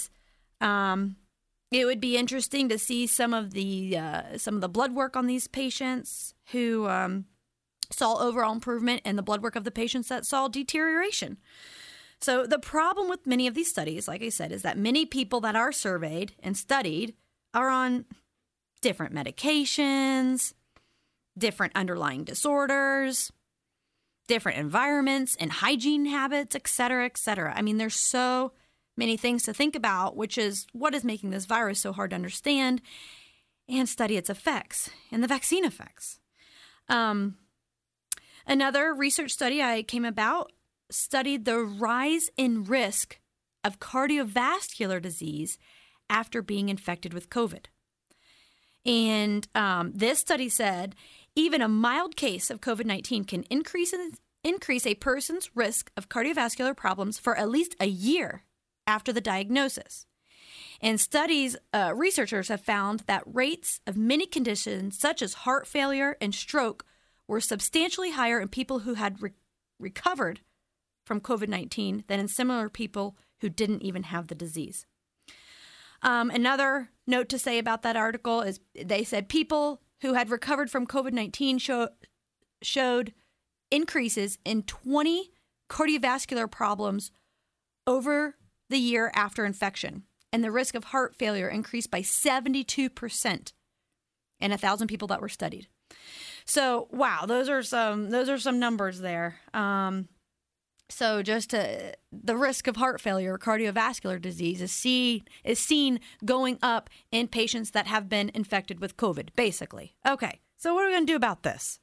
um, 0.61 1.17
it 1.71 1.87
would 1.87 2.01
be 2.01 2.19
interesting 2.19 2.69
to 2.69 2.79
see 2.79 3.07
some 3.07 3.33
of 3.33 3.53
the 3.53 3.97
uh, 3.97 4.37
some 4.37 4.57
of 4.57 4.61
the 4.61 4.69
blood 4.69 4.95
work 4.95 5.17
on 5.17 5.27
these 5.27 5.47
patients 5.47 6.35
who 6.53 6.87
um, 6.89 7.25
saw 7.91 8.19
overall 8.19 8.53
improvement 8.53 9.03
and 9.05 9.19
the 9.19 9.23
blood 9.23 9.43
work 9.43 9.57
of 9.57 9.65
the 9.65 9.71
patients 9.71 10.09
that 10.09 10.27
saw 10.27 10.49
deterioration. 10.49 11.39
So, 12.21 12.47
the 12.47 12.59
problem 12.59 13.09
with 13.09 13.27
many 13.27 13.47
of 13.47 13.55
these 13.55 13.71
studies, 13.71 14.07
like 14.07 14.23
I 14.23 14.29
said, 14.29 14.53
is 14.53 14.63
that 14.63 14.77
many 14.77 15.07
people 15.07 15.41
that 15.41 15.57
are 15.57 15.73
surveyed 15.73 16.33
and 16.43 16.57
studied 16.57 17.15
are 17.55 17.69
on 17.69 18.05
different 18.83 19.15
medications, 19.15 20.53
different 21.37 21.73
underlying 21.75 22.25
disorders, 22.25 23.33
different 24.29 24.59
environments 24.59 25.37
and 25.41 25.51
hygiene 25.51 26.07
habits, 26.07 26.55
et 26.55 26.69
cetera, 26.69 27.05
et 27.05 27.19
cetera. 27.19 27.53
I 27.57 27.63
mean, 27.63 27.79
there's 27.79 27.97
so 27.97 28.53
many 28.97 29.17
things 29.17 29.43
to 29.45 29.55
think 29.55 29.75
about, 29.75 30.17
which 30.17 30.39
is 30.39 30.67
what 30.73 30.95
is 30.95 31.05
making 31.05 31.31
this 31.31 31.47
virus 31.47 31.81
so 31.81 31.93
hard 31.93 32.11
to 32.11 32.17
understand 32.17 32.83
and 33.69 33.89
study 33.89 34.17
its 34.17 34.31
effects 34.31 34.91
and 35.11 35.23
the 35.23 35.29
vaccine 35.29 35.65
effects. 35.65 36.21
Um, 36.89 37.37
Another 38.51 38.93
research 38.93 39.31
study 39.31 39.63
I 39.63 39.85
came 39.85 40.05
about 40.05 40.51
studied 40.91 41.45
the 41.45 41.61
rise 41.61 42.31
in 42.37 42.65
risk 42.65 43.21
of 43.63 43.79
cardiovascular 43.79 45.01
disease 45.01 45.57
after 46.09 46.43
being 46.43 46.69
infected 46.69 47.15
with 47.15 47.31
COVID. 47.31 47.67
And 48.85 49.47
um, 49.55 49.93
this 49.95 50.19
study 50.19 50.49
said 50.49 50.97
even 51.37 51.63
a 51.63 51.69
mild 51.69 52.17
case 52.17 52.51
of 52.51 52.61
COVID 52.61 52.87
19 52.87 53.23
can 53.23 53.45
increase, 53.45 53.93
in, 53.93 54.15
increase 54.43 54.85
a 54.85 54.97
person's 54.97 55.55
risk 55.55 55.93
of 55.97 56.09
cardiovascular 56.09 56.77
problems 56.77 57.21
for 57.21 57.39
at 57.39 57.51
least 57.51 57.77
a 57.79 57.87
year 57.87 58.43
after 58.85 59.13
the 59.13 59.21
diagnosis. 59.21 60.07
And 60.81 61.01
studies, 61.01 61.57
uh, 61.73 61.93
researchers 61.95 62.49
have 62.49 62.63
found 62.63 63.05
that 63.07 63.23
rates 63.25 63.81
of 63.87 63.97
many 63.97 64.27
conditions 64.27 64.99
such 64.99 65.23
as 65.23 65.35
heart 65.35 65.69
failure 65.69 66.17
and 66.21 66.35
stroke 66.35 66.85
were 67.31 67.41
substantially 67.41 68.11
higher 68.11 68.41
in 68.41 68.49
people 68.49 68.81
who 68.81 68.95
had 68.95 69.23
re- 69.23 69.31
recovered 69.79 70.41
from 71.07 71.21
COVID 71.21 71.47
19 71.47 72.03
than 72.09 72.19
in 72.19 72.27
similar 72.27 72.69
people 72.69 73.17
who 73.41 73.49
didn't 73.49 73.83
even 73.83 74.03
have 74.03 74.27
the 74.27 74.35
disease. 74.35 74.85
Um, 76.03 76.31
another 76.31 76.91
note 77.07 77.29
to 77.29 77.39
say 77.39 77.59
about 77.59 77.83
that 77.83 77.97
article 77.97 78.41
is 78.41 78.59
they 78.75 79.05
said 79.05 79.29
people 79.29 79.81
who 80.03 80.15
had 80.15 80.29
recovered 80.29 80.73
from 80.73 80.89
COVID 80.89 81.13
19 81.13 81.59
show, 81.59 81.91
showed 82.63 83.15
increases 83.71 84.39
in 84.45 84.65
20 84.65 85.31
cardiovascular 85.71 86.51
problems 86.51 87.13
over 87.87 88.35
the 88.69 88.79
year 88.79 89.13
after 89.15 89.45
infection, 89.45 90.03
and 90.33 90.43
the 90.43 90.51
risk 90.51 90.75
of 90.75 90.85
heart 90.85 91.15
failure 91.15 91.49
increased 91.49 91.93
by 91.93 92.01
72% 92.01 93.53
in 94.41 94.53
a 94.53 94.59
thousand 94.59 94.89
people 94.89 95.07
that 95.07 95.21
were 95.21 95.29
studied. 95.29 95.69
So, 96.45 96.89
wow, 96.91 97.27
those 97.27 97.49
are 97.49 97.63
some 97.63 98.11
those 98.11 98.29
are 98.29 98.39
some 98.39 98.59
numbers 98.59 99.01
there. 99.01 99.41
Um, 99.55 100.09
so, 100.89 101.23
just 101.23 101.51
to, 101.51 101.95
the 102.11 102.37
risk 102.37 102.67
of 102.67 102.77
heart 102.77 103.01
failure, 103.01 103.39
cardiovascular 103.39 104.21
disease, 104.21 104.61
is 104.61 104.73
seen 104.73 105.23
is 105.45 105.59
seen 105.59 106.01
going 106.25 106.59
up 106.63 106.91
in 107.13 107.29
patients 107.29 107.71
that 107.71 107.87
have 107.87 108.09
been 108.09 108.31
infected 108.35 108.81
with 108.81 108.97
COVID. 108.97 109.31
Basically, 109.37 109.95
okay. 110.07 110.41
So, 110.57 110.75
what 110.75 110.85
are 110.85 110.89
we 110.89 110.95
going 110.95 111.07
to 111.07 111.13
do 111.13 111.17
about 111.17 111.43
this? 111.43 111.79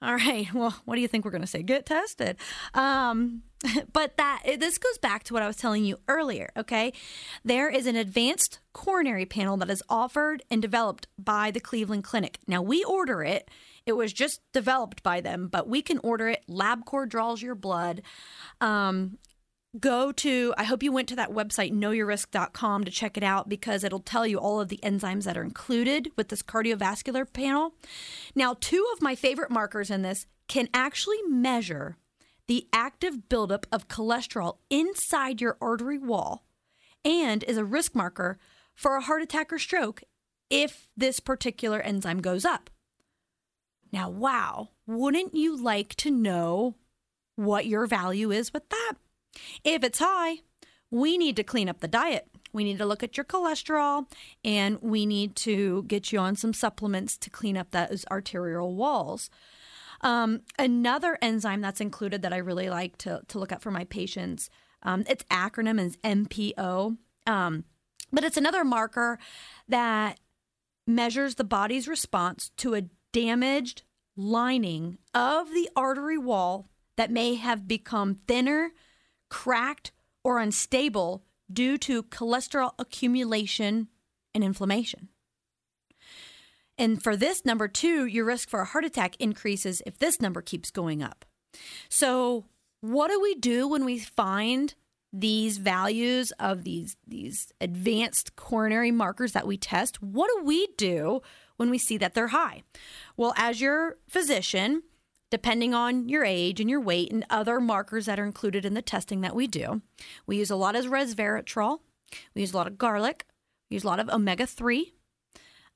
All 0.00 0.14
right. 0.14 0.46
Well, 0.54 0.74
what 0.84 0.94
do 0.94 1.00
you 1.00 1.08
think 1.08 1.24
we're 1.24 1.30
going 1.30 1.42
to 1.42 1.46
say? 1.46 1.62
Get 1.62 1.86
tested. 1.86 2.36
Um, 2.74 3.42
but 3.92 4.16
that 4.16 4.42
this 4.58 4.78
goes 4.78 4.98
back 4.98 5.24
to 5.24 5.34
what 5.34 5.42
I 5.42 5.46
was 5.46 5.56
telling 5.56 5.84
you 5.84 5.98
earlier. 6.08 6.50
Okay, 6.56 6.92
there 7.44 7.68
is 7.68 7.86
an 7.86 7.96
advanced 7.96 8.60
coronary 8.72 9.26
panel 9.26 9.56
that 9.58 9.70
is 9.70 9.82
offered 9.88 10.42
and 10.50 10.62
developed 10.62 11.08
by 11.18 11.50
the 11.50 11.60
Cleveland 11.60 12.04
Clinic. 12.04 12.38
Now 12.46 12.62
we 12.62 12.84
order 12.84 13.22
it 13.24 13.50
it 13.88 13.96
was 13.96 14.12
just 14.12 14.40
developed 14.52 15.02
by 15.02 15.20
them, 15.20 15.48
but 15.48 15.68
we 15.68 15.82
can 15.82 15.98
order 15.98 16.28
it. 16.28 16.44
LabCorp 16.48 17.08
draws 17.08 17.42
your 17.42 17.54
blood. 17.54 18.02
Um, 18.60 19.18
go 19.78 20.10
to 20.10 20.54
i 20.56 20.64
hope 20.64 20.82
you 20.82 20.90
went 20.90 21.08
to 21.08 21.16
that 21.16 21.30
website 21.30 21.72
knowyourrisk.com 21.72 22.84
to 22.84 22.90
check 22.90 23.18
it 23.18 23.22
out 23.22 23.50
because 23.50 23.84
it'll 23.84 24.00
tell 24.00 24.26
you 24.26 24.38
all 24.38 24.60
of 24.60 24.68
the 24.68 24.80
enzymes 24.82 25.24
that 25.24 25.36
are 25.36 25.42
included 25.42 26.10
with 26.16 26.28
this 26.28 26.42
cardiovascular 26.42 27.30
panel 27.30 27.74
now 28.34 28.56
two 28.60 28.84
of 28.94 29.02
my 29.02 29.14
favorite 29.14 29.50
markers 29.50 29.90
in 29.90 30.00
this 30.00 30.26
can 30.48 30.68
actually 30.72 31.20
measure 31.28 31.98
the 32.46 32.66
active 32.72 33.28
buildup 33.28 33.66
of 33.70 33.88
cholesterol 33.88 34.56
inside 34.70 35.38
your 35.38 35.58
artery 35.60 35.98
wall 35.98 36.46
and 37.04 37.44
is 37.44 37.58
a 37.58 37.64
risk 37.64 37.94
marker 37.94 38.38
for 38.74 38.96
a 38.96 39.02
heart 39.02 39.20
attack 39.20 39.52
or 39.52 39.58
stroke 39.58 40.02
if 40.48 40.88
this 40.96 41.20
particular 41.20 41.80
enzyme 41.82 42.22
goes 42.22 42.46
up 42.46 42.70
now, 43.92 44.10
wow, 44.10 44.70
wouldn't 44.86 45.34
you 45.34 45.56
like 45.56 45.94
to 45.96 46.10
know 46.10 46.76
what 47.36 47.66
your 47.66 47.86
value 47.86 48.30
is 48.30 48.52
with 48.52 48.68
that? 48.68 48.94
If 49.64 49.84
it's 49.84 49.98
high, 49.98 50.38
we 50.90 51.18
need 51.18 51.36
to 51.36 51.44
clean 51.44 51.68
up 51.68 51.80
the 51.80 51.88
diet. 51.88 52.28
We 52.52 52.64
need 52.64 52.78
to 52.78 52.86
look 52.86 53.02
at 53.02 53.16
your 53.16 53.24
cholesterol 53.24 54.06
and 54.44 54.80
we 54.80 55.06
need 55.06 55.36
to 55.36 55.84
get 55.84 56.12
you 56.12 56.18
on 56.18 56.36
some 56.36 56.54
supplements 56.54 57.16
to 57.18 57.30
clean 57.30 57.56
up 57.56 57.70
those 57.70 58.04
arterial 58.10 58.74
walls. 58.74 59.30
Um, 60.00 60.42
another 60.58 61.18
enzyme 61.20 61.60
that's 61.60 61.80
included 61.80 62.22
that 62.22 62.32
I 62.32 62.38
really 62.38 62.70
like 62.70 62.96
to, 62.98 63.22
to 63.28 63.38
look 63.38 63.52
at 63.52 63.62
for 63.62 63.70
my 63.70 63.84
patients, 63.84 64.48
um, 64.82 65.04
its 65.08 65.24
acronym 65.24 65.80
is 65.80 65.96
MPO, 65.98 66.96
um, 67.26 67.64
but 68.12 68.24
it's 68.24 68.36
another 68.36 68.64
marker 68.64 69.18
that 69.68 70.18
measures 70.86 71.34
the 71.34 71.44
body's 71.44 71.88
response 71.88 72.50
to 72.56 72.74
a 72.74 72.82
damaged 73.12 73.82
lining 74.16 74.98
of 75.14 75.50
the 75.50 75.68
artery 75.76 76.18
wall 76.18 76.68
that 76.96 77.10
may 77.10 77.36
have 77.36 77.68
become 77.68 78.16
thinner, 78.26 78.72
cracked, 79.30 79.92
or 80.24 80.38
unstable 80.38 81.24
due 81.50 81.78
to 81.78 82.02
cholesterol 82.02 82.72
accumulation 82.78 83.88
and 84.34 84.44
inflammation. 84.44 85.08
And 86.76 87.02
for 87.02 87.16
this 87.16 87.44
number 87.44 87.66
two, 87.66 88.06
your 88.06 88.24
risk 88.24 88.48
for 88.48 88.60
a 88.60 88.64
heart 88.64 88.84
attack 88.84 89.16
increases 89.18 89.82
if 89.86 89.98
this 89.98 90.20
number 90.20 90.42
keeps 90.42 90.70
going 90.70 91.02
up. 91.02 91.24
So, 91.88 92.46
what 92.80 93.10
do 93.10 93.20
we 93.20 93.34
do 93.34 93.66
when 93.66 93.84
we 93.84 93.98
find 93.98 94.74
these 95.12 95.58
values 95.58 96.32
of 96.38 96.64
these 96.64 96.96
these 97.06 97.52
advanced 97.60 98.36
coronary 98.36 98.92
markers 98.92 99.32
that 99.32 99.46
we 99.46 99.56
test? 99.56 100.00
What 100.00 100.30
do 100.36 100.44
we 100.44 100.68
do 100.76 101.20
when 101.58 101.68
we 101.68 101.76
see 101.76 101.98
that 101.98 102.14
they're 102.14 102.28
high? 102.28 102.62
Well, 103.16 103.34
as 103.36 103.60
your 103.60 103.98
physician, 104.08 104.84
depending 105.30 105.74
on 105.74 106.08
your 106.08 106.24
age 106.24 106.60
and 106.60 106.70
your 106.70 106.80
weight 106.80 107.12
and 107.12 107.26
other 107.28 107.60
markers 107.60 108.06
that 108.06 108.18
are 108.18 108.24
included 108.24 108.64
in 108.64 108.72
the 108.72 108.80
testing 108.80 109.20
that 109.20 109.36
we 109.36 109.46
do, 109.46 109.82
we 110.26 110.38
use 110.38 110.50
a 110.50 110.56
lot 110.56 110.74
of 110.74 110.86
resveratrol, 110.86 111.80
we 112.34 112.40
use 112.40 112.54
a 112.54 112.56
lot 112.56 112.66
of 112.66 112.78
garlic, 112.78 113.26
we 113.70 113.74
use 113.74 113.84
a 113.84 113.88
lot 113.88 114.00
of 114.00 114.08
omega 114.08 114.46
3. 114.46 114.94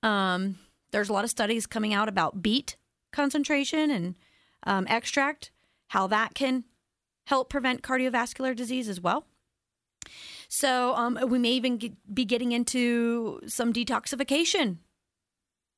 Um, 0.02 0.58
there's 0.92 1.10
a 1.10 1.12
lot 1.12 1.24
of 1.24 1.30
studies 1.30 1.66
coming 1.66 1.92
out 1.92 2.08
about 2.08 2.42
beet 2.42 2.76
concentration 3.12 3.90
and 3.90 4.14
um, 4.64 4.86
extract, 4.88 5.50
how 5.88 6.06
that 6.06 6.34
can 6.34 6.64
help 7.26 7.50
prevent 7.50 7.82
cardiovascular 7.82 8.56
disease 8.56 8.88
as 8.88 9.00
well. 9.00 9.26
So, 10.48 10.94
um, 10.96 11.18
we 11.28 11.38
may 11.38 11.52
even 11.52 11.76
get, 11.78 12.14
be 12.14 12.24
getting 12.24 12.52
into 12.52 13.40
some 13.46 13.72
detoxification 13.72 14.78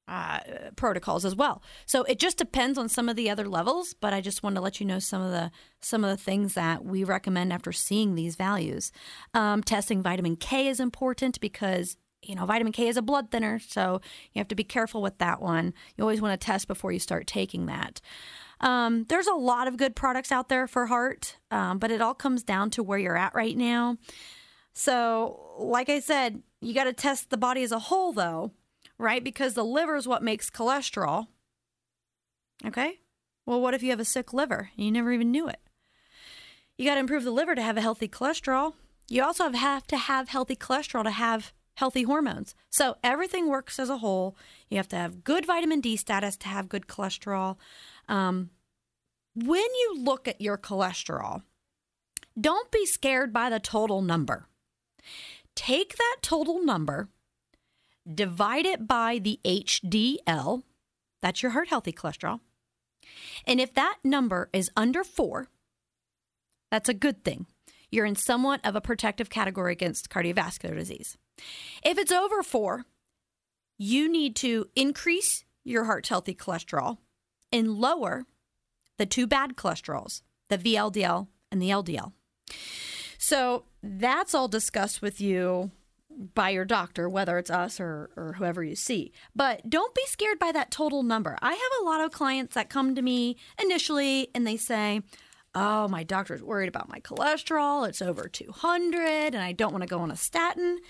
uh, 0.07 0.41
protocols 0.77 1.25
as 1.25 1.35
well. 1.35 1.63
So 1.87 2.03
it 2.05 2.19
just 2.19 2.37
depends 2.37 2.79
on 2.79 2.89
some 2.89 3.09
of 3.09 3.17
the 3.17 3.31
other 3.31 3.49
levels, 3.49 3.95
but 3.95 4.13
I 4.13 4.21
just 4.21 4.43
want 4.43 4.57
to 4.57 4.61
let 4.61 4.81
you 4.81 4.87
know 4.87 4.99
some 4.99 5.23
of 5.23 5.31
the 5.31 5.51
some 5.81 6.05
of 6.05 6.11
the 6.11 6.23
things 6.23 6.55
that 6.55 6.85
we 6.85 7.05
recommend 7.05 7.53
after 7.53 7.73
seeing 7.73 8.15
these 8.15 8.37
values. 8.37 8.93
Um, 9.33 9.63
testing 9.63 10.03
vitamin 10.03 10.37
K 10.37 10.69
is 10.69 10.81
important 10.81 11.41
because 11.41 11.97
you 12.23 12.35
know 12.35 12.45
vitamin 12.45 12.73
K 12.73 12.89
is 12.89 12.97
a 12.97 13.03
blood 13.03 13.31
thinner, 13.31 13.59
so 13.59 14.01
you 14.33 14.41
have 14.41 14.49
to 14.49 14.55
be 14.55 14.65
careful 14.65 15.01
with 15.01 15.19
that 15.19 15.41
one. 15.41 15.73
You 15.97 16.05
always 16.05 16.21
want 16.21 16.39
to 16.39 16.45
test 16.45 16.69
before 16.69 16.93
you 16.93 16.99
start 16.99 17.27
taking 17.27 17.67
that. 17.67 18.01
Um, 18.61 19.05
there's 19.09 19.27
a 19.27 19.35
lot 19.35 19.69
of 19.69 19.77
good 19.77 19.97
products 19.97 20.31
out 20.31 20.49
there 20.49 20.67
for 20.67 20.87
heart, 20.87 21.39
um, 21.51 21.79
but 21.79 21.91
it 21.91 22.01
all 22.01 22.15
comes 22.15 22.43
down 22.43 22.71
to 22.71 22.83
where 22.83 22.99
you're 22.99 23.17
at 23.17 23.35
right 23.35 23.57
now. 23.57 23.97
So, 24.75 25.57
like 25.59 25.89
I 25.89 26.01
said, 26.01 26.43
you 26.61 26.75
got 26.75 26.85
to 26.85 26.93
test 26.93 27.31
the 27.31 27.37
body 27.37 27.63
as 27.63 27.73
a 27.73 27.79
whole, 27.79 28.13
though 28.13 28.53
right? 28.99 29.23
Because 29.23 29.55
the 29.55 29.65
liver 29.65 29.97
is 29.97 30.07
what 30.07 30.23
makes 30.23 30.51
cholesterol. 30.51 31.29
Okay? 32.65 33.01
Well, 33.47 33.61
what 33.61 33.75
if 33.75 33.83
you 33.83 33.91
have 33.91 34.01
a 34.01 34.05
sick 34.05 34.33
liver 34.33 34.71
and 34.77 34.87
you 34.87 34.93
never 34.93 35.13
even 35.13 35.31
knew 35.31 35.49
it? 35.49 35.61
You 36.79 36.87
got 36.87 36.95
to 36.95 37.01
improve 37.01 37.25
the 37.25 37.31
liver 37.31 37.55
to 37.55 37.63
have 37.63 37.77
a 37.77 37.83
healthy 37.83 38.09
cholesterol. 38.09 38.75
You 39.09 39.23
also 39.23 39.51
have 39.51 39.87
to 39.89 39.97
have 39.97 40.29
healthy 40.29 40.57
cholesterol 40.57 41.05
to 41.05 41.11
have 41.11 41.53
healthy 41.75 42.05
hormones. 42.05 42.55
So 42.71 42.97
everything 43.03 43.49
works 43.49 43.79
as 43.79 43.91
a 43.91 43.99
whole. 43.99 44.37
You 44.69 44.77
have 44.79 44.89
to 44.89 44.97
have 44.97 45.25
good 45.25 45.45
vitamin 45.45 45.81
D 45.81 45.97
status 45.97 46.37
to 46.39 46.49
have 46.49 46.69
good 46.69 46.87
cholesterol. 46.87 47.57
Um, 48.09 48.51
when 49.35 49.61
you 49.61 49.97
look 49.99 50.29
at 50.29 50.41
your 50.41 50.57
cholesterol, 50.57 51.43
don't 52.41 52.71
be 52.71 52.87
scared 52.87 53.33
by 53.33 53.51
the 53.51 53.61
total 53.61 54.03
number. 54.03 54.49
Take 55.55 55.97
that 55.97 56.17
total 56.23 56.65
number 56.65 57.09
divide 58.13 58.67
it 58.67 58.87
by 58.87 59.19
the 59.19 59.41
HDL, 59.45 60.63
that's 61.23 61.43
your 61.43 61.53
heart 61.53 61.69
healthy 61.69 61.93
cholesterol. 61.93 62.41
And 63.47 63.61
if 63.61 63.75
that 63.75 63.99
number 64.03 64.51
is 64.53 64.71
under 64.77 65.05
four, 65.05 65.49
that's 66.71 66.89
a 66.89 66.95
good 66.95 67.25
thing. 67.25 67.47
You're 67.91 68.07
in 68.07 68.17
somewhat 68.17 68.61
of 68.65 68.75
a 68.75 68.81
protective 68.81 69.31
category 69.31 69.73
against 69.73 70.11
cardiovascular 70.11 70.77
disease. 70.77 71.17
If 71.85 71.99
it's 71.99 72.13
over 72.13 72.43
four, 72.43 72.85
you 73.79 74.11
need 74.11 74.37
to 74.37 74.67
increase 74.75 75.45
your 75.65 75.85
heart 75.85 76.07
healthy 76.09 76.35
cholesterol 76.35 76.99
and 77.53 77.75
lower 77.75 78.25
the 78.99 79.07
two 79.07 79.27
bad 79.27 79.57
cholesterols, 79.57 80.23
the 80.49 80.59
VLDL 80.59 81.29
and 81.51 81.61
the 81.61 81.71
LDL. 81.71 82.13
So 83.19 83.65
that's 83.83 84.35
all 84.35 84.49
discussed 84.49 85.01
with 85.01 85.21
you 85.21 85.71
by 86.35 86.51
your 86.51 86.65
doctor, 86.65 87.09
whether 87.09 87.39
it's 87.39 87.51
us 87.51 87.81
or, 87.81 88.11
or 88.17 88.35
whoever 88.39 88.63
you 88.63 88.77
see. 88.77 89.13
But 89.35 89.69
don't 89.69 89.95
be 89.95 90.03
scared 90.07 90.39
by 90.39 90.53
that 90.53 90.71
total 90.71 91.03
number. 91.03 91.39
I 91.43 91.53
have 91.53 91.81
a 91.81 91.85
lot 91.85 92.01
of 92.01 92.13
clients 92.13 92.55
that 92.55 92.69
come 92.69 92.95
to 92.95 93.03
me 93.03 93.37
initially 93.61 94.29
and 94.35 94.47
they 94.47 94.57
say, 94.57 95.03
Oh, 95.57 95.87
my 95.87 96.03
doctor's 96.03 96.43
worried 96.43 96.69
about 96.69 96.89
my 96.89 96.99
cholesterol. 96.99 97.89
It's 97.89 98.03
over 98.03 98.29
200 98.29 99.35
and 99.35 99.39
I 99.39 99.53
don't 99.53 99.71
want 99.73 99.83
to 99.83 99.89
go 99.89 100.01
on 100.01 100.11
a 100.11 100.17
statin. 100.17 100.81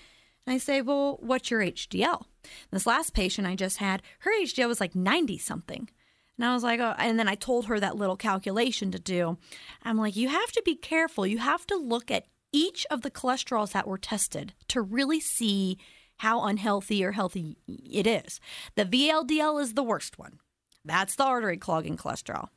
And 0.45 0.53
I 0.53 0.57
say, 0.57 0.81
Well, 0.81 1.17
what's 1.21 1.51
your 1.51 1.61
HDL? 1.61 2.25
This 2.71 2.87
last 2.87 3.13
patient 3.13 3.47
I 3.47 3.55
just 3.55 3.77
had, 3.77 4.01
her 4.19 4.31
HDL 4.41 4.67
was 4.67 4.79
like 4.79 4.95
90 4.95 5.37
something. 5.37 5.89
And 6.37 6.45
I 6.45 6.53
was 6.53 6.63
like, 6.63 6.79
oh, 6.79 6.93
and 6.97 7.17
then 7.17 7.27
I 7.29 7.35
told 7.35 7.67
her 7.67 7.79
that 7.79 7.95
little 7.95 8.17
calculation 8.17 8.91
to 8.91 8.99
do. 8.99 9.37
I'm 9.83 9.97
like, 9.97 10.15
you 10.15 10.27
have 10.27 10.51
to 10.51 10.61
be 10.65 10.75
careful. 10.75 11.25
You 11.25 11.37
have 11.37 11.65
to 11.67 11.77
look 11.77 12.11
at 12.11 12.25
each 12.55 12.87
of 12.89 13.01
the 13.01 13.11
cholesterols 13.11 13.73
that 13.73 13.85
were 13.85 13.97
tested 13.97 14.53
to 14.69 14.81
really 14.81 15.19
see 15.19 15.77
how 16.19 16.45
unhealthy 16.45 17.03
or 17.03 17.11
healthy 17.11 17.57
it 17.67 18.07
is. 18.07 18.39
The 18.75 18.85
VLDL 18.85 19.61
is 19.61 19.73
the 19.73 19.83
worst 19.83 20.17
one. 20.17 20.39
That's 20.85 21.15
the 21.15 21.25
artery 21.25 21.57
clogging 21.57 21.97
cholesterol. 21.97 22.47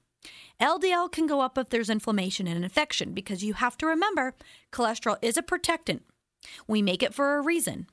LDL 0.60 1.10
can 1.10 1.26
go 1.26 1.40
up 1.40 1.58
if 1.58 1.70
there's 1.70 1.90
inflammation 1.90 2.46
and 2.46 2.62
infection 2.62 3.12
because 3.12 3.42
you 3.42 3.54
have 3.54 3.76
to 3.78 3.86
remember 3.86 4.36
cholesterol 4.72 5.16
is 5.20 5.36
a 5.36 5.42
protectant. 5.42 6.04
We 6.68 6.80
make 6.80 7.02
it 7.02 7.12
for 7.12 7.36
a 7.36 7.42
reason. 7.42 7.88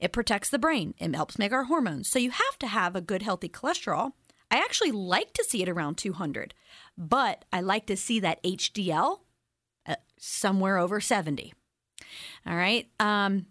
It 0.00 0.12
protects 0.12 0.48
the 0.48 0.58
brain. 0.58 0.94
It 0.98 1.14
helps 1.14 1.38
make 1.38 1.52
our 1.52 1.64
hormones. 1.64 2.08
So 2.08 2.18
you 2.18 2.30
have 2.30 2.58
to 2.60 2.68
have 2.68 2.96
a 2.96 3.02
good, 3.02 3.20
healthy 3.20 3.50
cholesterol. 3.50 4.12
I 4.50 4.56
actually 4.56 4.92
like 4.92 5.34
to 5.34 5.44
see 5.44 5.62
it 5.62 5.68
around 5.68 5.98
200, 5.98 6.54
but 6.96 7.44
I 7.52 7.60
like 7.60 7.84
to 7.86 7.98
see 7.98 8.18
that 8.20 8.42
HDL 8.42 9.18
uh, 9.88 9.96
somewhere 10.18 10.78
over 10.78 11.00
70. 11.00 11.52
All 12.46 12.56
right. 12.56 12.88
Um, 13.00 13.46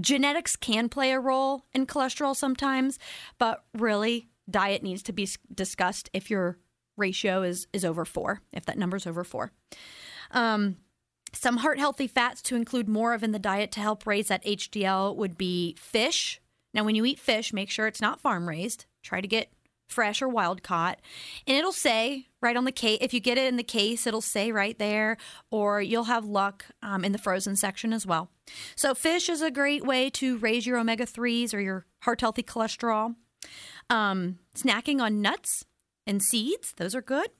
genetics 0.00 0.56
can 0.56 0.88
play 0.88 1.12
a 1.12 1.20
role 1.20 1.64
in 1.72 1.86
cholesterol 1.86 2.34
sometimes, 2.34 2.98
but 3.38 3.64
really, 3.74 4.28
diet 4.48 4.82
needs 4.82 5.02
to 5.02 5.12
be 5.12 5.28
discussed 5.54 6.10
if 6.12 6.30
your 6.30 6.58
ratio 6.96 7.42
is 7.42 7.66
is 7.72 7.84
over 7.84 8.04
four, 8.04 8.40
if 8.52 8.64
that 8.66 8.78
number 8.78 8.96
is 8.96 9.06
over 9.06 9.24
four. 9.24 9.52
Um, 10.30 10.76
some 11.32 11.58
heart 11.58 11.78
healthy 11.78 12.06
fats 12.06 12.42
to 12.42 12.56
include 12.56 12.88
more 12.88 13.12
of 13.12 13.22
in 13.22 13.32
the 13.32 13.38
diet 13.38 13.72
to 13.72 13.80
help 13.80 14.06
raise 14.06 14.28
that 14.28 14.44
HDL 14.44 15.16
would 15.16 15.36
be 15.36 15.74
fish. 15.78 16.40
Now, 16.72 16.84
when 16.84 16.94
you 16.94 17.04
eat 17.04 17.18
fish, 17.18 17.52
make 17.52 17.70
sure 17.70 17.86
it's 17.86 18.00
not 18.00 18.20
farm 18.20 18.48
raised. 18.48 18.86
Try 19.02 19.20
to 19.20 19.28
get 19.28 19.52
fresh 19.88 20.22
or 20.22 20.28
wild 20.28 20.62
caught. 20.62 21.00
And 21.46 21.56
it'll 21.56 21.72
say 21.72 22.26
right 22.40 22.56
on 22.56 22.64
the 22.64 22.72
case, 22.72 22.98
if 23.00 23.14
you 23.14 23.20
get 23.20 23.38
it 23.38 23.46
in 23.46 23.56
the 23.56 23.62
case, 23.62 24.06
it'll 24.06 24.20
say 24.20 24.52
right 24.52 24.78
there, 24.78 25.16
or 25.50 25.80
you'll 25.80 26.04
have 26.04 26.24
luck 26.24 26.66
um, 26.82 27.04
in 27.04 27.12
the 27.12 27.18
frozen 27.18 27.56
section 27.56 27.92
as 27.92 28.06
well. 28.06 28.30
So, 28.76 28.94
fish 28.94 29.28
is 29.28 29.40
a 29.40 29.50
great 29.50 29.84
way 29.84 30.10
to 30.10 30.38
raise 30.38 30.66
your 30.66 30.78
omega 30.78 31.06
3s 31.06 31.54
or 31.54 31.60
your 31.60 31.86
heart 32.02 32.20
healthy 32.20 32.42
cholesterol. 32.42 33.14
Um, 33.90 34.38
snacking 34.56 35.00
on 35.00 35.20
nuts 35.20 35.64
and 36.06 36.22
seeds, 36.22 36.74
those 36.76 36.94
are 36.94 37.02
good. 37.02 37.30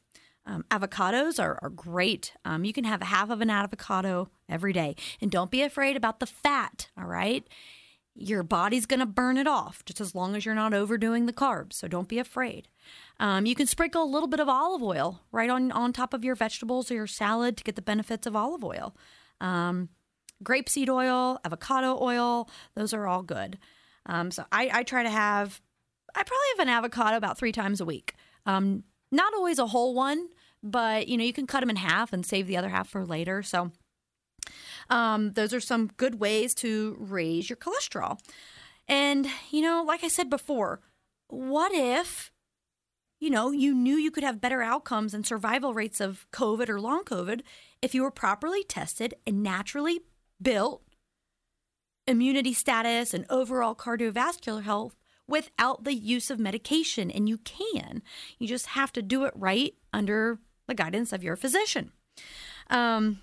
Um, 0.46 0.64
avocados 0.70 1.42
are, 1.42 1.58
are 1.62 1.70
great. 1.70 2.32
Um, 2.44 2.64
you 2.64 2.72
can 2.72 2.84
have 2.84 3.02
half 3.02 3.30
of 3.30 3.40
an 3.40 3.50
avocado 3.50 4.28
every 4.48 4.72
day. 4.72 4.94
And 5.20 5.30
don't 5.30 5.50
be 5.50 5.62
afraid 5.62 5.96
about 5.96 6.20
the 6.20 6.26
fat, 6.26 6.88
all 6.98 7.06
right? 7.06 7.46
Your 8.16 8.42
body's 8.42 8.86
going 8.86 9.00
to 9.00 9.06
burn 9.06 9.36
it 9.36 9.46
off 9.46 9.84
just 9.84 10.00
as 10.00 10.14
long 10.14 10.36
as 10.36 10.44
you're 10.44 10.54
not 10.54 10.72
overdoing 10.72 11.26
the 11.26 11.32
carbs. 11.32 11.72
So 11.74 11.88
don't 11.88 12.08
be 12.08 12.18
afraid. 12.18 12.68
Um, 13.18 13.44
you 13.44 13.54
can 13.54 13.66
sprinkle 13.66 14.04
a 14.04 14.06
little 14.06 14.28
bit 14.28 14.40
of 14.40 14.48
olive 14.48 14.82
oil 14.82 15.20
right 15.32 15.50
on, 15.50 15.72
on 15.72 15.92
top 15.92 16.14
of 16.14 16.24
your 16.24 16.36
vegetables 16.36 16.90
or 16.90 16.94
your 16.94 17.06
salad 17.06 17.56
to 17.56 17.64
get 17.64 17.74
the 17.76 17.82
benefits 17.82 18.26
of 18.26 18.36
olive 18.36 18.62
oil. 18.62 18.94
Um, 19.40 19.88
grapeseed 20.44 20.88
oil, 20.88 21.40
avocado 21.44 21.98
oil, 22.00 22.48
those 22.74 22.92
are 22.94 23.06
all 23.06 23.22
good. 23.22 23.58
Um, 24.06 24.30
so 24.30 24.44
I, 24.52 24.70
I, 24.72 24.82
try 24.82 25.02
to 25.02 25.10
have, 25.10 25.60
I 26.14 26.22
probably 26.22 26.46
have 26.56 26.68
an 26.68 26.72
avocado 26.72 27.16
about 27.16 27.38
three 27.38 27.52
times 27.52 27.80
a 27.80 27.84
week. 27.84 28.14
Um, 28.46 28.84
not 29.10 29.34
always 29.34 29.58
a 29.58 29.66
whole 29.66 29.94
one, 29.94 30.28
but 30.62 31.08
you 31.08 31.16
know, 31.16 31.24
you 31.24 31.32
can 31.32 31.46
cut 31.46 31.60
them 31.60 31.70
in 31.70 31.76
half 31.76 32.12
and 32.12 32.24
save 32.24 32.46
the 32.46 32.56
other 32.56 32.68
half 32.68 32.88
for 32.88 33.04
later. 33.04 33.42
So 33.42 33.72
um, 34.90 35.32
those 35.32 35.54
are 35.54 35.60
some 35.60 35.88
good 35.96 36.20
ways 36.20 36.54
to 36.56 36.96
raise 36.98 37.48
your 37.48 37.56
cholesterol. 37.56 38.18
And, 38.88 39.26
you 39.50 39.62
know, 39.62 39.82
like 39.86 40.04
I 40.04 40.08
said 40.08 40.28
before, 40.28 40.80
what 41.28 41.72
if, 41.72 42.30
you 43.20 43.30
know, 43.30 43.50
you 43.50 43.74
knew 43.74 43.96
you 43.96 44.10
could 44.10 44.24
have 44.24 44.40
better 44.40 44.62
outcomes 44.62 45.14
and 45.14 45.26
survival 45.26 45.72
rates 45.72 46.00
of 46.00 46.26
COVID 46.32 46.68
or 46.68 46.80
long 46.80 47.04
COVID 47.04 47.40
if 47.80 47.94
you 47.94 48.02
were 48.02 48.10
properly 48.10 48.62
tested 48.64 49.14
and 49.26 49.42
naturally 49.42 50.00
built 50.40 50.82
immunity 52.06 52.52
status 52.52 53.14
and 53.14 53.24
overall 53.30 53.74
cardiovascular 53.74 54.62
health 54.62 54.94
without 55.26 55.84
the 55.84 55.94
use 55.94 56.30
of 56.30 56.38
medication. 56.38 57.10
And 57.10 57.28
you 57.28 57.38
can. 57.38 58.02
You 58.38 58.46
just 58.46 58.66
have 58.66 58.92
to 58.92 59.02
do 59.02 59.24
it 59.24 59.32
right 59.34 59.74
under 59.92 60.38
the 60.66 60.74
guidance 60.74 61.12
of 61.12 61.24
your 61.24 61.36
physician. 61.36 61.92
Um, 62.68 63.20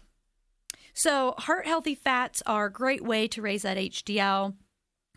so, 0.93 1.35
heart 1.37 1.65
healthy 1.65 1.95
fats 1.95 2.41
are 2.45 2.65
a 2.65 2.71
great 2.71 3.03
way 3.03 3.27
to 3.29 3.41
raise 3.41 3.63
that 3.63 3.77
HDL. 3.77 4.53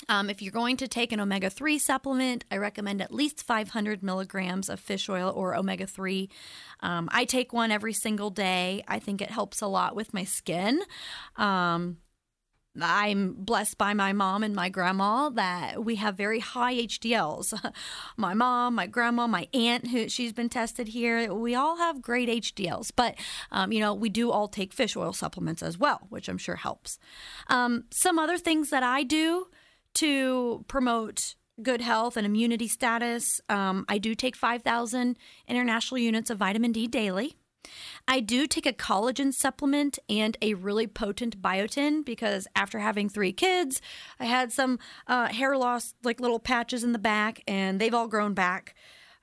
Um, 0.09 0.29
if 0.29 0.43
you're 0.43 0.53
going 0.53 0.77
to 0.79 0.89
take 0.89 1.13
an 1.13 1.21
omega 1.21 1.49
3 1.49 1.79
supplement, 1.79 2.45
I 2.51 2.57
recommend 2.57 3.01
at 3.01 3.13
least 3.13 3.43
500 3.43 4.03
milligrams 4.03 4.69
of 4.69 4.81
fish 4.81 5.09
oil 5.09 5.33
or 5.35 5.55
omega 5.55 5.87
3. 5.87 6.29
Um, 6.81 7.09
I 7.13 7.25
take 7.25 7.53
one 7.53 7.71
every 7.71 7.93
single 7.93 8.31
day. 8.31 8.85
I 8.87 8.99
think 8.99 9.23
it 9.23 9.31
helps 9.31 9.63
a 9.63 9.67
lot 9.67 9.97
with 9.97 10.13
my 10.13 10.25
skin. 10.25 10.83
Um, 11.37 11.99
I'm 12.81 13.35
blessed 13.35 13.79
by 13.79 13.95
my 13.95 14.13
mom 14.13 14.43
and 14.43 14.55
my 14.55 14.69
grandma 14.69 15.29
that 15.31 15.85
we 15.85 15.97
have 15.97 16.17
very 16.17 16.41
high 16.41 16.75
HDLs. 16.75 17.55
my 18.17 18.35
mom, 18.35 18.75
my 18.75 18.87
grandma, 18.87 19.27
my 19.27 19.49
aunt, 19.55 19.89
who 19.89 20.09
she's 20.09 20.33
been 20.33 20.49
tested 20.49 20.89
here, 20.89 21.33
we 21.33 21.55
all 21.55 21.77
have 21.77 22.03
great 22.03 22.29
HDLs. 22.29 22.91
But 22.95 23.15
um, 23.53 23.73
you 23.73 23.81
know, 23.81 23.95
we 23.95 24.09
do 24.09 24.31
all 24.31 24.49
take 24.49 24.73
fish 24.73 24.97
oil 24.97 25.13
supplements 25.13 25.63
as 25.63 25.79
well, 25.79 26.07
which 26.09 26.29
I'm 26.29 26.39
sure 26.39 26.57
helps. 26.57 26.99
Um, 27.49 27.85
some 27.91 28.19
other 28.19 28.39
things 28.39 28.71
that 28.71 28.83
I 28.83 29.03
do 29.05 29.47
to 29.95 30.65
promote 30.67 31.37
good 31.63 31.81
health 31.81 32.17
and 32.17 32.27
immunity 32.27 32.67
status, 32.67 33.41
um, 33.49 33.85
I 33.89 33.99
do 33.99 34.15
take 34.15 34.35
5,000 34.35 35.17
international 35.47 35.99
units 35.99 36.31
of 36.31 36.39
vitamin 36.39 36.73
D 36.73 36.89
daily. 36.89 37.37
I 38.07 38.21
do 38.21 38.47
take 38.47 38.67
a 38.67 38.73
collagen 38.73 39.33
supplement 39.33 39.99
and 40.09 40.37
a 40.43 40.55
really 40.55 40.87
potent 40.87 41.41
biotin 41.41 42.05
because 42.05 42.47
after 42.55 42.79
having 42.79 43.09
three 43.09 43.33
kids, 43.33 43.81
I 44.21 44.27
had 44.27 44.53
some 44.53 44.79
uh, 45.07 45.29
hair 45.29 45.57
loss, 45.57 45.95
like 46.03 46.21
little 46.21 46.39
patches 46.39 46.85
in 46.85 46.93
the 46.93 46.99
back, 46.99 47.43
and 47.47 47.81
they've 47.81 47.95
all 47.95 48.09
grown 48.09 48.35
back. 48.35 48.75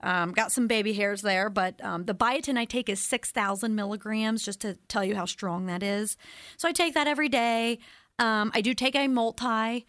Um, 0.03 0.31
got 0.31 0.51
some 0.51 0.65
baby 0.65 0.93
hairs 0.93 1.21
there, 1.21 1.49
but 1.49 1.83
um, 1.83 2.05
the 2.05 2.15
biotin 2.15 2.57
I 2.57 2.65
take 2.65 2.89
is 2.89 2.99
6,000 2.99 3.75
milligrams, 3.75 4.43
just 4.43 4.61
to 4.61 4.77
tell 4.87 5.05
you 5.05 5.15
how 5.15 5.25
strong 5.25 5.67
that 5.67 5.83
is. 5.83 6.17
So 6.57 6.67
I 6.67 6.71
take 6.71 6.95
that 6.95 7.07
every 7.07 7.29
day. 7.29 7.77
Um, 8.17 8.51
I 8.53 8.61
do 8.61 8.73
take 8.73 8.95
a 8.95 9.07
multi. 9.07 9.85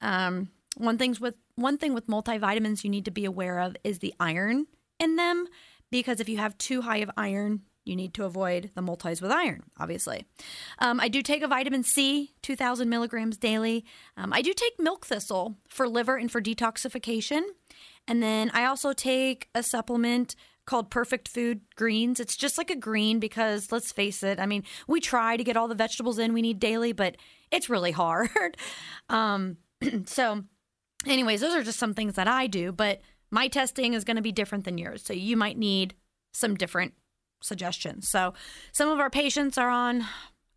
Um, 0.00 0.48
one 0.76 0.96
things 0.96 1.20
with 1.20 1.34
one 1.54 1.76
thing 1.76 1.92
with 1.92 2.06
multivitamins 2.06 2.82
you 2.82 2.88
need 2.88 3.04
to 3.04 3.10
be 3.10 3.26
aware 3.26 3.58
of 3.58 3.76
is 3.84 3.98
the 3.98 4.14
iron 4.18 4.66
in 4.98 5.16
them, 5.16 5.46
because 5.90 6.18
if 6.20 6.28
you 6.30 6.38
have 6.38 6.56
too 6.56 6.80
high 6.80 6.98
of 6.98 7.10
iron, 7.16 7.60
you 7.84 7.96
need 7.96 8.14
to 8.14 8.24
avoid 8.24 8.70
the 8.74 8.82
multis 8.82 9.20
with 9.20 9.30
iron, 9.30 9.64
obviously. 9.78 10.24
Um, 10.78 11.00
I 11.00 11.08
do 11.08 11.22
take 11.22 11.42
a 11.42 11.48
vitamin 11.48 11.82
C, 11.82 12.34
2,000 12.42 12.88
milligrams 12.88 13.36
daily. 13.36 13.84
Um, 14.16 14.32
I 14.32 14.42
do 14.42 14.52
take 14.52 14.78
milk 14.78 15.06
thistle 15.06 15.56
for 15.68 15.88
liver 15.88 16.16
and 16.16 16.30
for 16.30 16.40
detoxification. 16.40 17.42
And 18.06 18.22
then 18.22 18.50
I 18.54 18.64
also 18.64 18.92
take 18.92 19.48
a 19.54 19.62
supplement 19.62 20.34
called 20.64 20.90
Perfect 20.90 21.28
Food 21.28 21.62
Greens. 21.74 22.20
It's 22.20 22.36
just 22.36 22.56
like 22.56 22.70
a 22.70 22.76
green 22.76 23.18
because 23.18 23.72
let's 23.72 23.92
face 23.92 24.22
it, 24.22 24.38
I 24.38 24.46
mean, 24.46 24.62
we 24.86 25.00
try 25.00 25.36
to 25.36 25.44
get 25.44 25.56
all 25.56 25.68
the 25.68 25.74
vegetables 25.74 26.18
in 26.18 26.32
we 26.32 26.42
need 26.42 26.60
daily, 26.60 26.92
but 26.92 27.16
it's 27.50 27.68
really 27.68 27.90
hard. 27.90 28.56
um, 29.08 29.56
so, 30.06 30.44
anyways, 31.06 31.40
those 31.40 31.54
are 31.54 31.64
just 31.64 31.78
some 31.78 31.94
things 31.94 32.14
that 32.14 32.28
I 32.28 32.46
do, 32.46 32.70
but 32.70 33.00
my 33.30 33.48
testing 33.48 33.94
is 33.94 34.04
going 34.04 34.16
to 34.16 34.22
be 34.22 34.32
different 34.32 34.64
than 34.64 34.78
yours. 34.78 35.02
So, 35.02 35.12
you 35.12 35.36
might 35.36 35.58
need 35.58 35.94
some 36.32 36.54
different 36.54 36.94
suggestions. 37.42 38.08
So 38.08 38.34
some 38.72 38.88
of 38.88 38.98
our 38.98 39.10
patients 39.10 39.58
are 39.58 39.68
on 39.68 40.06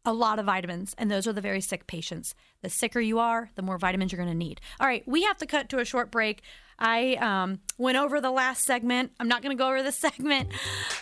a 0.06 0.14
lot 0.14 0.40
of 0.40 0.46
vitamins, 0.46 0.96
and 0.98 1.10
those 1.10 1.28
are 1.28 1.34
the 1.34 1.42
very 1.42 1.62
sick 1.62 1.88
patients. 1.88 2.36
The 2.62 2.70
sicker 2.70 3.00
you 3.00 3.20
are, 3.20 3.50
the 3.56 3.62
more 3.62 3.78
vitamins 3.78 4.12
you're 4.12 4.24
going 4.24 4.30
to 4.30 4.38
need. 4.38 4.62
All 4.80 4.88
right, 4.88 5.04
we 5.08 5.24
have 5.24 5.38
to 5.38 5.46
cut 5.46 5.68
to 5.70 5.80
a 5.80 5.86
short 5.86 6.12
break. 6.12 6.42
I 6.80 7.16
um, 7.16 7.60
went 7.78 7.98
over 7.98 8.22
the 8.22 8.32
last 8.32 8.66
segment. 8.66 9.12
I'm 9.20 9.28
not 9.28 9.42
going 9.42 9.56
to 9.56 9.62
go 9.62 9.68
over 9.68 9.84
this 9.84 9.96
segment. 10.06 10.50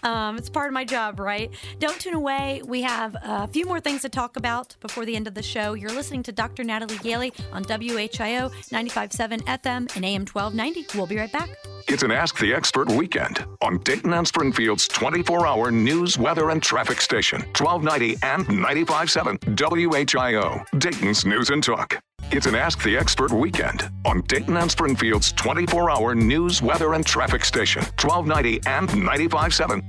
Um, 0.03 0.37
it's 0.37 0.49
part 0.49 0.67
of 0.67 0.73
my 0.73 0.85
job, 0.85 1.19
right? 1.19 1.51
Don't 1.79 1.99
tune 1.99 2.13
away. 2.13 2.61
We 2.65 2.81
have 2.83 3.15
a 3.21 3.47
few 3.47 3.65
more 3.65 3.79
things 3.79 4.01
to 4.01 4.09
talk 4.09 4.37
about 4.37 4.75
before 4.79 5.05
the 5.05 5.15
end 5.15 5.27
of 5.27 5.33
the 5.33 5.43
show. 5.43 5.73
You're 5.73 5.91
listening 5.91 6.23
to 6.23 6.31
Dr. 6.31 6.63
Natalie 6.63 6.97
Gailey 6.99 7.33
on 7.51 7.63
WHIO 7.63 8.51
95.7 8.51 9.41
FM 9.41 9.95
and 9.95 10.05
AM 10.05 10.25
1290. 10.25 10.97
We'll 10.97 11.07
be 11.07 11.17
right 11.17 11.31
back. 11.31 11.49
It's 11.87 12.03
an 12.03 12.11
Ask 12.11 12.39
the 12.39 12.53
Expert 12.53 12.89
weekend 12.91 13.45
on 13.61 13.77
Dayton 13.79 14.13
and 14.13 14.27
Springfield's 14.27 14.87
24 14.87 15.45
hour 15.45 15.69
news, 15.71 16.17
weather, 16.17 16.49
and 16.49 16.63
traffic 16.63 17.01
station, 17.01 17.41
1290 17.57 18.17
and 18.23 18.45
95.7 18.47 19.37
WHIO, 19.55 20.79
Dayton's 20.79 21.25
News 21.25 21.49
and 21.49 21.61
Talk. 21.61 22.01
It's 22.31 22.47
an 22.47 22.55
Ask 22.55 22.81
the 22.83 22.97
Expert 22.97 23.31
weekend 23.31 23.91
on 24.05 24.21
Dayton 24.21 24.57
and 24.57 24.69
Springfield's 24.69 25.31
24 25.33 25.91
hour 25.91 26.15
news, 26.15 26.61
weather, 26.61 26.93
and 26.93 27.05
traffic 27.05 27.45
station, 27.45 27.83
1290 28.01 28.67
and 28.67 28.89
95.7 28.89 29.81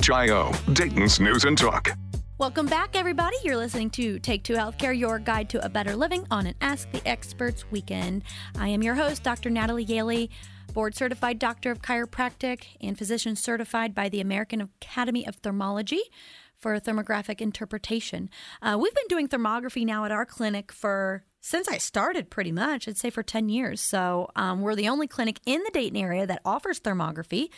WHIO, 0.00 0.74
Dayton's 0.74 1.20
News 1.20 1.44
and 1.44 1.58
Talk. 1.58 1.90
Welcome 2.38 2.66
back, 2.66 2.96
everybody. 2.96 3.36
You're 3.44 3.56
listening 3.56 3.90
to 3.90 4.18
Take 4.18 4.44
Two 4.44 4.54
Healthcare, 4.54 4.98
your 4.98 5.18
guide 5.18 5.50
to 5.50 5.64
a 5.64 5.68
better 5.68 5.94
living 5.94 6.26
on 6.30 6.46
an 6.46 6.54
Ask 6.60 6.90
the 6.90 7.06
Experts 7.06 7.70
weekend. 7.70 8.22
I 8.58 8.68
am 8.68 8.82
your 8.82 8.94
host, 8.94 9.22
Dr. 9.22 9.50
Natalie 9.50 9.84
Gailey, 9.84 10.30
board 10.72 10.94
certified 10.94 11.38
doctor 11.38 11.70
of 11.70 11.82
chiropractic 11.82 12.64
and 12.80 12.96
physician 12.96 13.36
certified 13.36 13.94
by 13.94 14.08
the 14.08 14.20
American 14.20 14.60
Academy 14.60 15.26
of 15.26 15.40
Thermology 15.42 16.00
for 16.58 16.78
thermographic 16.80 17.42
interpretation. 17.42 18.30
Uh, 18.62 18.78
we've 18.80 18.94
been 18.94 19.08
doing 19.08 19.28
thermography 19.28 19.84
now 19.84 20.04
at 20.06 20.10
our 20.10 20.24
clinic 20.24 20.72
for 20.72 21.24
since 21.44 21.68
I 21.68 21.76
started, 21.76 22.30
pretty 22.30 22.52
much, 22.52 22.88
I'd 22.88 22.96
say 22.96 23.10
for 23.10 23.22
10 23.22 23.50
years. 23.50 23.78
So 23.82 24.30
um, 24.34 24.62
we're 24.62 24.74
the 24.74 24.88
only 24.88 25.06
clinic 25.06 25.40
in 25.44 25.62
the 25.62 25.70
Dayton 25.74 25.98
area 25.98 26.26
that 26.26 26.40
offers 26.42 26.80
thermography. 26.80 27.50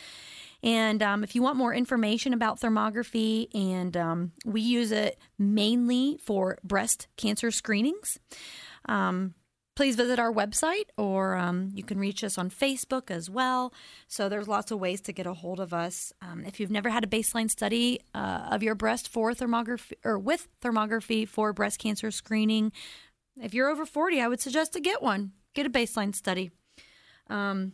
And 0.61 1.01
um, 1.01 1.23
if 1.23 1.35
you 1.35 1.41
want 1.41 1.55
more 1.55 1.73
information 1.73 2.33
about 2.33 2.59
thermography, 2.59 3.47
and 3.55 3.95
um, 3.95 4.33
we 4.45 4.59
use 4.59 4.91
it 4.91 5.17
mainly 5.39 6.19
for 6.21 6.57
breast 6.65 7.07
cancer 7.15 7.49
screenings. 7.49 8.19
Um, 8.89 9.35
please 9.77 9.95
visit 9.95 10.17
our 10.17 10.33
website 10.33 10.89
or 10.97 11.35
um, 11.35 11.69
you 11.75 11.83
can 11.83 11.99
reach 11.99 12.23
us 12.23 12.37
on 12.39 12.49
Facebook 12.49 13.11
as 13.11 13.29
well. 13.29 13.71
So 14.07 14.27
there's 14.27 14.47
lots 14.47 14.71
of 14.71 14.79
ways 14.79 15.01
to 15.01 15.13
get 15.13 15.27
a 15.27 15.33
hold 15.35 15.59
of 15.59 15.71
us. 15.71 16.11
Um, 16.19 16.43
if 16.45 16.59
you've 16.59 16.71
never 16.71 16.89
had 16.89 17.03
a 17.03 17.07
baseline 17.07 17.49
study 17.49 18.01
uh, 18.15 18.47
of 18.49 18.63
your 18.63 18.73
breast 18.73 19.07
for 19.07 19.33
thermography 19.33 19.93
or 20.03 20.17
with 20.17 20.47
thermography 20.63 21.27
for 21.27 21.53
breast 21.53 21.77
cancer 21.77 22.09
screening, 22.09 22.71
if 23.41 23.53
you're 23.53 23.69
over 23.69 23.85
40, 23.85 24.21
I 24.21 24.27
would 24.27 24.41
suggest 24.41 24.73
to 24.73 24.79
get 24.79 25.01
one. 25.01 25.31
Get 25.53 25.65
a 25.65 25.69
baseline 25.69 26.15
study. 26.15 26.51
Um, 27.29 27.73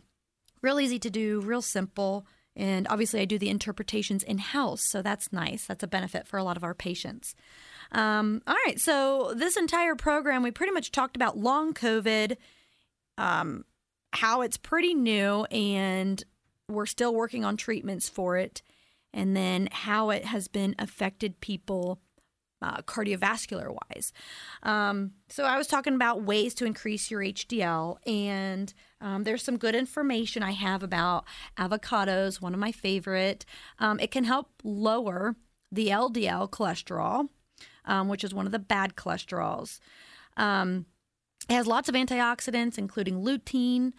real 0.62 0.80
easy 0.80 0.98
to 0.98 1.10
do, 1.10 1.40
real 1.40 1.62
simple. 1.62 2.26
And 2.56 2.86
obviously, 2.88 3.20
I 3.20 3.24
do 3.24 3.38
the 3.38 3.50
interpretations 3.50 4.22
in 4.22 4.38
house, 4.38 4.82
so 4.82 5.02
that's 5.02 5.32
nice. 5.32 5.66
That's 5.66 5.82
a 5.82 5.88
benefit 5.88 6.26
for 6.26 6.38
a 6.38 6.44
lot 6.44 6.56
of 6.56 6.64
our 6.64 6.74
patients. 6.74 7.34
Um, 7.90 8.42
all 8.46 8.56
right, 8.66 8.78
so 8.78 9.34
this 9.36 9.56
entire 9.56 9.96
program, 9.96 10.42
we 10.42 10.50
pretty 10.50 10.72
much 10.72 10.92
talked 10.92 11.16
about 11.16 11.36
long 11.36 11.74
COVID, 11.74 12.36
um, 13.18 13.64
how 14.12 14.42
it's 14.42 14.56
pretty 14.56 14.94
new, 14.94 15.44
and 15.46 16.22
we're 16.68 16.86
still 16.86 17.12
working 17.12 17.44
on 17.44 17.56
treatments 17.56 18.08
for 18.08 18.36
it, 18.36 18.62
and 19.12 19.36
then 19.36 19.68
how 19.72 20.10
it 20.10 20.24
has 20.24 20.46
been 20.46 20.76
affected 20.78 21.40
people 21.40 22.00
uh, 22.64 22.78
cardiovascular 22.82 23.68
wise. 23.68 24.12
Um, 24.62 25.12
so 25.28 25.44
I 25.44 25.58
was 25.58 25.66
talking 25.66 25.94
about 25.94 26.22
ways 26.22 26.54
to 26.54 26.64
increase 26.64 27.10
your 27.10 27.20
HDL, 27.20 27.98
and 28.06 28.72
um, 29.00 29.24
there's 29.24 29.42
some 29.42 29.58
good 29.58 29.74
information 29.74 30.42
I 30.42 30.52
have 30.52 30.82
about 30.82 31.24
avocados, 31.58 32.40
one 32.40 32.54
of 32.54 32.60
my 32.60 32.72
favorite. 32.72 33.44
Um, 33.78 34.00
it 34.00 34.10
can 34.10 34.24
help 34.24 34.48
lower 34.62 35.36
the 35.70 35.88
LDL 35.88 36.48
cholesterol, 36.50 37.28
um, 37.84 38.08
which 38.08 38.24
is 38.24 38.32
one 38.32 38.46
of 38.46 38.52
the 38.52 38.58
bad 38.58 38.96
cholesterols. 38.96 39.80
Um, 40.38 40.86
it 41.50 41.52
has 41.52 41.66
lots 41.66 41.90
of 41.90 41.94
antioxidants, 41.94 42.78
including 42.78 43.22
lutein. 43.22 43.92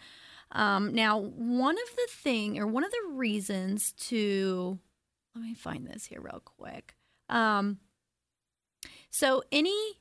Um, 0.50 0.92
now, 0.92 1.18
one 1.20 1.76
of 1.76 1.96
the 1.96 2.08
thing 2.10 2.58
or 2.58 2.66
one 2.66 2.82
of 2.84 2.90
the 2.90 3.12
reasons 3.12 3.92
to 4.08 4.80
let 5.36 5.44
me 5.44 5.54
find 5.54 5.86
this 5.86 6.06
here 6.06 6.20
real 6.20 6.42
quick. 6.44 6.96
Um, 7.28 7.78
so, 9.18 9.42
any 9.50 9.98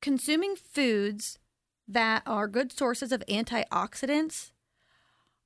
consuming 0.00 0.54
foods 0.54 1.40
that 1.88 2.22
are 2.24 2.46
good 2.46 2.70
sources 2.70 3.10
of 3.10 3.26
antioxidants, 3.28 4.52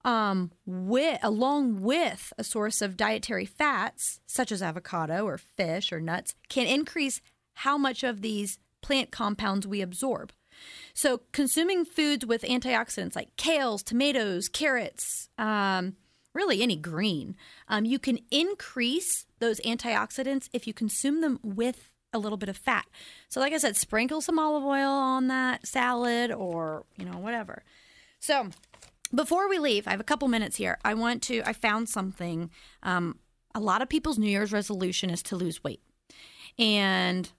um, 0.04 0.52
with 0.66 1.18
along 1.22 1.80
with 1.80 2.34
a 2.36 2.44
source 2.44 2.82
of 2.82 2.98
dietary 2.98 3.46
fats 3.46 4.20
such 4.26 4.52
as 4.52 4.60
avocado 4.60 5.24
or 5.24 5.38
fish 5.38 5.90
or 5.90 6.00
nuts, 6.02 6.34
can 6.50 6.66
increase 6.66 7.22
how 7.54 7.78
much 7.78 8.04
of 8.04 8.20
these 8.20 8.58
plant 8.82 9.10
compounds 9.10 9.66
we 9.66 9.80
absorb. 9.80 10.34
So, 10.92 11.22
consuming 11.32 11.86
foods 11.86 12.26
with 12.26 12.42
antioxidants 12.42 13.16
like 13.16 13.34
kales, 13.36 13.82
tomatoes, 13.82 14.50
carrots, 14.50 15.30
um, 15.38 15.96
really 16.34 16.60
any 16.60 16.76
green, 16.76 17.36
um, 17.68 17.86
you 17.86 17.98
can 17.98 18.18
increase 18.30 19.24
those 19.38 19.60
antioxidants 19.60 20.50
if 20.52 20.66
you 20.66 20.74
consume 20.74 21.22
them 21.22 21.40
with 21.42 21.90
a 22.12 22.18
little 22.18 22.38
bit 22.38 22.48
of 22.48 22.56
fat. 22.56 22.86
So, 23.28 23.40
like 23.40 23.52
I 23.52 23.58
said, 23.58 23.76
sprinkle 23.76 24.20
some 24.20 24.38
olive 24.38 24.64
oil 24.64 24.90
on 24.90 25.28
that 25.28 25.66
salad 25.66 26.32
or, 26.32 26.84
you 26.96 27.04
know, 27.04 27.18
whatever. 27.18 27.62
So, 28.18 28.48
before 29.14 29.48
we 29.48 29.58
leave, 29.58 29.86
I 29.86 29.90
have 29.90 30.00
a 30.00 30.04
couple 30.04 30.28
minutes 30.28 30.56
here. 30.56 30.78
I 30.84 30.94
want 30.94 31.22
to, 31.24 31.42
I 31.44 31.52
found 31.52 31.88
something. 31.88 32.50
Um, 32.82 33.18
a 33.54 33.60
lot 33.60 33.82
of 33.82 33.88
people's 33.88 34.18
New 34.18 34.28
Year's 34.28 34.52
resolution 34.52 35.10
is 35.10 35.22
to 35.24 35.36
lose 35.36 35.62
weight. 35.62 35.80
And 36.58 37.30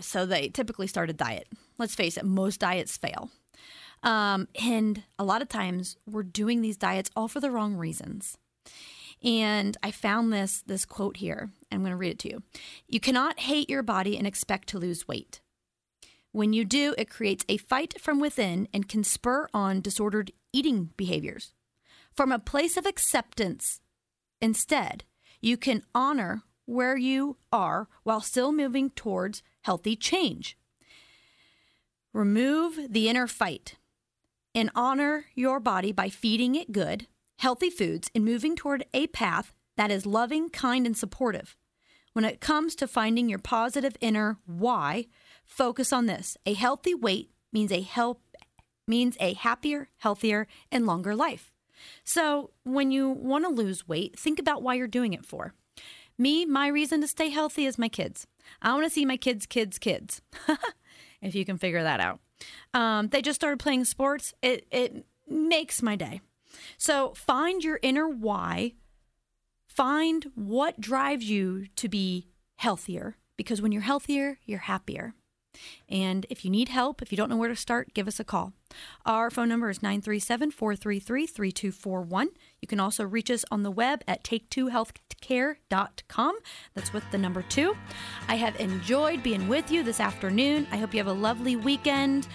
so 0.00 0.26
they 0.26 0.48
typically 0.48 0.86
start 0.86 1.10
a 1.10 1.14
diet. 1.14 1.48
Let's 1.78 1.94
face 1.94 2.16
it, 2.16 2.24
most 2.24 2.60
diets 2.60 2.96
fail. 2.96 3.30
Um, 4.02 4.48
and 4.60 5.02
a 5.18 5.24
lot 5.24 5.42
of 5.42 5.48
times 5.48 5.96
we're 6.06 6.22
doing 6.22 6.60
these 6.60 6.76
diets 6.76 7.10
all 7.14 7.28
for 7.28 7.40
the 7.40 7.50
wrong 7.50 7.76
reasons. 7.76 8.36
And 9.22 9.76
I 9.82 9.90
found 9.90 10.32
this 10.32 10.62
this 10.66 10.84
quote 10.84 11.18
here. 11.18 11.50
I'm 11.70 11.80
going 11.80 11.90
to 11.90 11.96
read 11.96 12.12
it 12.12 12.18
to 12.20 12.30
you. 12.30 12.42
You 12.88 13.00
cannot 13.00 13.40
hate 13.40 13.70
your 13.70 13.82
body 13.82 14.18
and 14.18 14.26
expect 14.26 14.68
to 14.70 14.78
lose 14.78 15.06
weight. 15.06 15.40
When 16.32 16.52
you 16.52 16.64
do, 16.64 16.94
it 16.96 17.10
creates 17.10 17.44
a 17.48 17.58
fight 17.58 18.00
from 18.00 18.18
within 18.18 18.66
and 18.72 18.88
can 18.88 19.04
spur 19.04 19.48
on 19.52 19.80
disordered 19.80 20.32
eating 20.52 20.90
behaviors. 20.96 21.52
From 22.14 22.32
a 22.32 22.38
place 22.38 22.76
of 22.76 22.86
acceptance, 22.86 23.80
instead, 24.40 25.04
you 25.40 25.56
can 25.56 25.82
honor 25.94 26.42
where 26.64 26.96
you 26.96 27.36
are 27.52 27.88
while 28.02 28.20
still 28.20 28.52
moving 28.52 28.90
towards 28.90 29.42
healthy 29.62 29.96
change. 29.96 30.56
Remove 32.12 32.78
the 32.88 33.08
inner 33.08 33.26
fight 33.26 33.76
and 34.54 34.70
honor 34.74 35.26
your 35.34 35.60
body 35.60 35.92
by 35.92 36.08
feeding 36.08 36.54
it 36.54 36.72
good, 36.72 37.06
healthy 37.42 37.70
foods 37.70 38.08
and 38.14 38.24
moving 38.24 38.54
toward 38.54 38.84
a 38.94 39.08
path 39.08 39.52
that 39.76 39.90
is 39.90 40.06
loving, 40.06 40.48
kind, 40.48 40.86
and 40.86 40.96
supportive. 40.96 41.56
When 42.12 42.24
it 42.24 42.40
comes 42.40 42.76
to 42.76 42.86
finding 42.86 43.28
your 43.28 43.40
positive 43.40 43.96
inner 44.00 44.38
why, 44.46 45.06
focus 45.44 45.92
on 45.92 46.06
this. 46.06 46.36
A 46.46 46.54
healthy 46.54 46.94
weight 46.94 47.32
means 47.52 47.72
a 47.72 47.80
help 47.80 48.20
means 48.86 49.16
a 49.18 49.32
happier, 49.32 49.88
healthier, 49.98 50.46
and 50.70 50.86
longer 50.86 51.16
life. 51.16 51.50
So, 52.04 52.50
when 52.62 52.92
you 52.92 53.08
want 53.08 53.44
to 53.44 53.50
lose 53.50 53.88
weight, 53.88 54.16
think 54.16 54.38
about 54.38 54.62
why 54.62 54.74
you're 54.74 54.86
doing 54.86 55.12
it 55.12 55.26
for. 55.26 55.52
Me, 56.16 56.44
my 56.44 56.68
reason 56.68 57.00
to 57.00 57.08
stay 57.08 57.30
healthy 57.30 57.66
is 57.66 57.76
my 57.76 57.88
kids. 57.88 58.28
I 58.60 58.72
want 58.72 58.84
to 58.84 58.90
see 58.90 59.04
my 59.04 59.16
kids' 59.16 59.46
kids' 59.46 59.80
kids. 59.80 60.22
if 61.20 61.34
you 61.34 61.44
can 61.44 61.58
figure 61.58 61.82
that 61.82 61.98
out. 61.98 62.20
Um, 62.72 63.08
they 63.08 63.20
just 63.20 63.40
started 63.40 63.58
playing 63.58 63.86
sports. 63.86 64.32
It 64.42 64.68
it 64.70 65.04
makes 65.28 65.82
my 65.82 65.96
day. 65.96 66.20
So 66.76 67.12
find 67.14 67.62
your 67.62 67.78
inner 67.82 68.08
why. 68.08 68.74
Find 69.66 70.30
what 70.34 70.80
drives 70.80 71.30
you 71.30 71.66
to 71.76 71.88
be 71.88 72.28
healthier 72.56 73.16
because 73.36 73.62
when 73.62 73.72
you're 73.72 73.82
healthier, 73.82 74.38
you're 74.44 74.60
happier. 74.60 75.14
And 75.88 76.26
if 76.30 76.44
you 76.44 76.50
need 76.50 76.68
help, 76.68 77.00
if 77.02 77.10
you 77.12 77.16
don't 77.16 77.28
know 77.28 77.36
where 77.36 77.48
to 77.48 77.56
start, 77.56 77.94
give 77.94 78.08
us 78.08 78.18
a 78.18 78.24
call. 78.24 78.54
Our 79.04 79.30
phone 79.30 79.50
number 79.50 79.68
is 79.68 79.82
937 79.82 80.50
433 80.50 81.26
3241. 81.26 82.30
You 82.60 82.68
can 82.68 82.80
also 82.80 83.04
reach 83.04 83.30
us 83.30 83.44
on 83.50 83.62
the 83.62 83.70
web 83.70 84.02
at 84.08 84.24
take2healthcare.com. 84.24 86.38
That's 86.74 86.92
with 86.92 87.04
the 87.10 87.18
number 87.18 87.42
two. 87.42 87.76
I 88.28 88.36
have 88.36 88.58
enjoyed 88.60 89.22
being 89.22 89.48
with 89.48 89.70
you 89.70 89.82
this 89.82 90.00
afternoon. 90.00 90.66
I 90.70 90.78
hope 90.78 90.94
you 90.94 91.00
have 91.00 91.06
a 91.06 91.12
lovely 91.12 91.56
weekend. 91.56 92.28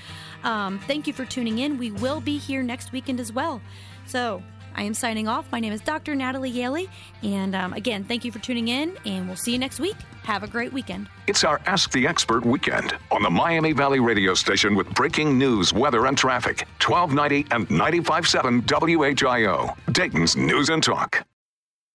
Um, 0.43 0.77
thank 0.79 1.07
you 1.07 1.13
for 1.13 1.25
tuning 1.25 1.57
in. 1.59 1.79
We 1.79 1.91
will 1.91 2.19
be 2.21 2.37
here 2.37 2.61
next 2.61 2.91
weekend 2.91 3.19
as 3.19 3.33
well. 3.33 3.59
So 4.07 4.41
I 4.75 4.83
am 4.83 4.93
signing 4.93 5.27
off. 5.27 5.45
My 5.51 5.59
name 5.59 5.73
is 5.73 5.81
Dr. 5.81 6.15
Natalie 6.15 6.51
Gailey. 6.51 6.89
And 7.23 7.55
um, 7.55 7.73
again, 7.73 8.03
thank 8.03 8.23
you 8.23 8.31
for 8.31 8.39
tuning 8.39 8.67
in, 8.67 8.97
and 9.05 9.27
we'll 9.27 9.35
see 9.35 9.51
you 9.51 9.59
next 9.59 9.79
week. 9.79 9.95
Have 10.23 10.43
a 10.43 10.47
great 10.47 10.71
weekend. 10.73 11.09
It's 11.27 11.43
our 11.43 11.61
Ask 11.65 11.91
the 11.91 12.07
Expert 12.07 12.45
weekend 12.45 12.95
on 13.11 13.23
the 13.23 13.29
Miami 13.29 13.73
Valley 13.73 13.99
radio 13.99 14.33
station 14.33 14.75
with 14.75 14.89
breaking 14.93 15.37
news, 15.37 15.73
weather, 15.73 16.05
and 16.05 16.17
traffic. 16.17 16.67
1290 16.85 17.47
and 17.55 17.67
95.7 17.69 18.63
WHIO, 19.15 19.75
Dayton's 19.93 20.35
News 20.35 20.69
and 20.69 20.83
Talk. 20.83 21.25